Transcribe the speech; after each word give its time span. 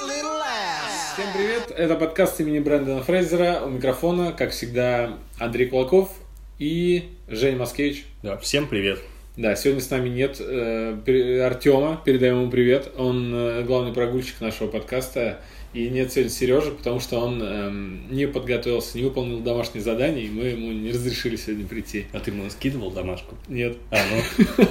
Всем 0.00 1.26
привет, 1.34 1.70
это 1.76 1.94
подкаст 1.94 2.40
имени 2.40 2.58
Брэндона 2.58 3.02
Фрейзера. 3.02 3.60
У 3.66 3.68
микрофона, 3.68 4.32
как 4.32 4.52
всегда, 4.52 5.18
Андрей 5.38 5.68
Кулаков 5.68 6.10
и 6.58 7.10
Женя 7.28 7.58
Маскевич. 7.58 8.06
Да, 8.22 8.38
всем 8.38 8.66
привет. 8.66 9.00
Да, 9.36 9.54
сегодня 9.56 9.82
с 9.82 9.90
нами 9.90 10.08
нет 10.08 10.40
э, 10.40 11.42
Артема, 11.44 12.00
передаем 12.02 12.40
ему 12.40 12.50
привет. 12.50 12.90
Он 12.96 13.30
э, 13.34 13.62
главный 13.64 13.92
прогульщик 13.92 14.40
нашего 14.40 14.68
подкаста. 14.68 15.40
И 15.74 15.90
нет 15.90 16.10
сегодня 16.10 16.30
Сережи, 16.30 16.70
потому 16.70 16.98
что 16.98 17.20
он 17.20 17.42
эм, 17.42 18.06
не 18.10 18.26
подготовился, 18.26 18.96
не 18.96 19.04
выполнил 19.04 19.40
домашнее 19.40 19.84
задание, 19.84 20.24
и 20.24 20.30
мы 20.30 20.44
ему 20.44 20.72
не 20.72 20.92
разрешили 20.92 21.36
сегодня 21.36 21.66
прийти. 21.66 22.06
А 22.12 22.20
ты 22.20 22.30
ему 22.30 22.48
скидывал 22.48 22.90
домашку? 22.90 23.36
Нет. 23.48 23.76
А, 23.90 23.98
ну. 24.10 24.66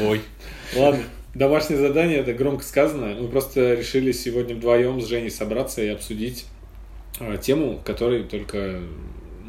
Ой. 0.10 0.20
Ладно. 0.76 1.02
Домашнее 1.36 1.78
задание, 1.78 2.20
это 2.20 2.32
громко 2.32 2.64
сказано. 2.64 3.14
Мы 3.20 3.28
просто 3.28 3.74
решили 3.74 4.10
сегодня 4.10 4.54
вдвоем 4.54 5.02
с 5.02 5.06
Женей 5.06 5.30
собраться 5.30 5.82
и 5.82 5.88
обсудить 5.88 6.46
э, 7.20 7.36
тему, 7.36 7.76
в 7.76 7.82
которой 7.82 8.24
только 8.24 8.80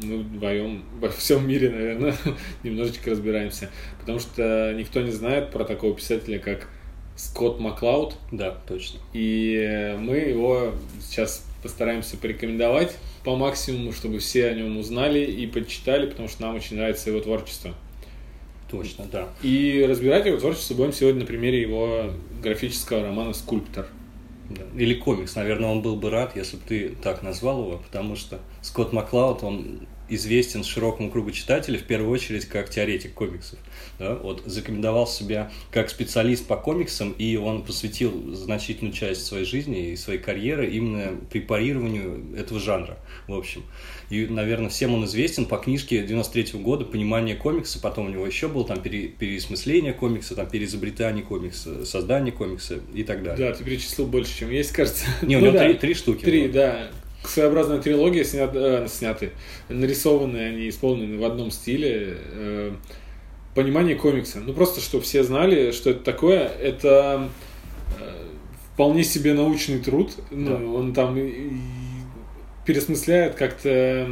мы 0.02 0.18
вдвоем 0.18 0.84
во 1.00 1.08
всем 1.08 1.48
мире, 1.48 1.70
наверное, 1.70 2.14
немножечко 2.62 3.12
разбираемся. 3.12 3.70
Потому 4.00 4.18
что 4.18 4.74
никто 4.76 5.00
не 5.00 5.12
знает 5.12 5.50
про 5.50 5.64
такого 5.64 5.94
писателя, 5.94 6.38
как 6.38 6.68
Скотт 7.16 7.58
Маклауд. 7.58 8.16
Да, 8.32 8.58
точно. 8.68 9.00
И 9.14 9.96
мы 9.98 10.16
его 10.16 10.74
сейчас 11.00 11.42
постараемся 11.62 12.18
порекомендовать 12.18 12.98
по 13.24 13.34
максимуму, 13.34 13.94
чтобы 13.94 14.18
все 14.18 14.48
о 14.48 14.52
нем 14.52 14.76
узнали 14.76 15.20
и 15.20 15.46
почитали, 15.46 16.04
потому 16.04 16.28
что 16.28 16.42
нам 16.42 16.54
очень 16.54 16.76
нравится 16.76 17.08
его 17.08 17.20
творчество. 17.20 17.74
Точно, 18.70 19.06
да. 19.10 19.28
И 19.42 19.84
разбирать 19.88 20.26
его 20.26 20.36
творчество 20.38 20.74
будем 20.74 20.92
сегодня 20.92 21.20
на 21.20 21.26
примере 21.26 21.60
его 21.60 22.12
графического 22.42 23.02
романа 23.02 23.32
«Скульптор». 23.32 23.86
Да. 24.50 24.62
Или 24.74 24.94
комикс, 24.94 25.34
наверное, 25.36 25.68
он 25.68 25.82
был 25.82 25.96
бы 25.96 26.10
рад, 26.10 26.34
если 26.36 26.56
бы 26.56 26.62
ты 26.66 26.88
так 27.02 27.22
назвал 27.22 27.64
его, 27.64 27.78
потому 27.78 28.16
что 28.16 28.40
Скотт 28.62 28.92
Маклауд, 28.92 29.42
он 29.42 29.86
известен 30.08 30.64
широкому 30.64 31.10
кругу 31.10 31.30
читателей 31.30 31.78
в 31.78 31.84
первую 31.84 32.10
очередь 32.10 32.46
как 32.46 32.70
теоретик 32.70 33.14
комиксов. 33.14 33.58
Да? 33.98 34.14
Вот 34.14 34.42
зарекомендовал 34.46 35.06
себя 35.06 35.50
как 35.70 35.90
специалист 35.90 36.46
по 36.46 36.56
комиксам, 36.56 37.12
и 37.12 37.36
он 37.36 37.62
посвятил 37.62 38.34
значительную 38.34 38.94
часть 38.94 39.26
своей 39.26 39.44
жизни 39.44 39.90
и 39.90 39.96
своей 39.96 40.18
карьеры 40.18 40.70
именно 40.70 41.16
препарированию 41.30 42.34
этого 42.36 42.58
жанра, 42.60 42.98
в 43.26 43.34
общем. 43.34 43.64
И, 44.10 44.26
наверное, 44.26 44.70
всем 44.70 44.94
он 44.94 45.04
известен 45.04 45.44
по 45.44 45.58
книжке 45.58 46.02
93 46.02 46.54
-го 46.54 46.62
года 46.62 46.84
«Понимание 46.84 47.36
комикса», 47.36 47.78
потом 47.80 48.06
у 48.06 48.08
него 48.08 48.26
еще 48.26 48.48
было 48.48 48.64
там 48.64 48.80
пере, 48.80 49.08
переосмысление 49.08 49.92
комикса, 49.92 50.34
там 50.34 50.48
переизобретание 50.48 51.22
комикса, 51.22 51.84
создание 51.84 52.32
комикса 52.32 52.80
и 52.94 53.02
так 53.02 53.22
далее. 53.22 53.50
Да, 53.50 53.54
ты 53.54 53.64
перечислил 53.64 54.06
больше, 54.06 54.38
чем 54.38 54.50
есть, 54.50 54.72
кажется. 54.72 55.04
Не, 55.22 55.36
у 55.36 55.40
него 55.40 55.52
ну, 55.52 55.58
три, 55.58 55.72
да. 55.74 55.78
три 55.78 55.94
штуки. 55.94 56.24
Три, 56.24 56.42
было. 56.44 56.52
да 56.52 56.90
своеобразная 57.24 57.80
трилогия, 57.80 58.24
снят, 58.24 58.50
э, 58.54 58.86
сняты, 58.88 59.32
нарисованы 59.68 60.38
они, 60.38 60.68
исполнены 60.68 61.18
в 61.18 61.24
одном 61.24 61.50
стиле. 61.50 62.16
Э, 62.32 62.72
понимание 63.54 63.96
комикса. 63.96 64.40
Ну, 64.40 64.52
просто, 64.52 64.80
чтобы 64.80 65.04
все 65.04 65.24
знали, 65.24 65.72
что 65.72 65.90
это 65.90 66.04
такое. 66.04 66.46
Это 66.46 67.28
э, 68.00 68.26
вполне 68.74 69.04
себе 69.04 69.34
научный 69.34 69.80
труд. 69.80 70.12
Ну, 70.30 70.58
да. 70.58 70.64
Он 70.64 70.92
там 70.92 71.18
пересмысляет 72.68 73.34
как-то 73.34 74.06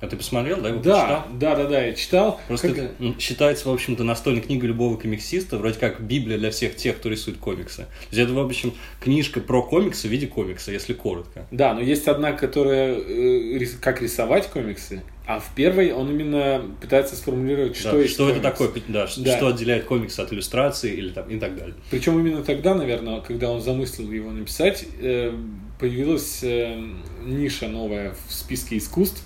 а 0.00 0.08
ты 0.08 0.16
посмотрел, 0.16 0.60
да, 0.60 0.68
его 0.68 0.80
да, 0.80 1.00
почитал? 1.00 1.24
Да, 1.38 1.56
да, 1.56 1.64
да, 1.64 1.84
я 1.84 1.92
читал. 1.94 2.40
Просто 2.48 2.68
как... 2.68 2.78
это 2.78 3.20
считается, 3.20 3.68
в 3.68 3.72
общем-то, 3.72 4.04
настольной 4.04 4.42
книгой 4.42 4.68
любого 4.68 4.98
комиксиста, 4.98 5.56
вроде 5.56 5.78
как 5.78 6.02
Библия 6.02 6.36
для 6.36 6.50
всех 6.50 6.76
тех, 6.76 6.98
кто 6.98 7.08
рисует 7.08 7.38
комиксы. 7.38 7.82
То 7.82 8.16
есть 8.16 8.22
это, 8.22 8.34
в 8.34 8.38
общем, 8.38 8.74
книжка 9.00 9.40
про 9.40 9.62
комиксы 9.62 10.08
в 10.08 10.10
виде 10.10 10.26
комикса, 10.26 10.70
если 10.70 10.92
коротко. 10.92 11.46
Да, 11.50 11.72
но 11.72 11.80
есть 11.80 12.08
одна, 12.08 12.32
которая 12.32 12.94
э, 12.94 13.66
как 13.80 14.02
рисовать 14.02 14.48
комиксы, 14.48 15.02
а 15.26 15.40
в 15.40 15.54
первой 15.56 15.92
он 15.92 16.10
именно 16.10 16.62
пытается 16.80 17.16
сформулировать, 17.16 17.76
что 17.76 17.92
да, 17.92 17.98
есть 17.98 18.14
Что 18.14 18.24
комикс. 18.26 18.38
это 18.38 18.50
такое, 18.50 18.70
да, 18.86 19.06
да, 19.16 19.36
что 19.36 19.48
отделяет 19.48 19.84
комикс 19.84 20.18
от 20.20 20.32
иллюстрации 20.32 20.94
или 20.94 21.10
там, 21.10 21.28
и 21.28 21.38
так 21.38 21.56
далее. 21.56 21.74
Причем 21.90 22.18
именно 22.18 22.44
тогда, 22.44 22.74
наверное, 22.74 23.20
когда 23.20 23.50
он 23.50 23.60
замыслил 23.60 24.10
его 24.12 24.30
написать, 24.30 24.86
э, 25.00 25.34
появилась 25.80 26.44
э, 26.44 26.80
ниша 27.24 27.66
новая 27.66 28.14
в 28.28 28.32
списке 28.32 28.78
искусств, 28.78 29.24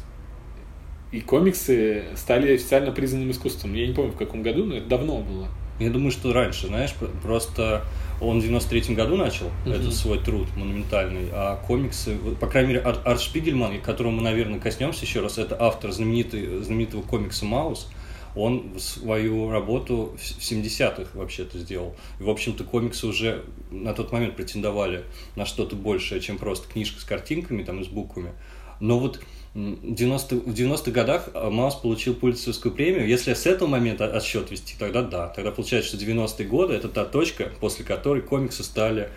и 1.12 1.20
комиксы 1.20 2.04
стали 2.16 2.54
официально 2.54 2.92
признанным 2.92 3.30
искусством. 3.32 3.74
Я 3.74 3.86
не 3.86 3.92
помню, 3.92 4.12
в 4.12 4.16
каком 4.16 4.42
году, 4.42 4.64
но 4.64 4.76
это 4.76 4.86
давно 4.86 5.18
было. 5.20 5.48
Я 5.80 5.90
думаю, 5.90 6.12
что 6.12 6.32
раньше, 6.32 6.68
знаешь, 6.68 6.94
просто 7.22 7.84
он 8.20 8.40
в 8.40 8.44
93-м 8.44 8.94
году 8.94 9.16
начал 9.16 9.46
mm-hmm. 9.46 9.74
этот 9.74 9.94
свой 9.94 10.18
труд 10.18 10.48
монументальный, 10.56 11.28
а 11.32 11.56
комиксы, 11.56 12.16
по 12.40 12.46
крайней 12.46 12.74
мере, 12.74 12.80
Ар- 12.82 13.00
Арт 13.04 13.20
Шпигельман, 13.20 13.80
которого 13.80 14.12
мы, 14.12 14.22
наверное, 14.22 14.60
коснемся 14.60 15.04
еще 15.04 15.20
раз, 15.20 15.38
это 15.38 15.56
автор 15.58 15.90
знаменитый, 15.92 16.62
знаменитого 16.62 17.02
комикса 17.02 17.44
«Маус», 17.44 17.88
он 18.36 18.78
свою 18.78 19.50
работу 19.50 20.16
в 20.16 20.20
70-х 20.20 21.18
вообще-то 21.18 21.58
сделал. 21.58 21.96
И, 22.20 22.22
в 22.22 22.30
общем-то, 22.30 22.64
комиксы 22.64 23.06
уже 23.06 23.44
на 23.70 23.92
тот 23.92 24.12
момент 24.12 24.36
претендовали 24.36 25.04
на 25.34 25.46
что-то 25.46 25.74
большее, 25.74 26.20
чем 26.20 26.38
просто 26.38 26.68
книжка 26.68 27.00
с 27.00 27.04
картинками 27.04 27.64
там, 27.64 27.80
и 27.80 27.84
с 27.84 27.88
буквами. 27.88 28.32
Но 28.78 28.98
вот 28.98 29.20
90, 29.54 30.36
в 30.36 30.54
90-х 30.54 30.90
годах 30.92 31.28
а, 31.34 31.50
Маус 31.50 31.74
получил 31.74 32.14
Пулитцерскую 32.14 32.72
премию. 32.72 33.08
Если 33.08 33.34
с 33.34 33.46
этого 33.46 33.68
момента 33.68 34.04
отсчет 34.06 34.50
вести, 34.50 34.76
тогда 34.78 35.02
да. 35.02 35.26
Тогда 35.28 35.50
получается, 35.50 35.96
что 35.96 36.04
90-е 36.04 36.46
годы– 36.46 36.74
это 36.74 36.88
та 36.88 37.04
точка, 37.04 37.50
после 37.58 37.84
которой 37.84 38.22
комиксы 38.22 38.62
стали 38.62 39.02
э, 39.02 39.08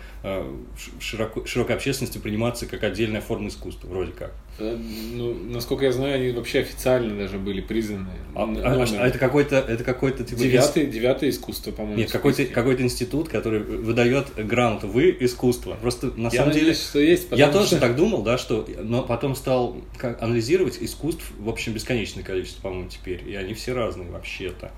широко, 1.00 1.44
широкой 1.44 1.76
общественностью 1.76 2.22
приниматься 2.22 2.64
как 2.64 2.82
отдельная 2.82 3.20
форма 3.20 3.48
искусства, 3.48 3.88
вроде 3.88 4.12
как. 4.12 4.32
Э, 4.58 4.74
ну, 5.12 5.34
насколько 5.34 5.84
я 5.84 5.92
знаю, 5.92 6.14
они 6.14 6.30
вообще 6.30 6.60
официально 6.60 7.14
даже 7.18 7.38
были 7.38 7.60
признаны. 7.60 8.08
А, 8.34 8.44
а, 8.44 8.84
а 8.84 9.06
это 9.06 9.18
какой-то, 9.18 9.56
это 9.56 9.84
какой-то 9.84 10.24
типа 10.24 10.40
девятое, 10.40 10.86
девятое 10.86 11.28
искусство, 11.28 11.72
по-моему. 11.72 11.98
Нет, 11.98 12.10
какой-то 12.10 12.46
какой 12.46 12.80
институт, 12.80 13.28
который 13.28 13.60
выдает 13.60 14.34
грант 14.36 14.84
вы 14.84 15.14
искусство. 15.20 15.76
Просто 15.80 16.06
на 16.16 16.28
я 16.28 16.30
самом 16.30 16.48
надеюсь, 16.48 16.64
деле, 16.64 16.74
что 16.74 17.00
есть. 17.00 17.26
Я 17.32 17.50
что... 17.50 17.60
тоже 17.60 17.76
так 17.76 17.94
думал, 17.94 18.22
да, 18.22 18.38
что, 18.38 18.66
но 18.82 19.02
потом 19.02 19.36
стал 19.36 19.76
анализировать 20.20 20.78
искусств 20.80 21.24
в 21.38 21.50
общем 21.50 21.74
бесконечное 21.74 22.24
количество, 22.24 22.62
по-моему, 22.62 22.88
теперь, 22.88 23.28
и 23.28 23.34
они 23.34 23.52
все 23.52 23.74
разные 23.74 24.10
вообще-то. 24.10 24.72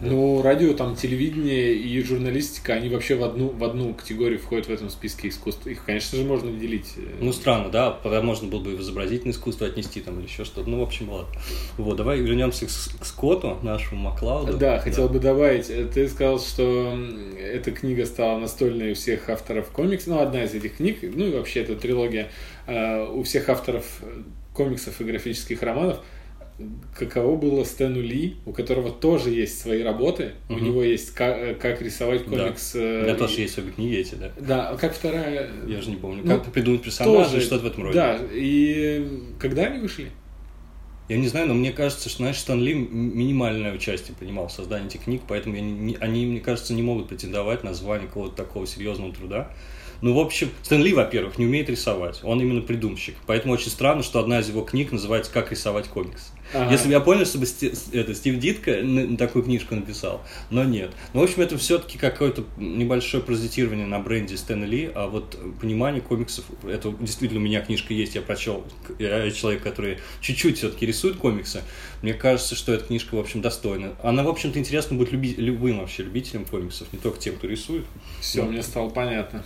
Ну, 0.00 0.42
радио, 0.42 0.74
там, 0.74 0.96
телевидение 0.96 1.74
и 1.74 2.02
журналистика, 2.02 2.74
они 2.74 2.88
вообще 2.88 3.14
в 3.14 3.22
одну, 3.22 3.48
в 3.48 3.62
одну 3.62 3.94
категорию 3.94 4.38
входят 4.38 4.66
в 4.66 4.70
этом 4.70 4.90
списке 4.90 5.28
искусств. 5.28 5.66
Их, 5.66 5.84
конечно 5.84 6.18
же, 6.18 6.24
можно 6.24 6.50
делить. 6.50 6.94
Ну, 7.20 7.32
странно, 7.32 7.70
да, 7.70 7.92
тогда 8.02 8.20
можно 8.20 8.48
было 8.48 8.60
бы 8.60 8.72
и 8.72 8.76
в 8.76 8.80
изобразительное 8.80 9.32
искусство 9.32 9.66
отнести 9.66 10.00
там 10.00 10.18
или 10.18 10.26
еще 10.26 10.44
что-то. 10.44 10.68
Ну, 10.68 10.80
в 10.80 10.82
общем, 10.82 11.10
ладно. 11.10 11.32
Вот, 11.78 11.96
давай 11.96 12.18
вернемся 12.20 12.66
к, 12.66 12.68
к 12.68 13.04
Скотту, 13.04 13.58
нашему 13.62 14.02
Маклауду. 14.02 14.56
Да, 14.56 14.78
хотел 14.80 15.06
да. 15.06 15.14
бы 15.14 15.20
добавить. 15.20 15.68
Ты 15.92 16.08
сказал, 16.08 16.40
что 16.40 16.98
эта 17.38 17.70
книга 17.70 18.04
стала 18.06 18.38
настольной 18.38 18.92
у 18.92 18.94
всех 18.94 19.28
авторов 19.28 19.70
комиксов. 19.70 20.08
Ну, 20.08 20.18
одна 20.18 20.44
из 20.44 20.54
этих 20.54 20.76
книг, 20.76 20.98
ну 21.02 21.26
и 21.26 21.32
вообще 21.32 21.60
эта 21.60 21.76
трилогия 21.76 22.30
э, 22.66 23.06
у 23.06 23.22
всех 23.22 23.48
авторов 23.48 24.02
комиксов 24.52 25.00
и 25.00 25.04
графических 25.04 25.62
романов– 25.62 26.00
каково 26.96 27.36
было 27.36 27.64
Стэну 27.64 28.00
Ли, 28.00 28.36
у 28.46 28.52
которого 28.52 28.90
тоже 28.90 29.30
есть 29.30 29.60
свои 29.60 29.82
работы, 29.82 30.32
угу. 30.48 30.58
у 30.58 30.62
него 30.62 30.82
есть 30.82 31.10
как, 31.12 31.36
э, 31.36 31.54
как 31.54 31.82
рисовать 31.82 32.24
комикс. 32.24 32.72
Да. 32.72 32.78
У 32.78 32.82
меня 32.82 33.14
тоже 33.14 33.40
есть 33.40 33.58
обе 33.58 33.72
книги 33.72 33.96
эти, 33.96 34.14
да. 34.14 34.32
Да, 34.38 34.68
а 34.70 34.76
как 34.76 34.94
вторая? 34.94 35.50
Я 35.66 35.80
же 35.80 35.90
не 35.90 35.96
помню. 35.96 36.22
Ну, 36.24 36.38
как 36.38 36.52
придумать 36.52 36.82
персонажа, 36.82 37.40
что-то 37.40 37.64
в 37.64 37.66
этом 37.66 37.84
роде. 37.84 37.94
Да, 37.94 38.18
и 38.32 39.06
когда 39.38 39.64
они 39.64 39.80
вышли? 39.80 40.10
Я 41.08 41.18
не 41.18 41.28
знаю, 41.28 41.48
но 41.48 41.54
мне 41.54 41.70
кажется, 41.70 42.08
что, 42.08 42.18
знаешь, 42.18 42.38
Стэн 42.38 42.62
Ли 42.62 42.72
минимальное 42.72 43.74
участие 43.74 44.16
принимал 44.16 44.48
в 44.48 44.52
создании 44.52 44.86
этих 44.86 45.04
книг, 45.04 45.22
поэтому 45.28 45.54
я 45.54 45.60
не, 45.60 45.96
они, 45.96 46.24
мне 46.24 46.40
кажется, 46.40 46.72
не 46.72 46.82
могут 46.82 47.08
претендовать 47.08 47.62
на 47.62 47.74
звание 47.74 48.08
какого-то 48.08 48.36
такого 48.36 48.66
серьезного 48.66 49.12
труда. 49.12 49.50
Ну, 50.00 50.14
в 50.14 50.18
общем, 50.18 50.50
Стэн 50.62 50.82
Ли, 50.82 50.92
во-первых, 50.92 51.38
не 51.38 51.46
умеет 51.46 51.68
рисовать. 51.70 52.20
Он 52.22 52.40
именно 52.40 52.60
придумщик. 52.60 53.16
Поэтому 53.26 53.54
очень 53.54 53.70
странно, 53.70 54.02
что 54.02 54.18
одна 54.18 54.40
из 54.40 54.48
его 54.48 54.62
книг 54.62 54.92
называется 54.92 55.32
«Как 55.32 55.50
рисовать 55.50 55.88
комикс». 55.88 56.32
Ага. 56.52 56.70
Если 56.70 56.86
бы 56.86 56.92
я 56.92 57.00
понял, 57.00 57.24
чтобы 57.24 57.46
это, 57.92 58.14
Стив 58.14 58.38
Дитко 58.38 58.76
такую 59.18 59.44
книжку 59.44 59.74
написал, 59.74 60.22
но 60.50 60.62
нет. 60.64 60.92
Ну, 61.12 61.20
в 61.20 61.24
общем, 61.24 61.42
это 61.42 61.56
все-таки 61.58 61.98
какое-то 61.98 62.44
небольшое 62.56 63.22
паразитирование 63.22 63.86
на 63.86 63.98
бренде 63.98 64.36
Стэна 64.36 64.64
Ли, 64.64 64.90
а 64.94 65.08
вот 65.08 65.38
понимание 65.60 66.00
комиксов, 66.00 66.44
это 66.62 66.94
действительно 67.00 67.40
у 67.40 67.44
меня 67.44 67.60
книжка 67.60 67.94
есть, 67.94 68.14
я 68.14 68.22
прочел, 68.22 68.64
я 68.98 69.30
человек, 69.30 69.62
который 69.62 69.98
чуть-чуть 70.20 70.58
все-таки 70.58 70.86
рисует 70.86 71.16
комиксы, 71.16 71.62
мне 72.02 72.14
кажется, 72.14 72.54
что 72.54 72.72
эта 72.72 72.84
книжка, 72.84 73.14
в 73.14 73.18
общем, 73.18 73.40
достойна. 73.40 73.94
Она, 74.02 74.22
в 74.22 74.28
общем-то, 74.28 74.58
интересна 74.58 74.96
будет 74.96 75.12
люби, 75.12 75.34
любым 75.36 75.80
вообще 75.80 76.02
любителям 76.02 76.44
комиксов, 76.44 76.92
не 76.92 76.98
только 76.98 77.18
тем, 77.18 77.36
кто 77.36 77.48
рисует. 77.48 77.86
Все, 78.20 78.44
но... 78.44 78.50
мне 78.50 78.62
стало 78.62 78.90
понятно. 78.90 79.44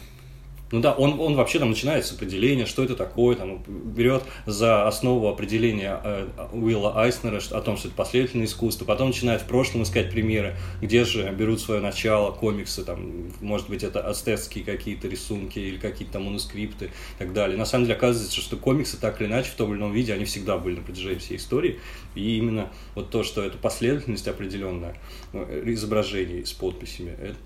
Ну 0.71 0.81
да, 0.81 0.93
он, 0.93 1.19
он 1.19 1.35
вообще 1.35 1.59
там 1.59 1.71
начинает 1.71 2.05
с 2.05 2.13
определения, 2.13 2.67
что 2.67 2.85
это 2.85 2.95
такое, 2.95 3.37
там, 3.37 3.63
берет 3.67 4.23
за 4.45 4.87
основу 4.87 5.29
определения 5.29 5.99
э, 6.05 6.29
Уилла 6.53 7.01
Айснера 7.01 7.41
о 7.53 7.61
том, 7.63 7.79
что 7.79 7.89
это 7.89 7.97
последовательное 7.97 8.47
искусство, 8.47 8.85
потом 8.85 9.09
начинает 9.09 9.41
в 9.41 9.47
прошлом 9.47 9.85
искать 9.85 10.11
примеры, 10.11 10.57
где 10.83 11.05
же 11.05 11.31
берут 11.31 11.61
свое 11.61 11.81
начало 11.81 12.33
комиксы, 12.33 12.85
там, 12.85 13.31
может 13.41 13.71
быть, 13.71 13.83
это 13.83 14.01
ацтетские 14.01 14.63
какие-то 14.63 15.09
рисунки 15.09 15.59
или 15.59 15.79
какие-то 15.79 16.15
там 16.15 16.25
манускрипты 16.25 16.87
и 16.87 17.19
так 17.19 17.33
далее. 17.33 17.57
На 17.57 17.65
самом 17.65 17.87
деле 17.87 17.97
оказывается, 17.97 18.41
что 18.41 18.57
комиксы 18.57 18.99
так 19.01 19.21
или 19.23 19.29
иначе 19.29 19.51
в 19.51 19.55
том 19.55 19.73
или 19.73 19.79
ином 19.79 19.93
виде, 19.93 20.13
они 20.13 20.27
всегда 20.27 20.59
были 20.59 20.77
на 20.77 20.83
протяжении 20.83 21.19
всей 21.19 21.37
истории, 21.39 21.81
и 22.15 22.37
именно 22.37 22.71
вот 22.95 23.11
то, 23.11 23.23
что 23.23 23.43
это 23.43 23.57
последовательность 23.57 24.29
определенная 24.29 24.97
э, 25.33 25.63
изображений 25.67 26.45
с 26.45 26.53
подписями, 26.53 27.17
это 27.19 27.39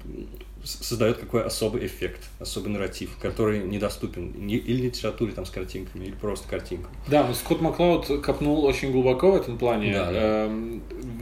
создает 0.65 1.19
какой 1.19 1.45
особый 1.45 1.87
эффект, 1.87 2.21
особый 2.39 2.73
нарратив, 2.73 3.17
который 3.21 3.61
недоступен 3.61 4.33
ни, 4.47 4.57
или 4.57 4.87
литературе 4.87 5.33
там 5.33 5.45
с 5.45 5.51
картинками, 5.51 6.05
или 6.05 6.13
просто 6.13 6.49
картинками. 6.49 6.95
Да, 7.09 7.27
но 7.27 7.35
Скотт 7.35 7.61
Маклауд 7.61 8.23
копнул 8.23 8.65
очень 8.65 8.93
глубоко 8.93 9.33
в 9.33 9.37
этом 9.37 9.59
плане, 9.59 9.93
да, 9.93 10.05
да. 10.05 10.13
Э, 10.15 10.79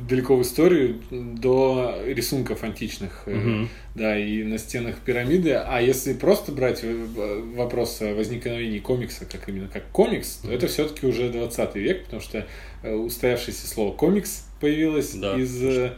далеко 0.09 0.37
в 0.37 0.43
историю, 0.43 1.01
до 1.11 1.95
рисунков 2.07 2.63
античных, 2.65 3.25
угу. 3.27 3.69
да, 3.95 4.19
и 4.19 4.43
на 4.43 4.59
стенах 4.59 4.97
пирамиды. 4.99 5.53
А 5.53 5.81
если 5.81 6.13
просто 6.13 6.53
брать 6.53 6.85
вопрос 6.85 8.03
о 8.03 8.15
возникновении 8.15 8.79
комикса, 8.79 9.25
как 9.25 9.49
именно 9.49 9.69
как 9.69 9.89
комикс, 9.91 10.41
то 10.43 10.53
это 10.53 10.67
все-таки 10.67 11.07
уже 11.07 11.31
20 11.31 11.75
век, 11.77 12.05
потому 12.05 12.21
что 12.21 12.47
э, 12.83 12.93
устоявшееся 12.93 13.67
слово 13.67 13.95
комикс 13.95 14.47
появилось 14.61 15.15
да. 15.15 15.39
из 15.39 15.57
что 15.57 15.97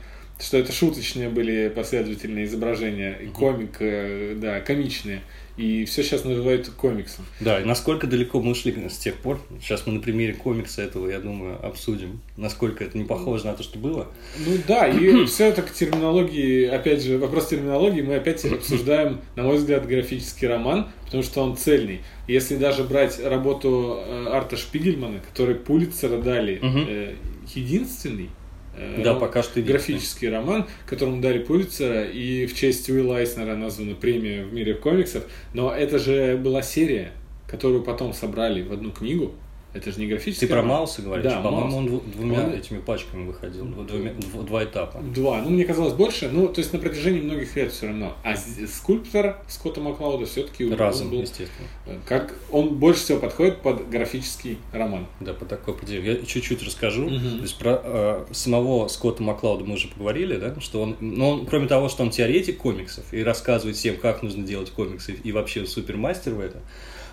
это 0.53 0.73
шуточные 0.73 1.29
были 1.29 1.69
последовательные 1.69 2.47
изображения, 2.47 3.19
и 3.23 3.27
комик, 3.27 3.77
э, 3.81 4.35
да, 4.37 4.61
комичные. 4.61 5.23
И 5.57 5.85
все 5.85 6.03
сейчас 6.03 6.25
называют 6.25 6.69
комиксом. 6.71 7.27
Да, 7.41 7.61
и 7.61 7.65
насколько 7.65 8.07
далеко 8.07 8.41
мы 8.41 8.55
шли 8.55 8.75
с 8.89 8.97
тех 8.97 9.17
пор. 9.17 9.39
Сейчас 9.61 9.87
мы 9.87 9.93
на 9.93 10.01
примере 10.01 10.33
комикса 10.33 10.81
этого, 10.81 11.11
я 11.11 11.21
думаю, 11.21 11.65
обсудим, 11.65 12.23
насколько 12.39 12.83
это 12.83 12.97
не 12.97 13.05
похоже 13.05 13.47
на 13.47 13.53
то, 13.53 13.63
что 13.63 13.79
было. 13.79 14.09
Ну 14.39 14.57
да, 14.67 14.89
и 14.89 15.25
все 15.27 15.49
это 15.49 15.61
к 15.63 15.73
терминологии, 15.73 16.65
опять 16.67 17.03
же, 17.03 17.19
вопрос 17.19 17.49
терминологии 17.49 18.01
мы 18.01 18.17
опять 18.17 18.45
обсуждаем, 18.47 19.21
на 19.37 19.43
мой 19.43 19.59
взгляд, 19.59 19.87
графический 19.87 20.49
роман, 20.49 20.89
потому 21.05 21.23
что 21.23 21.43
он 21.43 21.57
цельный. 21.57 22.01
Если 22.27 22.57
даже 22.57 22.83
брать 22.83 23.21
работу 23.23 23.99
э, 23.99 24.29
Арта 24.31 24.57
Шпигельмана, 24.57 25.21
который 25.21 25.55
Пулитцера 25.55 26.17
дали, 26.17 26.61
э, 26.63 27.15
единственный, 27.55 28.31
да, 28.77 29.15
пока 29.15 29.43
что 29.43 29.61
графический 29.61 30.29
роман, 30.31 30.67
которому 30.87 31.21
дали 31.21 31.39
Пулитцера, 31.39 32.05
и 32.05 32.47
в 32.47 32.55
честь 32.55 32.89
Уилла 32.89 33.19
Айснера 33.19 33.55
названа 33.55 33.95
премия 33.95 34.45
в 34.45 34.53
мире 34.53 34.75
комиксов. 34.75 35.25
Но 35.53 35.75
это 35.75 35.99
же 35.99 36.37
была 36.37 36.63
серия, 36.63 37.13
которую 37.47 37.83
потом 37.83 38.13
собрали 38.15 38.63
в 38.63 38.73
одну 38.73 38.91
книгу. 38.91 39.33
Это 39.75 39.91
же 39.91 40.01
не 40.01 40.07
графический 40.07 40.47
Ты 40.47 40.53
про 40.53 40.63
Мауса 40.63 41.01
говоришь? 41.01 41.25
Да, 41.25 41.41
По-моему, 41.41 41.77
он 41.79 42.03
двумя 42.11 42.45
он... 42.45 42.53
этими 42.53 42.79
пачками 42.79 43.27
выходил, 43.27 43.65
двумя, 43.65 44.13
два 44.47 44.65
этапа. 44.65 45.01
Два. 45.01 45.41
Ну, 45.43 45.51
мне 45.51 45.65
казалось 45.65 45.95
больше. 45.95 46.29
Ну, 46.31 46.49
то 46.49 46.61
есть 46.61 46.73
на 46.73 46.79
протяжении 46.79 47.21
многих 47.21 47.57
лет 47.57 47.73
все 47.73 47.87
равно. 47.87 48.15
А 48.23 48.35
скульптор 48.37 49.39
Скотта 49.49 49.81
Маклауда 49.81 50.27
все-таки 50.27 50.69
Разом, 50.75 51.11
был, 51.11 51.23
естественно. 51.23 51.69
Как 52.07 52.35
он 52.51 52.77
больше 52.77 53.01
всего 53.01 53.19
подходит 53.19 53.63
под 53.63 53.89
графический 53.89 54.59
роман. 54.73 55.07
Да, 55.21 55.33
по 55.33 55.47
такой 55.47 55.75
определению. 55.75 56.19
Я 56.21 56.27
чуть-чуть 56.27 56.63
расскажу. 56.63 57.07
Угу. 57.07 57.19
То 57.19 57.43
есть 57.43 57.59
про 57.59 57.81
э, 57.83 58.25
самого 58.33 58.89
Скотта 58.89 59.23
Маклауда 59.23 59.65
мы 59.65 59.75
уже 59.75 59.89
поговорили, 59.89 60.37
да, 60.37 60.59
что 60.61 60.83
он, 60.83 60.97
ну, 61.01 61.29
он, 61.31 61.47
кроме 61.47 61.67
того, 61.67 61.89
что 61.89 62.03
он 62.03 62.11
теоретик 62.11 62.59
комиксов 62.59 63.13
и 63.13 63.23
рассказывает 63.23 63.77
всем, 63.77 63.97
как 63.97 64.23
нужно 64.23 64.45
делать 64.45 64.71
комиксы, 64.71 65.13
и 65.13 65.33
вообще 65.33 65.65
супермастер 65.67 66.35
в 66.35 66.41
этом, 66.41 66.61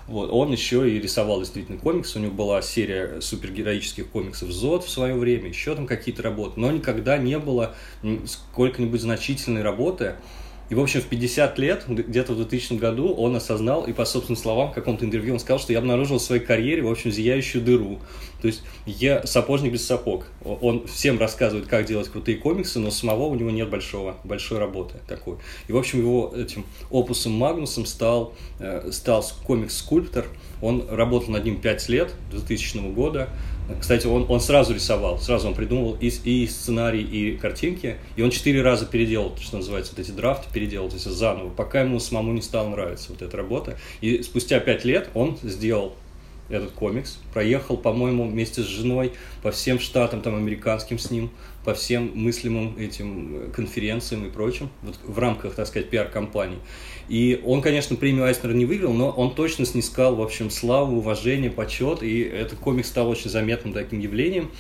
вот. 0.10 0.32
Он 0.32 0.52
еще 0.52 0.90
и 0.90 1.00
рисовал 1.00 1.40
действительно 1.40 1.78
комиксы. 1.78 2.18
У 2.18 2.22
него 2.22 2.34
была 2.34 2.62
серия 2.62 3.22
супергероических 3.22 4.08
комиксов 4.10 4.50
«Зод» 4.50 4.84
в 4.84 4.90
свое 4.90 5.16
время, 5.16 5.50
еще 5.50 5.76
там 5.76 5.86
какие-то 5.86 6.24
работы. 6.24 6.60
Но 6.60 6.72
никогда 6.72 7.18
не 7.18 7.38
было 7.38 7.76
сколько-нибудь 8.26 9.02
значительной 9.02 9.62
работы, 9.62 10.16
и, 10.70 10.76
в 10.76 10.80
общем, 10.80 11.02
в 11.02 11.06
50 11.06 11.58
лет, 11.58 11.86
где-то 11.88 12.34
в 12.34 12.36
2000 12.36 12.74
году, 12.74 13.12
он 13.14 13.36
осознал, 13.36 13.86
и 13.86 13.94
по 13.94 14.06
собственным 14.06 14.38
словам, 14.38 14.72
в 14.72 14.76
каком-то 14.76 15.04
интервью 15.04 15.34
он 15.34 15.40
сказал, 15.40 15.60
что 15.60 15.74
я 15.74 15.80
обнаружил 15.80 16.20
в 16.20 16.22
своей 16.22 16.44
карьере, 16.44 16.84
в 16.84 16.92
общем, 16.92 17.12
зияющую 17.12 17.64
дыру. 17.64 18.00
То 18.42 18.48
есть 18.48 18.62
я 18.86 19.26
сапожник 19.26 19.74
без 19.74 19.86
сапог. 19.86 20.28
Он 20.44 20.86
всем 20.88 21.20
рассказывает, 21.20 21.68
как 21.68 21.86
делать 21.86 22.08
крутые 22.08 22.38
комиксы, 22.38 22.80
но 22.80 22.92
самого 22.92 23.26
у 23.26 23.36
него 23.36 23.50
нет 23.50 23.70
большого, 23.70 24.18
большой 24.24 24.60
работы 24.60 25.00
такой. 25.08 25.38
И, 25.68 25.72
в 25.72 25.78
общем, 25.78 26.00
его 26.00 26.34
этим 26.36 26.66
опусом 26.92 27.34
Магнусом 27.34 27.86
стал, 27.86 28.36
э, 28.60 28.92
стал 28.92 29.26
комикс-скульптор. 29.46 30.26
Он 30.62 30.86
работал 30.90 31.32
над 31.32 31.46
ним 31.46 31.60
5 31.60 31.90
лет, 31.90 32.14
2000 32.32 32.94
года. 32.94 33.30
Кстати, 33.80 34.08
он, 34.08 34.26
он 34.30 34.40
сразу 34.40 34.74
рисовал, 34.74 35.20
сразу 35.20 35.48
он 35.48 35.54
придумывал 35.54 35.98
и, 36.00 36.08
и 36.08 36.48
сценарий, 36.48 37.04
и 37.04 37.38
картинки, 37.38 37.98
и 38.16 38.22
он 38.22 38.30
четыре 38.30 38.62
раза 38.62 38.86
переделал, 38.86 39.36
что 39.40 39.58
называется, 39.58 39.94
вот 39.96 40.06
эти 40.06 40.12
драфты 40.12 40.48
переделал, 40.54 40.90
то 40.90 40.96
есть 40.96 41.06
заново, 41.06 41.50
пока 41.50 41.82
ему 41.82 42.00
самому 42.00 42.34
не 42.34 42.42
стало 42.42 42.70
нравиться 42.70 43.12
вот 43.12 43.22
эта 43.22 43.36
работа. 43.38 43.78
И 44.02 44.22
спустя 44.24 44.60
пять 44.60 44.86
лет 44.86 45.10
он 45.14 45.38
сделал 45.44 45.96
этот 46.50 46.72
комикс, 46.72 47.18
проехал, 47.34 47.78
по-моему, 47.78 48.28
вместе 48.28 48.62
с 48.62 48.66
женой 48.66 49.14
по 49.42 49.52
всем 49.52 49.80
штатам 49.80 50.22
там 50.22 50.36
американским 50.36 51.00
с 51.00 51.12
ним, 51.12 51.32
по 51.64 51.74
всем 51.74 52.12
мыслимым 52.16 52.78
этим 52.78 53.36
э, 53.36 53.50
конференциям 53.52 54.26
и 54.26 54.30
прочим, 54.30 54.70
вот 54.82 54.96
в 55.04 55.20
рамках, 55.20 55.56
так 55.56 55.68
сказать, 55.68 55.90
пиар-компании. 55.90 56.58
И 57.10 57.42
он, 57.46 57.62
конечно, 57.62 57.96
премию 57.96 58.26
Айснера 58.26 58.54
не 58.54 58.66
выиграл, 58.66 58.94
но 58.94 59.10
он 59.10 59.36
точно 59.36 59.66
снискал, 59.66 60.16
в 60.16 60.22
общем, 60.22 60.50
славу, 60.50 60.98
уважение, 60.98 61.52
почет, 61.52 62.02
и 62.02 62.22
этот 62.22 62.60
комикс 62.60 62.88
стал 62.88 63.10
очень 63.10 63.30
заметным 63.30 63.74
таким 63.74 64.00
явлением. 64.00 64.52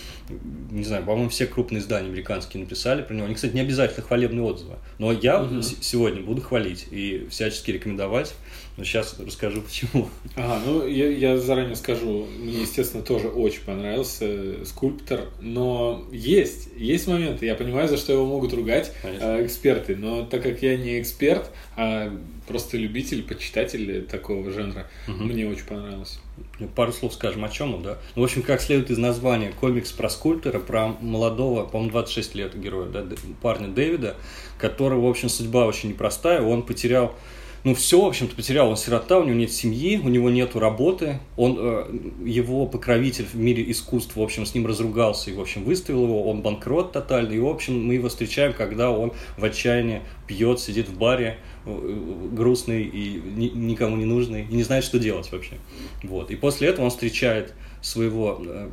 Не 0.71 0.83
знаю, 0.83 1.03
по-моему, 1.03 1.30
все 1.30 1.45
крупные 1.45 1.80
издания 1.80 2.09
американские 2.09 2.63
написали 2.63 3.01
про 3.01 3.13
него. 3.13 3.25
Они, 3.25 3.35
кстати, 3.35 3.53
не 3.53 3.62
обязательно 3.62 4.06
хвалебные 4.06 4.44
отзывы, 4.44 4.75
но 4.97 5.12
я 5.12 5.42
угу. 5.42 5.62
сегодня 5.62 6.21
буду 6.21 6.42
хвалить 6.42 6.88
и 6.92 7.27
всячески 7.30 7.71
рекомендовать. 7.71 8.33
Но 8.80 8.86
сейчас 8.86 9.20
расскажу 9.20 9.62
почему. 9.62 10.08
Ага, 10.38 10.62
ну 10.66 10.88
я, 10.88 11.10
я 11.10 11.38
заранее 11.38 11.76
скажу, 11.76 12.26
мне, 12.40 12.62
естественно, 12.62 13.04
тоже 13.04 13.28
очень 13.28 13.60
понравился 13.62 14.66
скульптор, 14.66 15.26
но 15.42 16.06
есть, 16.14 16.70
есть 16.78 17.06
моменты, 17.08 17.46
я 17.46 17.56
понимаю, 17.56 17.90
за 17.90 17.98
что 17.98 18.14
его 18.14 18.26
могут 18.26 18.54
ругать 18.54 18.94
э, 19.04 19.46
эксперты, 19.46 19.98
но 19.98 20.26
так 20.26 20.44
как 20.44 20.62
я 20.62 20.78
не 20.78 21.02
эксперт, 21.02 21.52
а 21.76 22.18
просто 22.48 22.78
любитель, 22.78 23.22
почитатель 23.24 24.06
такого 24.06 24.50
жанра. 24.50 24.88
Угу. 25.10 25.24
Мне 25.26 25.46
очень 25.46 25.66
понравилось. 25.66 26.22
Ну, 26.60 26.70
пару 26.70 26.94
слов 26.94 27.14
скажем, 27.14 27.44
о 27.44 27.50
чем 27.50 27.76
он, 27.76 27.84
да? 27.84 27.98
Ну, 28.16 28.22
в 28.22 28.26
общем, 28.26 28.44
как 28.44 28.62
следует 28.62 28.92
из 28.92 28.98
названия, 28.98 29.52
комикс 29.60 29.92
про 29.92 30.10
скульптора, 30.10 30.60
про 30.60 30.96
молодого, 31.02 31.66
по-моему, 31.66 31.92
26 31.92 32.36
лет 32.36 32.58
героя, 32.58 32.88
да, 32.88 33.06
парня 33.42 33.68
Дэвида, 33.68 34.16
которого, 34.58 35.06
в 35.06 35.10
общем, 35.10 35.28
судьба 35.28 35.66
очень 35.66 35.90
непростая. 35.90 36.42
Он 36.42 36.64
потерял 36.64 37.14
ну, 37.63 37.75
все, 37.75 38.01
в 38.01 38.06
общем-то, 38.06 38.35
потерял. 38.35 38.69
Он 38.69 38.78
сирота, 38.78 39.19
у 39.19 39.23
него 39.23 39.35
нет 39.35 39.51
семьи, 39.51 39.99
у 40.01 40.07
него 40.07 40.30
нет 40.30 40.56
работы. 40.56 41.19
Он, 41.35 41.57
э, 41.59 41.99
его 42.25 42.66
покровитель 42.66 43.25
в 43.25 43.35
мире 43.35 43.69
искусств, 43.69 44.16
в 44.16 44.21
общем, 44.21 44.45
с 44.45 44.54
ним 44.54 44.66
разругался 44.66 45.30
и, 45.30 45.33
в 45.33 45.42
общем, 45.42 45.63
выставил 45.63 46.04
его. 46.04 46.30
Он 46.30 46.42
банкрот 46.42 46.94
тотальный. 46.94 47.35
И, 47.35 47.39
в 47.39 47.47
общем, 47.47 47.85
мы 47.85 47.95
его 47.95 48.07
встречаем, 48.07 48.54
когда 48.54 48.92
он 48.92 49.11
в 49.37 49.44
отчаянии 49.44 50.01
пьет, 50.28 50.59
сидит 50.59 50.87
в 50.87 50.97
баре, 50.97 51.37
э, 51.66 52.30
грустный 52.31 52.83
и 52.83 53.21
ни, 53.21 53.49
никому 53.49 53.97
не 53.97 54.06
нужный, 54.06 54.47
и 54.49 54.56
не 54.56 54.63
знает, 54.63 54.83
что 54.83 54.99
делать 54.99 55.31
вообще. 55.31 55.56
Вот. 56.04 56.31
И 56.31 56.35
после 56.35 56.69
этого 56.69 56.85
он 56.85 56.92
встречает 56.92 57.54
своего 57.81 58.42
э, 58.45 58.69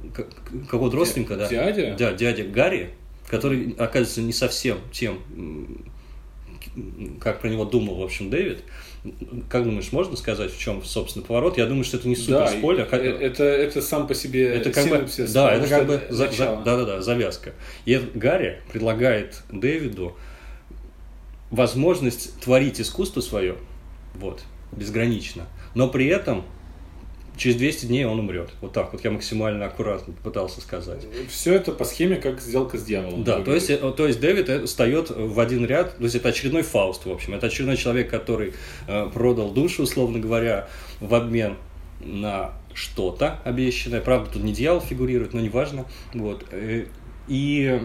какого-то 0.69 0.97
родственника, 0.97 1.37
да? 1.37 1.49
Дядя? 1.49 1.97
Да, 1.99 2.12
дядя 2.12 2.45
Гарри, 2.45 2.90
который, 3.28 3.75
оказывается, 3.78 4.23
не 4.23 4.33
совсем 4.33 4.78
тем 4.93 5.19
как 7.21 7.40
про 7.40 7.49
него 7.49 7.64
думал, 7.64 7.97
в 7.97 8.02
общем, 8.02 8.30
Дэвид. 8.30 8.62
Как 9.49 9.64
думаешь, 9.64 9.92
можно 9.92 10.16
сказать, 10.16 10.52
в 10.52 10.59
чем, 10.59 10.83
собственно, 10.85 11.25
поворот? 11.25 11.59
Я 11.59 11.66
думаю, 11.66 11.85
что 11.85 11.97
это 11.97 12.09
не 12.09 12.16
супер 12.16 12.38
да, 12.38 12.49
спойлер. 12.49 12.88
Э, 12.90 12.97
это, 12.97 13.45
это 13.45 13.80
сам 13.80 14.06
по 14.06 14.14
себе 14.14 14.49
это 14.49 14.71
как 14.73 14.88
бы, 14.88 15.06
Да, 15.33 15.54
это 15.54 15.68
как 15.68 15.87
бы 15.87 16.02
за, 16.11 16.30
за, 16.30 16.61
да, 16.64 16.76
да, 16.76 16.85
да, 16.85 17.02
завязка. 17.02 17.52
И 17.85 17.97
Гарри 18.14 18.61
предлагает 18.73 19.42
Дэвиду 19.50 20.16
возможность 21.50 22.38
творить 22.40 22.80
искусство 22.80 23.21
свое, 23.21 23.56
вот, 24.14 24.42
безгранично, 24.73 25.47
но 25.75 25.88
при 25.88 26.06
этом 26.06 26.45
через 27.37 27.57
200 27.57 27.87
дней 27.87 28.05
он 28.05 28.19
умрет. 28.19 28.50
Вот 28.61 28.73
так 28.73 28.93
вот 28.93 29.05
я 29.05 29.11
максимально 29.11 29.66
аккуратно 29.66 30.14
пытался 30.25 30.61
сказать. 30.61 31.07
Все 31.31 31.55
это 31.55 31.73
по 31.73 31.85
схеме, 31.85 32.16
как 32.16 32.40
сделка 32.40 32.78
с 32.78 32.85
дьяволом. 32.85 33.25
Да, 33.25 33.40
то 33.40 33.55
есть, 33.55 33.71
э, 33.71 33.76
то 33.76 34.07
есть 34.07 34.21
Дэвид 34.21 34.49
э, 34.49 34.66
встает 34.66 35.11
в 35.11 35.38
один 35.38 35.66
ряд, 35.66 35.97
то 35.97 36.05
есть 36.05 36.14
это 36.14 36.31
очередной 36.31 36.62
Фауст, 36.62 37.07
в 37.07 37.11
общем. 37.11 37.35
Это 37.35 37.47
очередной 37.47 37.76
человек, 37.76 38.11
который 38.11 38.55
э, 38.87 39.11
продал 39.12 39.50
душу, 39.50 39.83
условно 39.83 40.19
говоря, 40.19 40.69
в 41.00 41.14
обмен 41.14 41.57
на 42.00 42.52
что-то 42.75 43.40
обещанное. 43.45 44.00
Правда, 44.00 44.31
тут 44.33 44.43
не 44.43 44.52
дьявол 44.52 44.81
фигурирует, 44.81 45.33
но 45.33 45.40
неважно. 45.40 45.87
Вот. 46.14 46.45
И 47.28 47.81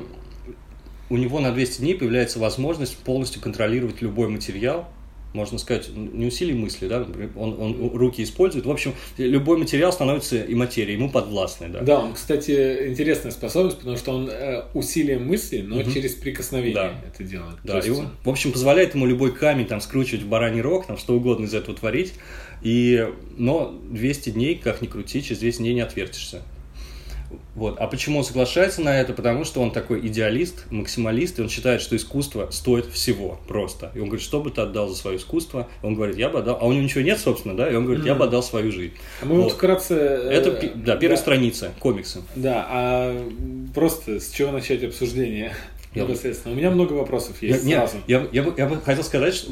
у 1.10 1.18
него 1.18 1.40
на 1.40 1.52
200 1.52 1.82
дней 1.82 1.96
появляется 1.96 2.40
возможность 2.40 2.98
полностью 2.98 3.42
контролировать 3.42 4.02
любой 4.02 4.30
материал, 4.30 4.88
можно 5.34 5.58
сказать, 5.58 5.90
не 5.96 6.26
усилий 6.26 6.54
мысли, 6.54 6.88
да, 6.88 7.06
он, 7.36 7.60
он 7.60 7.92
руки 7.94 8.24
использует. 8.24 8.66
В 8.66 8.72
общем, 8.72 8.94
любой 9.18 9.58
материал 9.58 9.94
становится 9.94 10.38
и 10.38 10.54
материей, 10.56 10.98
ему 10.98 11.10
подвластной, 11.10 11.70
да. 11.70 11.82
Да, 11.82 12.00
он, 12.00 12.14
кстати, 12.14 12.90
интересная 12.90 13.32
способность, 13.32 13.78
потому 13.78 13.98
что 13.98 14.12
он 14.12 14.30
э, 14.30 14.64
усилием 14.74 15.28
мысли, 15.28 15.62
но 15.62 15.80
угу. 15.80 15.92
через 15.92 16.14
прикосновение 16.16 16.74
да. 16.74 16.94
это 17.08 17.24
делает. 17.24 17.58
Да, 17.64 17.80
и 17.80 17.90
он, 17.90 18.10
в 18.24 18.30
общем, 18.30 18.52
позволяет 18.52 18.96
ему 18.96 19.06
любой 19.06 19.34
камень 19.34 19.66
там 19.66 19.82
скручивать 19.82 20.24
в 20.24 20.28
бараний 20.28 20.62
рог, 20.62 20.88
там 20.88 20.98
что 20.98 21.16
угодно 21.16 21.46
из 21.46 21.54
этого 21.54 21.78
творить, 21.78 22.14
и, 22.62 23.08
но 23.38 23.74
200 23.90 24.32
дней, 24.32 24.56
как 24.56 24.82
ни 24.82 24.88
крути, 24.88 25.24
через 25.24 25.40
200 25.40 25.62
дней 25.62 25.74
не 25.74 25.82
отвертишься. 25.82 26.42
Вот. 27.56 27.80
А 27.80 27.88
почему 27.88 28.20
он 28.20 28.24
соглашается 28.24 28.82
на 28.82 29.00
это? 29.00 29.14
Потому 29.14 29.44
что 29.44 29.62
он 29.62 29.72
такой 29.72 30.06
идеалист, 30.08 30.66
максималист, 30.72 31.40
и 31.40 31.42
он 31.42 31.50
считает, 31.50 31.82
что 31.82 31.96
искусство 31.96 32.50
стоит 32.52 32.86
всего 32.88 33.40
просто. 33.48 33.92
И 33.96 34.00
он 34.00 34.06
говорит, 34.06 34.24
что 34.24 34.42
бы 34.42 34.52
ты 34.52 34.62
отдал 34.62 34.88
за 34.90 34.96
свое 34.96 35.18
искусство? 35.18 35.68
Он 35.84 35.96
говорит, 35.96 36.18
я 36.18 36.30
бы 36.30 36.40
отдал... 36.40 36.58
А 36.62 36.66
у 36.66 36.72
него 36.72 36.84
ничего 36.84 37.02
нет, 37.02 37.20
собственно, 37.20 37.56
да? 37.56 37.70
И 37.70 37.76
он 37.76 37.86
говорит, 37.86 38.06
я 38.06 38.16
бы 38.16 38.26
отдал 38.26 38.44
свою 38.44 38.72
жизнь. 38.72 38.94
А 39.22 39.26
мы 39.26 39.36
вот, 39.36 39.44
вот 39.44 39.54
вкратце... 39.54 39.96
Это, 39.96 40.52
да, 40.76 40.96
первая 40.96 41.18
да. 41.18 41.22
страница, 41.22 41.72
комиксы. 41.80 42.22
Да, 42.36 42.66
а 42.70 43.28
просто 43.74 44.20
с 44.20 44.32
чего 44.32 44.52
начать 44.52 44.84
обсуждение? 44.84 45.54
Я, 45.94 46.04
Непосредственно. 46.04 46.54
У 46.54 46.58
меня 46.58 46.72
много 46.72 46.94
вопросов 46.94 47.42
есть 47.42 47.66
я, 47.66 47.80
сразу. 47.80 47.98
Нет, 47.98 48.06
я, 48.08 48.28
я, 48.32 48.44
бы, 48.44 48.54
я 48.58 48.66
бы 48.66 48.80
хотел 48.80 49.04
сказать 49.04 49.34
что, 49.34 49.52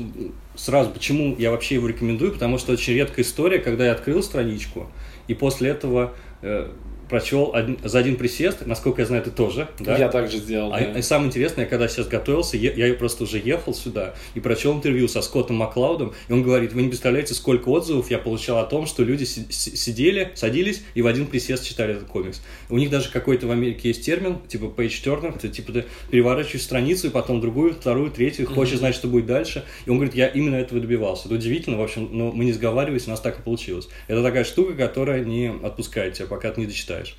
сразу, 0.56 0.90
почему 0.90 1.36
я 1.38 1.52
вообще 1.52 1.76
его 1.76 1.88
рекомендую, 1.88 2.32
потому 2.32 2.58
что 2.58 2.72
очень 2.72 2.94
редкая 2.94 3.26
история, 3.26 3.60
когда 3.60 3.86
я 3.86 3.92
открыл 3.92 4.24
страничку, 4.24 4.88
и 5.28 5.34
после 5.34 5.72
этого 5.72 6.14
э, 6.42 6.72
прочел 7.10 7.52
один, 7.54 7.78
за 7.84 8.00
один 8.00 8.16
присест, 8.16 8.66
насколько 8.66 9.02
я 9.02 9.08
знаю, 9.08 9.24
ты 9.24 9.32
тоже, 9.32 9.68
да? 9.80 9.98
Я 9.98 10.10
также 10.10 10.38
сделал, 10.38 10.72
а, 10.74 10.80
да. 10.80 11.00
И 11.00 11.02
самое 11.02 11.28
интересное, 11.28 11.66
я 11.66 11.70
когда 11.70 11.88
сейчас 11.88 12.08
готовился, 12.08 12.56
я, 12.56 12.72
я 12.72 12.94
просто 12.94 13.24
уже 13.24 13.40
ехал 13.40 13.74
сюда 13.74 14.14
и 14.36 14.40
прочел 14.40 14.74
интервью 14.74 15.08
со 15.08 15.22
Скоттом 15.22 15.58
Маклаудом, 15.58 16.14
и 16.28 16.34
он 16.34 16.44
говорит, 16.44 16.74
вы 16.74 16.84
не 16.84 16.90
представляете, 16.90 17.34
сколько 17.34 17.70
отзывов 17.70 18.12
я 18.12 18.20
получал 18.20 18.60
о 18.60 18.66
том, 18.66 18.86
что 18.86 19.04
люди 19.04 19.24
сидели, 19.26 20.32
садились 20.36 20.84
и 20.94 21.02
в 21.02 21.08
один 21.08 21.26
присест 21.28 21.66
читали 21.66 21.94
этот 21.96 22.08
комикс. 22.08 22.42
У 22.70 22.78
них 22.78 22.90
даже 22.90 23.10
какой-то 23.10 23.48
в 23.48 23.52
Америке 23.52 23.90
есть 23.90 24.06
термин, 24.06 24.38
типа 24.48 24.66
page 24.66 25.04
turner, 25.04 25.36
это 25.36 25.50
типа 25.50 25.72
ты 25.72 25.86
переворачиваешь 26.12 26.64
страницу 26.64 27.08
и 27.08 27.10
потом 27.10 27.42
другую, 27.42 27.74
вторую, 27.74 28.12
третью, 28.12 28.46
mm-hmm. 28.46 28.54
хочешь 28.54 28.78
знать, 28.78 28.96
что 28.96 29.08
будет 29.08 29.26
дальше. 29.26 29.66
И 29.86 29.90
он 29.90 29.98
говорит, 29.98 30.16
я 30.16 30.28
именно 30.28 30.56
этого 30.56 30.80
добивался. 30.80 31.26
Это 31.26 31.36
удивительно, 31.36 31.78
в 31.78 31.82
общем, 31.82 32.10
но 32.12 32.32
мы 32.32 32.46
не 32.46 32.54
сговаривались, 32.54 33.08
у 33.08 33.10
нас 33.10 33.20
так 33.20 33.40
и 33.40 33.42
получилось. 33.42 33.88
Это 34.08 34.22
такая 34.22 34.44
штука, 34.44 34.74
которая 34.74 35.24
не 35.24 35.52
отпускает 35.64 36.14
тебя, 36.14 36.28
пока 36.28 36.52
ты 36.52 36.62
не 36.62 36.68
дочитаешь 36.68 36.99
читаешь. 37.04 37.16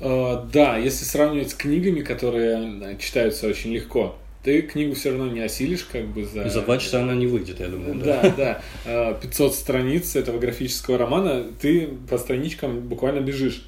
Uh, 0.00 0.48
да, 0.50 0.78
если 0.78 1.04
сравнивать 1.04 1.50
с 1.50 1.54
книгами, 1.54 2.00
которые 2.00 2.96
читаются 2.98 3.46
очень 3.46 3.72
легко, 3.72 4.16
ты 4.42 4.62
книгу 4.62 4.94
все 4.94 5.10
равно 5.10 5.26
не 5.26 5.40
осилишь 5.40 5.84
как 5.84 6.06
бы 6.06 6.24
за... 6.24 6.48
За 6.48 6.62
два 6.62 6.78
часа 6.78 7.02
она 7.02 7.14
не 7.14 7.26
выйдет, 7.26 7.60
я 7.60 7.68
думаю. 7.68 7.96
Да, 7.96 8.22
да. 8.34 8.62
да. 8.86 9.12
500 9.12 9.54
страниц 9.54 10.16
этого 10.16 10.38
графического 10.38 10.96
романа, 10.96 11.44
ты 11.60 11.88
по 12.08 12.16
страничкам 12.16 12.80
буквально 12.80 13.20
бежишь. 13.20 13.66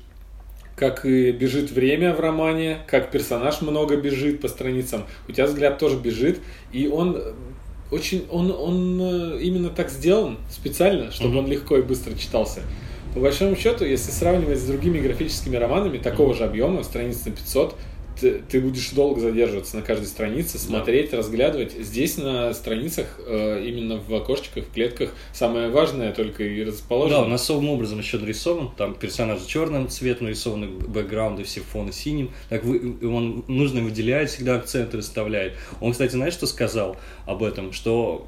Как 0.74 1.04
и 1.04 1.32
бежит 1.32 1.70
время 1.70 2.14
в 2.14 2.20
романе, 2.20 2.78
как 2.86 3.10
персонаж 3.10 3.60
много 3.60 3.98
бежит 3.98 4.40
по 4.40 4.48
страницам. 4.48 5.04
У 5.28 5.32
тебя 5.32 5.44
взгляд 5.44 5.78
тоже 5.78 5.98
бежит, 5.98 6.40
и 6.72 6.88
он 6.88 7.22
очень, 7.90 8.26
он, 8.30 8.50
он 8.50 8.98
э, 9.02 9.38
именно 9.42 9.68
так 9.68 9.90
сделан 9.90 10.38
специально, 10.50 11.10
чтобы 11.10 11.40
он 11.40 11.46
легко 11.46 11.76
и 11.76 11.82
быстро 11.82 12.14
читался. 12.14 12.62
По 13.14 13.21
большому 13.21 13.57
счету, 13.57 13.85
если 13.85 14.11
сравнивать 14.11 14.59
с 14.59 14.64
другими 14.64 14.99
графическими 14.99 15.57
романами 15.57 15.99
такого 15.99 16.35
же 16.35 16.45
объема, 16.45 16.83
страниц 16.83 17.25
на 17.26 17.33
500, 17.33 17.76
ты, 18.19 18.42
ты 18.49 18.61
будешь 18.61 18.90
долго 18.90 19.21
задерживаться 19.21 19.76
на 19.76 19.83
каждой 19.83 20.07
странице, 20.07 20.59
смотреть, 20.59 21.11
да. 21.11 21.19
разглядывать. 21.19 21.73
Здесь 21.73 22.16
на 22.16 22.52
страницах, 22.54 23.21
э, 23.26 23.64
именно 23.66 23.97
в 23.97 24.14
окошечках, 24.14 24.64
в 24.64 24.73
клетках, 24.73 25.11
самое 25.33 25.69
важное 25.71 26.12
только 26.12 26.45
и 26.45 26.64
расположено. 26.64 27.21
Да, 27.21 27.25
он 27.26 27.33
особым 27.33 27.71
образом 27.71 27.99
еще 27.99 28.19
нарисован. 28.19 28.71
Там 28.76 28.95
персонажи 28.95 29.47
черным 29.47 29.88
цветом 29.88 30.26
нарисованы, 30.26 30.66
бэкграунды 30.66 31.45
все 31.45 31.61
фоны 31.61 31.92
синим. 31.92 32.31
Так 32.49 32.64
вы, 32.64 32.97
он 33.02 33.45
нужно 33.49 33.83
выделяет, 33.83 34.31
всегда 34.31 34.57
акценты 34.57 34.99
расставляет. 34.99 35.54
Он, 35.81 35.92
кстати, 35.92 36.12
знаешь, 36.12 36.35
что 36.35 36.47
сказал 36.47 36.97
об 37.26 37.42
этом? 37.42 37.73
Что 37.73 38.26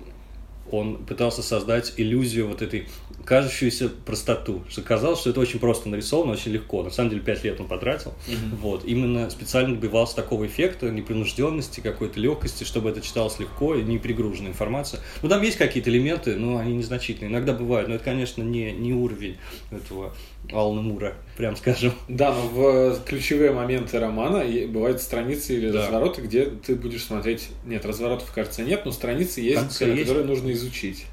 он 0.76 1.04
пытался 1.04 1.43
создать 1.43 1.95
иллюзию 1.97 2.49
вот 2.49 2.62
этой 2.62 2.88
кажущуюся 3.25 3.88
простоту, 3.88 4.62
что 4.69 4.83
казалось, 4.83 5.21
что 5.21 5.31
это 5.31 5.40
очень 5.40 5.59
просто 5.59 5.88
нарисовано, 5.88 6.33
очень 6.33 6.52
легко. 6.52 6.83
На 6.83 6.90
самом 6.90 7.11
деле 7.11 7.23
пять 7.23 7.43
лет 7.45 7.61
он 7.61 7.69
потратил. 7.69 8.12
Mm-hmm. 8.26 8.57
Вот. 8.61 8.85
Именно 8.85 9.31
специально 9.31 9.75
добивался 9.75 10.16
такого 10.16 10.47
эффекта, 10.47 10.90
непринужденности, 10.90 11.81
какой-то 11.81 12.21
легкости, 12.21 12.64
чтобы 12.64 12.90
это 12.90 13.00
читалось 13.00 13.38
легко 13.38 13.75
и 13.75 13.83
не 13.83 13.99
перегруженная 13.99 14.50
информация. 14.50 15.00
Ну, 15.23 15.28
там 15.28 15.43
есть 15.43 15.57
какие-то 15.57 15.90
элементы, 15.90 16.37
но 16.37 16.59
они 16.59 16.75
незначительные. 16.75 17.31
Иногда 17.31 17.52
бывают, 17.52 17.88
но 17.88 17.95
это, 17.95 18.04
конечно, 18.04 18.43
не, 18.43 18.73
не 18.73 18.93
уровень 18.93 19.37
этого 19.71 20.14
Алана 20.52 20.82
Мура, 20.82 21.14
прям 21.36 21.56
скажем. 21.56 21.92
Да, 22.08 22.34
но 22.34 22.48
в 22.48 23.04
ключевые 23.04 23.52
моменты 23.52 23.98
романа 23.98 24.44
бывают 24.68 25.00
страницы 25.00 25.56
или 25.56 25.70
да. 25.70 25.82
развороты, 25.82 26.22
где 26.22 26.46
ты 26.46 26.74
будешь 26.74 27.04
смотреть... 27.04 27.48
Нет, 27.64 27.84
разворотов, 27.84 28.30
кажется, 28.32 28.62
нет, 28.62 28.82
но 28.84 28.92
страницы 28.92 29.40
есть, 29.40 29.78
которые 29.78 30.00
есть. 30.00 30.12
нужно 30.12 30.52
изучить. 30.52 31.06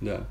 Да. 0.00 0.24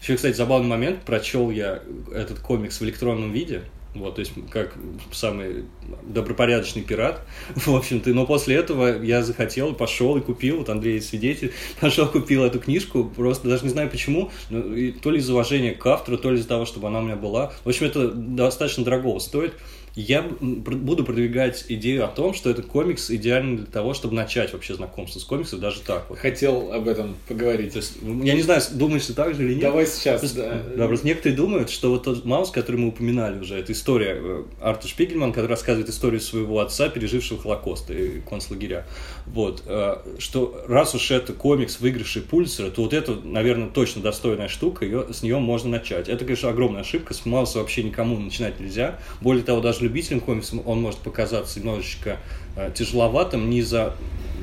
Еще, 0.00 0.16
кстати, 0.16 0.34
забавный 0.34 0.68
момент. 0.68 1.02
Прочел 1.02 1.50
я 1.50 1.82
этот 2.12 2.40
комикс 2.40 2.80
в 2.80 2.84
электронном 2.84 3.32
виде. 3.32 3.62
Вот, 3.94 4.14
то 4.14 4.20
есть, 4.20 4.32
как 4.50 4.74
самый 5.10 5.66
добропорядочный 6.02 6.82
пират, 6.82 7.20
в 7.54 7.74
общем-то. 7.74 8.10
Но 8.10 8.26
после 8.26 8.56
этого 8.56 9.02
я 9.02 9.22
захотел, 9.22 9.74
пошел 9.74 10.16
и 10.16 10.20
купил, 10.20 10.58
вот 10.58 10.70
Андрей 10.70 11.00
свидетель, 11.00 11.52
пошел, 11.80 12.06
купил 12.06 12.44
эту 12.44 12.58
книжку, 12.58 13.04
просто 13.04 13.48
даже 13.48 13.64
не 13.64 13.70
знаю 13.70 13.90
почему, 13.90 14.30
то 14.48 15.10
ли 15.10 15.18
из 15.18 15.28
уважения 15.28 15.72
к 15.72 15.86
автору, 15.86 16.16
то 16.16 16.30
ли 16.30 16.38
из-за 16.38 16.48
того, 16.48 16.64
чтобы 16.64 16.88
она 16.88 17.00
у 17.00 17.02
меня 17.02 17.16
была. 17.16 17.52
В 17.64 17.68
общем, 17.68 17.86
это 17.86 18.10
достаточно 18.10 18.84
дорого 18.84 19.18
стоит 19.18 19.54
я 19.94 20.22
буду 20.22 21.04
продвигать 21.04 21.66
идею 21.68 22.04
о 22.04 22.08
том, 22.08 22.32
что 22.32 22.48
этот 22.48 22.66
комикс 22.66 23.10
идеальный 23.10 23.58
для 23.58 23.66
того, 23.66 23.92
чтобы 23.92 24.14
начать 24.14 24.52
вообще 24.52 24.74
знакомство 24.74 25.18
с 25.18 25.24
комиксом, 25.24 25.60
даже 25.60 25.80
так 25.80 26.06
вот. 26.08 26.18
Хотел 26.18 26.72
об 26.72 26.88
этом 26.88 27.14
поговорить. 27.28 27.72
То 27.72 27.78
есть, 27.78 27.98
я 28.02 28.34
не 28.34 28.42
знаю, 28.42 28.62
думаешь 28.72 29.06
ты 29.06 29.12
так 29.12 29.34
же 29.34 29.44
или 29.44 29.54
нет. 29.54 29.62
Давай 29.62 29.86
сейчас, 29.86 30.20
просто, 30.20 30.64
да. 30.68 30.76
Да, 30.76 30.88
просто 30.88 31.06
некоторые 31.06 31.36
думают, 31.36 31.68
что 31.70 31.90
вот 31.90 32.04
тот 32.04 32.24
Маус, 32.24 32.50
который 32.50 32.76
мы 32.76 32.88
упоминали 32.88 33.38
уже, 33.38 33.56
это 33.58 33.72
история 33.72 34.16
э, 34.18 34.44
Артур 34.60 34.88
Шпигельман, 34.88 35.32
который 35.32 35.48
рассказывает 35.48 35.90
историю 35.90 36.20
своего 36.20 36.60
отца, 36.60 36.88
пережившего 36.88 37.40
Холокост 37.40 37.90
и 37.90 38.22
концлагеря. 38.28 38.86
Вот. 39.26 39.62
Э, 39.66 39.96
что 40.18 40.64
раз 40.68 40.94
уж 40.94 41.10
это 41.10 41.34
комикс, 41.34 41.80
выигравший 41.80 42.22
Пульсера, 42.22 42.70
то 42.70 42.82
вот 42.82 42.94
это, 42.94 43.14
наверное, 43.14 43.68
точно 43.68 44.00
достойная 44.00 44.48
штука, 44.48 44.86
ее, 44.86 45.12
с 45.12 45.22
нее 45.22 45.38
можно 45.38 45.68
начать. 45.68 46.08
Это, 46.08 46.24
конечно, 46.24 46.48
огромная 46.48 46.80
ошибка, 46.80 47.12
с 47.12 47.26
Мауса 47.26 47.58
вообще 47.58 47.82
никому 47.82 48.18
начинать 48.18 48.58
нельзя. 48.58 48.98
Более 49.20 49.44
того, 49.44 49.60
даже 49.60 49.81
любителям 49.82 50.20
комиксов 50.20 50.60
он 50.66 50.80
может 50.80 51.00
показаться 51.00 51.58
немножечко 51.58 52.18
э, 52.56 52.70
тяжеловатым 52.74 53.50
не 53.50 53.58
из-за 53.58 53.94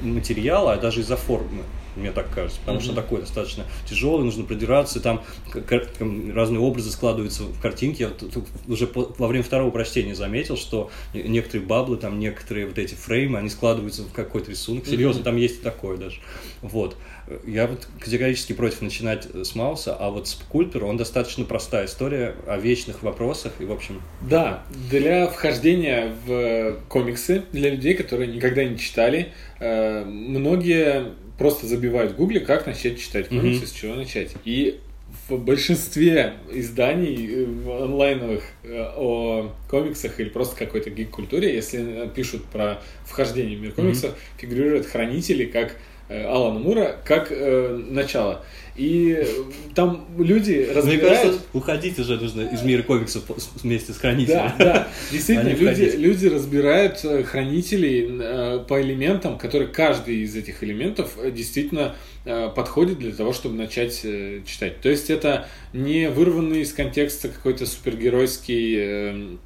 материала, 0.01 0.74
а 0.74 0.77
даже 0.77 1.01
из-за 1.01 1.17
формы 1.17 1.63
мне 1.96 2.12
так 2.12 2.29
кажется, 2.34 2.60
потому 2.60 2.79
mm-hmm. 2.79 2.84
что 2.84 2.93
такой 2.93 3.22
достаточно 3.22 3.65
тяжелый, 3.88 4.24
нужно 4.24 4.43
продираться, 4.43 5.00
там 5.00 5.24
разные 6.34 6.60
образы 6.60 6.91
складываются 6.91 7.43
в 7.43 7.62
картинке. 7.62 8.03
Я 8.03 8.29
уже 8.67 8.89
во 8.93 9.27
время 9.27 9.43
второго 9.43 9.72
прочтения 9.72 10.15
заметил, 10.15 10.58
что 10.58 10.89
некоторые 11.13 11.65
баблы, 11.65 11.98
там 11.98 12.19
некоторые 12.19 12.67
вот 12.67 12.77
эти 12.77 12.96
фреймы, 12.96 13.39
они 13.39 13.50
складываются 13.50 14.03
в 14.03 14.12
какой-то 14.12 14.51
рисунок. 14.51 14.86
Серьезно, 14.86 15.22
mm-hmm. 15.22 15.24
там 15.24 15.36
есть 15.38 15.60
и 15.60 15.63
такое 15.63 15.98
даже. 15.98 16.17
Вот. 16.62 16.96
Я 17.46 17.67
вот 17.67 17.88
категорически 18.00 18.53
против 18.53 18.81
начинать 18.81 19.27
с 19.34 19.53
Мауса, 19.53 19.96
а 19.96 20.10
вот 20.10 20.27
с 20.27 20.34
Культера 20.34 20.86
он 20.86 20.98
достаточно 20.98 21.46
простая 21.46 21.86
история 21.86 22.36
о 22.48 22.58
вечных 22.58 23.03
вопросах 23.03 23.53
и, 23.60 23.65
в 23.65 23.72
общем... 23.72 24.01
Да, 24.22 24.63
для 24.89 25.27
вхождения 25.27 26.15
в 26.25 26.79
комиксы, 26.88 27.43
для 27.51 27.69
людей, 27.69 27.93
которые 27.93 28.34
никогда 28.34 28.63
не 28.63 28.79
читали, 28.79 29.31
э, 29.60 30.03
многие 30.05 31.13
просто 31.39 31.65
забивают 31.65 32.12
в 32.12 32.15
гугле, 32.17 32.41
как 32.41 32.67
начать 32.67 33.00
читать 33.00 33.29
комиксы, 33.29 33.63
mm-hmm. 33.63 33.67
с 33.67 33.72
чего 33.72 33.96
начать. 33.96 34.34
И 34.46 34.79
в 35.27 35.38
большинстве 35.38 36.34
изданий 36.51 37.46
э, 37.46 37.84
онлайновых 37.84 38.43
э, 38.63 38.86
о 38.96 39.51
комиксах 39.67 40.19
или 40.19 40.29
просто 40.29 40.55
какой-то 40.55 40.91
гик-культуре, 40.91 41.55
если 41.55 42.08
пишут 42.13 42.46
про 42.46 42.81
вхождение 43.05 43.58
в 43.58 43.62
мир 43.62 43.72
комиксов, 43.72 44.12
mm-hmm. 44.12 44.41
фигурируют 44.41 44.86
хранители 44.86 45.46
как 45.46 45.75
Э, 46.10 46.25
Алана 46.25 46.60
Мура 46.60 46.98
как 47.05 47.27
э, 47.31 47.79
начало. 47.88 48.43
И 48.79 49.27
там 49.75 50.05
люди 50.17 50.69
разбирают... 50.74 50.86
Мне 50.86 50.98
кажется, 50.98 51.41
уходить 51.51 52.00
уже 52.00 52.15
нужно 52.15 52.41
из 52.41 52.63
мира 52.63 52.81
комиксов 52.81 53.24
вместе 53.62 53.91
с 53.91 53.98
хранителем. 53.98 54.53
Да, 54.57 54.65
да. 54.65 54.88
Действительно, 55.12 55.50
люди, 55.50 55.93
люди 55.98 56.27
разбирают 56.27 57.03
э, 57.03 57.24
хранителей 57.24 58.07
э, 58.09 58.63
по 58.65 58.81
элементам, 58.81 59.38
которые 59.38 59.67
каждый 59.67 60.19
из 60.21 60.33
этих 60.33 60.63
элементов 60.63 61.17
э, 61.17 61.29
действительно 61.29 61.95
э, 62.24 62.50
подходит 62.55 63.00
для 63.00 63.12
того, 63.12 63.33
чтобы 63.33 63.55
начать 63.55 64.00
э, 64.05 64.43
читать. 64.45 64.79
То 64.79 64.88
есть 64.88 65.09
это 65.09 65.50
не 65.74 66.09
вырванный 66.09 66.62
из 66.62 66.71
контекста 66.71 67.27
какой-то 67.27 67.65
супергеройский... 67.65 69.39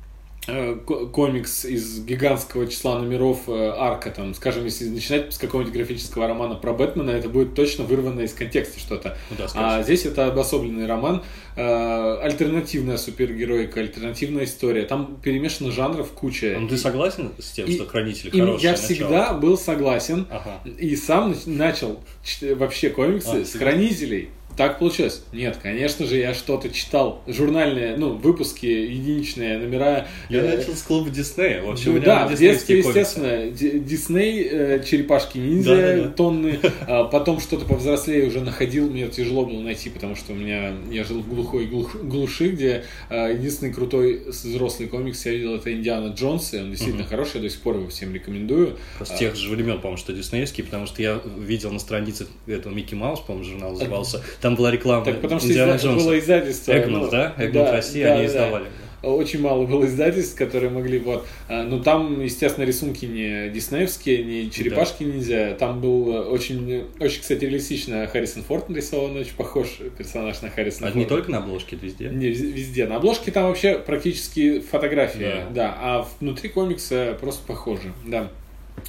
Э, 0.45 0.75
комикс 0.75 1.63
из 1.63 2.03
гигантского 2.03 2.67
числа 2.67 2.99
номеров 2.99 3.47
э, 3.47 3.73
арка, 3.77 4.11
там, 4.11 4.33
скажем, 4.33 4.65
если 4.65 4.89
начинать 4.89 5.33
с 5.33 5.37
какого-нибудь 5.37 5.73
графического 5.73 6.27
романа 6.27 6.55
про 6.55 6.73
Бэтмена, 6.73 7.11
это 7.11 7.29
будет 7.29 7.55
точно 7.55 7.85
вырвано 7.85 8.21
из 8.21 8.33
контекста 8.33 8.77
что-то. 8.77 9.17
Ну, 9.29 9.37
да, 9.37 9.47
а 9.53 9.83
здесь 9.83 10.05
это 10.05 10.27
обособленный 10.27 10.85
роман, 10.85 11.23
э, 11.55 12.17
альтернативная 12.21 12.97
супергероика, 12.97 13.79
альтернативная 13.79 14.43
история. 14.43 14.83
Там 14.83 15.17
перемешано 15.23 15.71
жанров 15.71 16.11
куча. 16.11 16.57
Ну, 16.59 16.67
ты 16.67 16.77
согласен 16.77 17.31
с 17.39 17.51
тем, 17.51 17.67
и, 17.67 17.75
что 17.75 17.85
хранители 17.85 18.29
и 18.29 18.39
хорошие? 18.39 18.63
Я 18.63 18.71
начало? 18.71 18.85
всегда 18.85 19.33
был 19.33 19.57
согласен 19.57 20.27
ага. 20.29 20.59
и 20.65 20.93
сам 20.97 21.33
начал 21.45 22.03
вообще 22.41 22.89
комиксы 22.89 23.43
а, 23.43 23.45
с 23.45 23.53
хранителей 23.53 24.29
так 24.57 24.79
получилось? 24.79 25.23
Нет, 25.31 25.57
конечно 25.61 26.05
же, 26.05 26.17
я 26.17 26.33
что-то 26.33 26.69
читал. 26.69 27.21
Журнальные, 27.27 27.97
ну, 27.97 28.13
выпуски, 28.13 28.65
единичные 28.65 29.57
номера. 29.57 30.07
Я 30.29 30.39
э, 30.39 30.57
начал 30.57 30.73
с 30.73 30.81
клуба 30.81 31.09
Диснея. 31.09 31.61
Вообще, 31.63 31.91
ну, 31.91 31.99
да, 31.99 32.27
в 32.27 32.37
детстве, 32.37 32.79
естественно, 32.79 33.49
Дисней, 33.49 34.47
э, 34.49 34.83
черепашки-ниндзя, 34.83 35.75
да, 35.75 35.95
да, 35.95 36.03
да. 36.03 36.09
тонны. 36.09 36.59
А 36.85 37.05
потом 37.05 37.39
что-то 37.39 37.65
повзрослее 37.65 38.27
уже 38.27 38.41
находил, 38.41 38.89
мне 38.89 39.07
тяжело 39.07 39.45
было 39.45 39.61
найти, 39.61 39.89
потому 39.89 40.15
что 40.15 40.33
у 40.33 40.35
меня, 40.35 40.73
я 40.91 41.03
жил 41.03 41.21
в 41.21 41.29
глухой 41.29 41.65
глух, 41.65 41.95
глуши, 41.95 42.49
где 42.49 42.83
э, 43.09 43.33
единственный 43.33 43.73
крутой 43.73 44.23
взрослый 44.27 44.89
комикс 44.89 45.25
я 45.25 45.31
видел, 45.31 45.55
это 45.55 45.73
Индиана 45.73 46.13
Джонс, 46.13 46.53
и 46.53 46.59
он 46.59 46.71
действительно 46.71 47.03
угу. 47.03 47.09
хороший, 47.09 47.37
я 47.37 47.41
до 47.43 47.49
сих 47.49 47.61
пор 47.61 47.77
его 47.77 47.87
всем 47.87 48.13
рекомендую. 48.13 48.77
С 48.99 49.11
а, 49.11 49.17
тех 49.17 49.35
же 49.35 49.49
времен, 49.49 49.77
по-моему, 49.77 49.97
что 49.97 50.13
диснеевский, 50.13 50.63
потому 50.63 50.85
что 50.87 51.01
я 51.01 51.21
видел 51.37 51.71
на 51.71 51.79
странице 51.79 52.27
этого 52.47 52.73
Микки 52.73 52.95
Маус, 52.95 53.21
по-моему, 53.21 53.49
журнал 53.49 53.71
назывался, 53.71 54.23
там 54.43 54.55
была 54.55 54.71
реклама 54.71 55.05
Так 55.05 55.21
потому 55.21 55.39
что 55.39 55.49
Индиана 55.49 55.77
изда... 55.77 55.93
было 55.93 56.19
издательство. 56.19 56.77
Эгмонт, 56.77 57.05
ну, 57.05 57.09
да? 57.09 57.33
Эгмонт 57.37 57.67
да, 57.67 57.71
России, 57.71 58.03
да, 58.03 58.13
они 58.13 58.23
да. 58.23 58.27
издавали. 58.27 58.65
Очень 59.01 59.41
мало 59.41 59.65
было 59.65 59.85
издательств, 59.85 60.37
которые 60.37 60.69
могли 60.69 60.99
вот. 60.99 61.25
А, 61.49 61.63
но 61.63 61.79
там, 61.79 62.21
естественно, 62.21 62.65
рисунки 62.65 63.05
не 63.05 63.49
диснеевские, 63.49 64.23
не 64.23 64.51
черепашки 64.51 65.03
да. 65.03 65.11
нельзя. 65.11 65.53
Там 65.55 65.81
был 65.81 66.09
очень, 66.31 66.85
очень, 66.99 67.21
кстати, 67.21 67.43
реалистично 67.43 68.05
Харрисон 68.07 68.43
Форд 68.43 68.69
нарисован, 68.69 69.15
очень 69.17 69.35
похож 69.35 69.79
персонаж 69.97 70.41
на 70.41 70.49
Харрисона 70.49 70.87
а 70.87 70.91
Форда. 70.91 70.99
не 70.99 71.05
только 71.05 71.31
на 71.31 71.37
обложке, 71.39 71.77
везде? 71.81 72.09
Не, 72.09 72.27
везде. 72.27 72.85
На 72.85 72.97
обложке 72.97 73.31
там 73.31 73.47
вообще 73.47 73.77
практически 73.77 74.59
фотография, 74.59 75.47
да. 75.51 75.53
да. 75.53 75.77
А 75.79 76.07
внутри 76.19 76.49
комикса 76.49 77.17
просто 77.19 77.45
похоже, 77.45 77.93
да. 78.05 78.29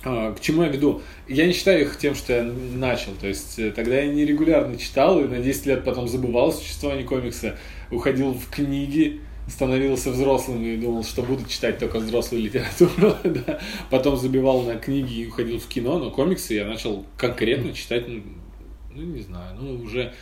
А, 0.04 0.32
к 0.34 0.40
чему 0.40 0.62
я 0.62 0.68
веду? 0.68 1.02
Я 1.28 1.46
не 1.46 1.52
считаю 1.52 1.82
их 1.82 1.98
тем, 1.98 2.14
что 2.14 2.32
я 2.32 2.42
начал. 2.42 3.12
То 3.20 3.26
есть 3.26 3.58
э, 3.58 3.70
тогда 3.70 4.00
я 4.00 4.12
нерегулярно 4.12 4.76
читал 4.76 5.20
и 5.20 5.28
на 5.28 5.38
10 5.38 5.66
лет 5.66 5.84
потом 5.84 6.08
забывал 6.08 6.52
существование 6.52 7.06
комикса, 7.06 7.58
уходил 7.90 8.32
в 8.32 8.48
книги, 8.50 9.20
становился 9.48 10.10
взрослым 10.10 10.64
и 10.64 10.76
думал, 10.76 11.04
что 11.04 11.22
буду 11.22 11.46
читать 11.48 11.78
только 11.78 11.98
взрослую 11.98 12.42
литературу. 12.42 13.14
да. 13.24 13.60
Потом 13.90 14.16
забивал 14.16 14.62
на 14.62 14.76
книги 14.76 15.20
и 15.20 15.26
уходил 15.26 15.58
в 15.58 15.66
кино, 15.66 15.98
но 15.98 16.10
комиксы 16.10 16.54
я 16.54 16.66
начал 16.66 17.04
конкретно 17.16 17.72
читать, 17.72 18.08
ну, 18.08 18.22
ну 18.94 19.02
не 19.02 19.20
знаю, 19.20 19.56
ну 19.58 19.82
уже 19.82 20.12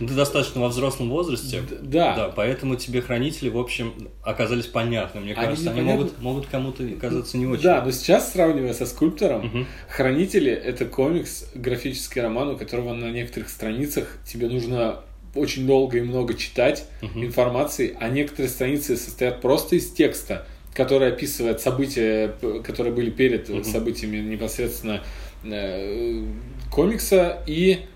ну, 0.00 0.08
ты 0.08 0.14
достаточно 0.14 0.60
во 0.60 0.68
взрослом 0.68 1.10
возрасте. 1.10 1.62
Да. 1.82 2.16
Да, 2.16 2.32
поэтому 2.34 2.76
тебе 2.76 3.00
хранители, 3.00 3.48
в 3.48 3.58
общем, 3.58 3.94
оказались 4.22 4.66
понятны. 4.66 5.20
Мне 5.20 5.34
кажется, 5.34 5.70
они, 5.70 5.80
они 5.80 5.90
могут, 5.90 6.20
могут 6.20 6.46
кому-то 6.46 6.84
казаться 7.00 7.38
не 7.38 7.46
очень. 7.46 7.62
Да, 7.62 7.82
но 7.84 7.90
сейчас, 7.92 8.32
сравнивая 8.32 8.74
со 8.74 8.86
скульптором, 8.86 9.46
угу. 9.46 9.66
хранители 9.88 10.50
это 10.50 10.84
комикс, 10.84 11.46
графический 11.54 12.20
роман, 12.20 12.48
у 12.48 12.56
которого 12.56 12.92
на 12.92 13.10
некоторых 13.10 13.48
страницах 13.48 14.18
тебе 14.26 14.48
нужно 14.48 15.00
очень 15.34 15.66
долго 15.66 15.98
и 15.98 16.00
много 16.00 16.34
читать 16.34 16.86
угу. 17.02 17.24
информации, 17.24 17.96
а 18.00 18.08
некоторые 18.08 18.48
страницы 18.48 18.96
состоят 18.96 19.40
просто 19.40 19.76
из 19.76 19.90
текста, 19.90 20.46
который 20.74 21.08
описывает 21.08 21.60
события, 21.60 22.34
которые 22.64 22.92
были 22.92 23.10
перед 23.10 23.48
угу. 23.48 23.62
событиями 23.62 24.16
непосредственно 24.18 25.02
э, 25.44 26.24
комикса 26.70 27.38
и 27.46 27.86